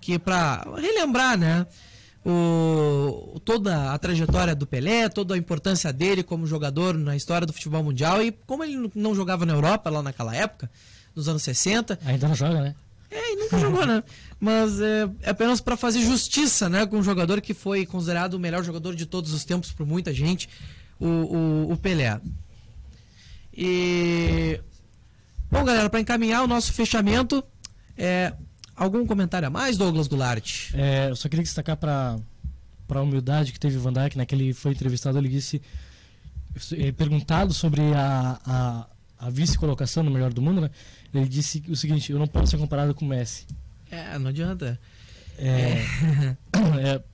que 0.01 0.15
é 0.15 0.19
para 0.19 0.67
relembrar, 0.77 1.39
né? 1.39 1.67
o, 2.25 3.41
toda 3.45 3.93
a 3.93 3.99
trajetória 3.99 4.55
do 4.55 4.67
Pelé, 4.67 5.09
toda 5.09 5.35
a 5.35 5.39
importância 5.39 5.93
dele 5.93 6.23
como 6.23 6.47
jogador 6.47 6.97
na 6.97 7.17
história 7.17 7.47
do 7.47 7.53
futebol 7.53 7.83
mundial 7.83 8.23
e 8.23 8.33
como 8.47 8.63
ele 8.63 8.91
não 8.95 9.15
jogava 9.15 9.45
na 9.45 9.53
Europa 9.53 9.91
lá 9.91 10.03
naquela 10.03 10.35
época, 10.35 10.71
nos 11.15 11.29
anos 11.29 11.43
60. 11.43 11.99
Ainda 12.05 12.29
não 12.29 12.35
joga, 12.35 12.61
né? 12.61 12.75
É, 13.11 13.33
e 13.33 13.37
nunca 13.37 13.59
jogou, 13.59 13.85
né? 13.85 14.03
Mas 14.41 14.81
é, 14.81 15.09
é 15.23 15.31
apenas 15.31 15.61
para 15.61 15.77
fazer 15.77 16.01
justiça, 16.01 16.69
né, 16.69 16.87
com 16.87 16.97
um 16.97 17.03
jogador 17.03 17.43
que 17.43 17.53
foi 17.53 17.85
considerado 17.85 18.35
o 18.35 18.39
melhor 18.39 18.65
jogador 18.65 18.95
de 18.95 19.05
todos 19.05 19.35
os 19.35 19.45
tempos 19.45 19.71
por 19.71 19.85
muita 19.85 20.15
gente, 20.15 20.49
o, 20.99 21.07
o, 21.07 21.73
o 21.73 21.77
Pelé. 21.77 22.19
E 23.55 24.61
bom, 25.51 25.65
galera, 25.65 25.91
para 25.91 26.01
encaminhar 26.01 26.43
o 26.43 26.47
nosso 26.47 26.73
fechamento, 26.73 27.45
é, 27.97 28.33
algum 28.75 29.07
comentário 29.07 29.49
a 29.49 29.51
mais, 29.51 29.77
Douglas 29.77 30.09
Goulart? 30.09 30.71
É, 30.75 31.11
eu 31.11 31.17
só 31.17 31.29
queria 31.29 31.45
destacar 31.45 31.77
para 31.77 32.19
para 32.87 33.01
a 33.01 33.03
humildade 33.03 33.53
que 33.53 33.61
teve 33.61 33.79
o 33.79 33.81
Van 33.81 33.93
Dijk, 33.93 34.19
né, 34.19 34.27
que 34.27 34.35
ele 34.35 34.53
foi 34.53 34.73
entrevistado, 34.73 35.17
ele 35.17 35.29
disse 35.29 35.63
é, 36.73 36.93
perguntado 36.93 37.55
sobre 37.55 37.81
a, 37.95 38.39
a, 38.45 38.87
a 39.19 39.31
vice-colocação 39.31 40.03
no 40.03 40.11
melhor 40.11 40.33
do 40.33 40.43
mundo, 40.43 40.61
né? 40.61 40.71
Ele 41.15 41.27
disse 41.27 41.63
o 41.69 41.77
seguinte: 41.77 42.13
eu 42.13 42.19
não 42.19 42.27
posso 42.27 42.51
ser 42.51 42.59
comparado 42.59 42.95
com 42.95 43.05
o 43.05 43.09
Messi. 43.09 43.47
É, 43.91 44.19
não 44.19 44.29
adianta. 44.29 44.79
É, 45.39 45.85
é, 46.83 47.03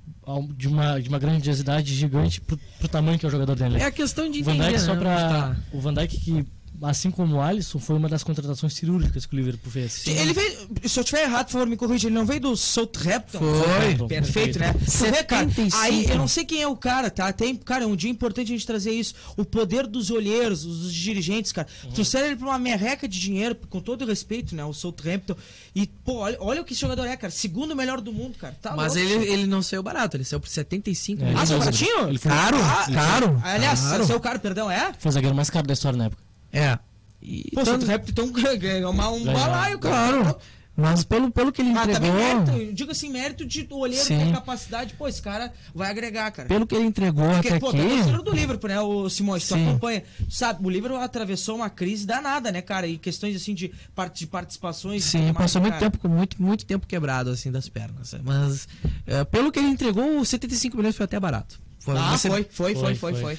de, 0.56 0.68
uma, 0.68 1.00
de 1.00 1.08
uma 1.08 1.18
grandiosidade 1.18 1.94
gigante 1.94 2.40
pro, 2.40 2.58
pro 2.78 2.88
tamanho 2.88 3.18
que 3.18 3.24
é 3.24 3.28
o 3.28 3.32
jogador 3.32 3.56
dele. 3.56 3.78
É 3.78 3.84
a 3.84 3.90
questão 3.90 4.30
de 4.30 4.40
entender, 4.40 4.56
o 4.56 4.58
Van 4.58 4.64
Dijk 4.64 4.72
né? 4.72 4.78
só 4.78 4.96
pra... 4.96 5.16
Tá. 5.16 5.56
O 5.72 5.80
Van 5.80 5.94
Dijk 5.94 6.18
que 6.18 6.46
assim 6.82 7.10
como 7.10 7.36
o 7.36 7.40
Alisson, 7.40 7.78
foi 7.78 7.96
uma 7.96 8.08
das 8.08 8.22
contratações 8.22 8.74
cirúrgicas 8.74 9.26
que 9.26 9.34
o 9.34 9.36
Liverpool 9.36 9.70
fez. 9.70 9.92
Sim. 9.92 10.12
Ele 10.12 10.32
veio, 10.32 10.68
se 10.84 10.98
eu 10.98 11.02
estiver 11.02 11.22
errado, 11.24 11.46
por 11.46 11.52
favor, 11.52 11.66
me 11.66 11.76
corrija, 11.76 12.08
ele 12.08 12.14
não 12.14 12.24
veio 12.24 12.40
do 12.40 12.56
Southampton? 12.56 13.38
Foi. 13.38 14.08
Perfeito, 14.08 14.58
né? 14.58 14.74
Você 14.86 15.10
vê, 15.10 15.24
cara, 15.24 15.46
aí 15.74 16.08
eu 16.08 16.16
não 16.16 16.28
sei 16.28 16.44
quem 16.44 16.62
é 16.62 16.68
o 16.68 16.76
cara, 16.76 17.10
tá? 17.10 17.32
Tem, 17.32 17.54
cara, 17.56 17.84
é 17.84 17.86
um 17.86 17.96
dia 17.96 18.10
importante 18.10 18.52
a 18.52 18.56
gente 18.56 18.66
trazer 18.66 18.92
isso. 18.92 19.14
O 19.36 19.44
poder 19.44 19.86
dos 19.86 20.10
olheiros, 20.10 20.64
dos 20.64 20.92
dirigentes, 20.92 21.52
cara. 21.52 21.66
Uhum. 21.84 21.90
Trouxeram 21.92 22.26
ele 22.26 22.36
pra 22.36 22.46
uma 22.46 22.58
merreca 22.58 23.08
de 23.08 23.18
dinheiro, 23.18 23.56
com 23.68 23.80
todo 23.80 24.04
respeito, 24.04 24.54
né? 24.54 24.64
O 24.64 24.72
Southampton. 24.72 25.36
E, 25.74 25.86
pô, 25.86 26.18
olha, 26.18 26.36
olha 26.40 26.62
o 26.62 26.64
que 26.64 26.72
esse 26.72 26.80
jogador 26.80 27.06
é, 27.06 27.16
cara. 27.16 27.30
Segundo 27.30 27.74
melhor 27.74 28.00
do 28.00 28.12
mundo, 28.12 28.36
cara. 28.38 28.56
Tá 28.60 28.76
Mas 28.76 28.96
ele, 28.96 29.12
ele 29.26 29.46
não 29.46 29.62
saiu 29.62 29.82
barato, 29.82 30.16
ele 30.16 30.24
saiu 30.24 30.40
por 30.40 30.48
75 30.48 31.22
é, 31.22 31.24
milhões. 31.26 31.42
Ah, 31.42 31.46
saiu 31.46 31.58
baratinho? 31.58 32.08
Ele 32.08 32.18
foi 32.18 32.30
caro, 32.30 32.56
ah, 32.56 32.86
caro. 32.92 33.40
Aliás, 33.42 33.80
caro. 33.80 34.06
saiu 34.06 34.20
caro, 34.20 34.40
perdão, 34.40 34.70
é? 34.70 34.92
Foi 34.98 35.08
o 35.08 35.12
zagueiro 35.12 35.34
mais 35.34 35.50
caro 35.50 35.66
da 35.66 35.72
história 35.72 35.96
na 35.96 36.06
época. 36.06 36.27
É. 36.52 36.78
E 37.20 37.50
Pô, 37.54 37.62
tanto... 37.62 37.86
Rap 37.86 38.08
então 38.08 38.30
ganhou 38.30 38.90
uma, 38.92 39.10
um 39.10 39.24
balaio, 39.24 39.78
cara. 39.78 40.22
Claro. 40.22 40.38
Mas 40.80 41.02
pelo, 41.02 41.28
pelo 41.32 41.50
que 41.50 41.60
ele 41.60 41.70
entregou... 41.70 41.92
Ah, 41.92 41.98
também 41.98 42.12
mérito, 42.12 42.72
digo 42.72 42.92
assim, 42.92 43.10
mérito 43.10 43.44
de 43.44 43.66
olheiro 43.68 44.04
Sim. 44.04 44.16
ter 44.16 44.32
capacidade, 44.32 44.94
pô, 44.94 45.08
esse 45.08 45.20
cara 45.20 45.52
vai 45.74 45.90
agregar, 45.90 46.30
cara. 46.30 46.48
Pelo 46.48 46.68
que 46.68 46.74
ele 46.76 46.84
entregou 46.84 47.28
Porque, 47.30 47.48
até 47.48 47.58
pô, 47.58 47.70
aqui... 47.70 47.78
Pô, 47.78 48.12
tá 48.12 48.22
do 48.22 48.30
Liverpool, 48.30 48.70
né, 48.70 48.80
o 48.80 49.10
Simões, 49.10 49.48
tu 49.48 49.56
acompanha. 49.56 50.04
Sabe, 50.30 50.64
o 50.64 50.70
Liverpool 50.70 51.00
atravessou 51.00 51.56
uma 51.56 51.68
crise 51.68 52.06
danada, 52.06 52.52
né, 52.52 52.62
cara, 52.62 52.86
e 52.86 52.96
questões, 52.96 53.34
assim, 53.34 53.54
de, 53.54 53.72
de 54.14 54.26
participações... 54.28 55.02
Sim, 55.02 55.32
passou 55.34 55.60
muito 55.60 55.80
tempo, 55.80 56.08
muito, 56.08 56.40
muito 56.40 56.64
tempo 56.64 56.86
quebrado, 56.86 57.30
assim, 57.30 57.50
das 57.50 57.68
pernas. 57.68 58.14
Mas, 58.22 58.68
é, 59.04 59.24
pelo 59.24 59.50
que 59.50 59.58
ele 59.58 59.70
entregou, 59.70 60.24
75 60.24 60.76
milhões 60.76 60.94
foi 60.94 61.06
até 61.06 61.18
barato. 61.18 61.58
Foi, 61.80 61.96
ah, 61.96 62.16
foi, 62.16 62.30
foi, 62.30 62.44
foi, 62.48 62.74
foi, 62.74 62.94
foi. 62.94 63.14
foi. 63.14 63.38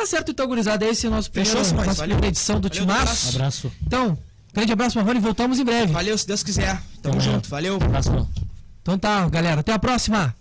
Tá 0.00 0.06
certo, 0.06 0.30
então, 0.30 0.46
gurizada. 0.46 0.86
Esse 0.86 1.04
é 1.04 1.10
o 1.10 1.12
nosso 1.12 1.30
primeiro, 1.30 1.58
Fechou, 1.58 1.76
nossa 1.76 2.02
primeira 2.02 2.26
edição 2.26 2.58
do 2.58 2.70
Valeu, 2.70 2.82
Timaço. 2.86 3.28
Abraço. 3.36 3.72
Então, 3.86 4.16
grande 4.54 4.72
abraço, 4.72 4.96
Marrone, 4.96 5.18
e 5.18 5.22
voltamos 5.22 5.58
em 5.58 5.64
breve. 5.64 5.92
Valeu, 5.92 6.16
se 6.16 6.26
Deus 6.26 6.42
quiser. 6.42 6.80
Tamo 7.02 7.20
junto. 7.20 7.50
Valeu. 7.50 7.76
Abraço. 7.76 8.26
Então 8.80 8.98
tá, 8.98 9.28
galera. 9.28 9.60
Até 9.60 9.74
a 9.74 9.78
próxima. 9.78 10.34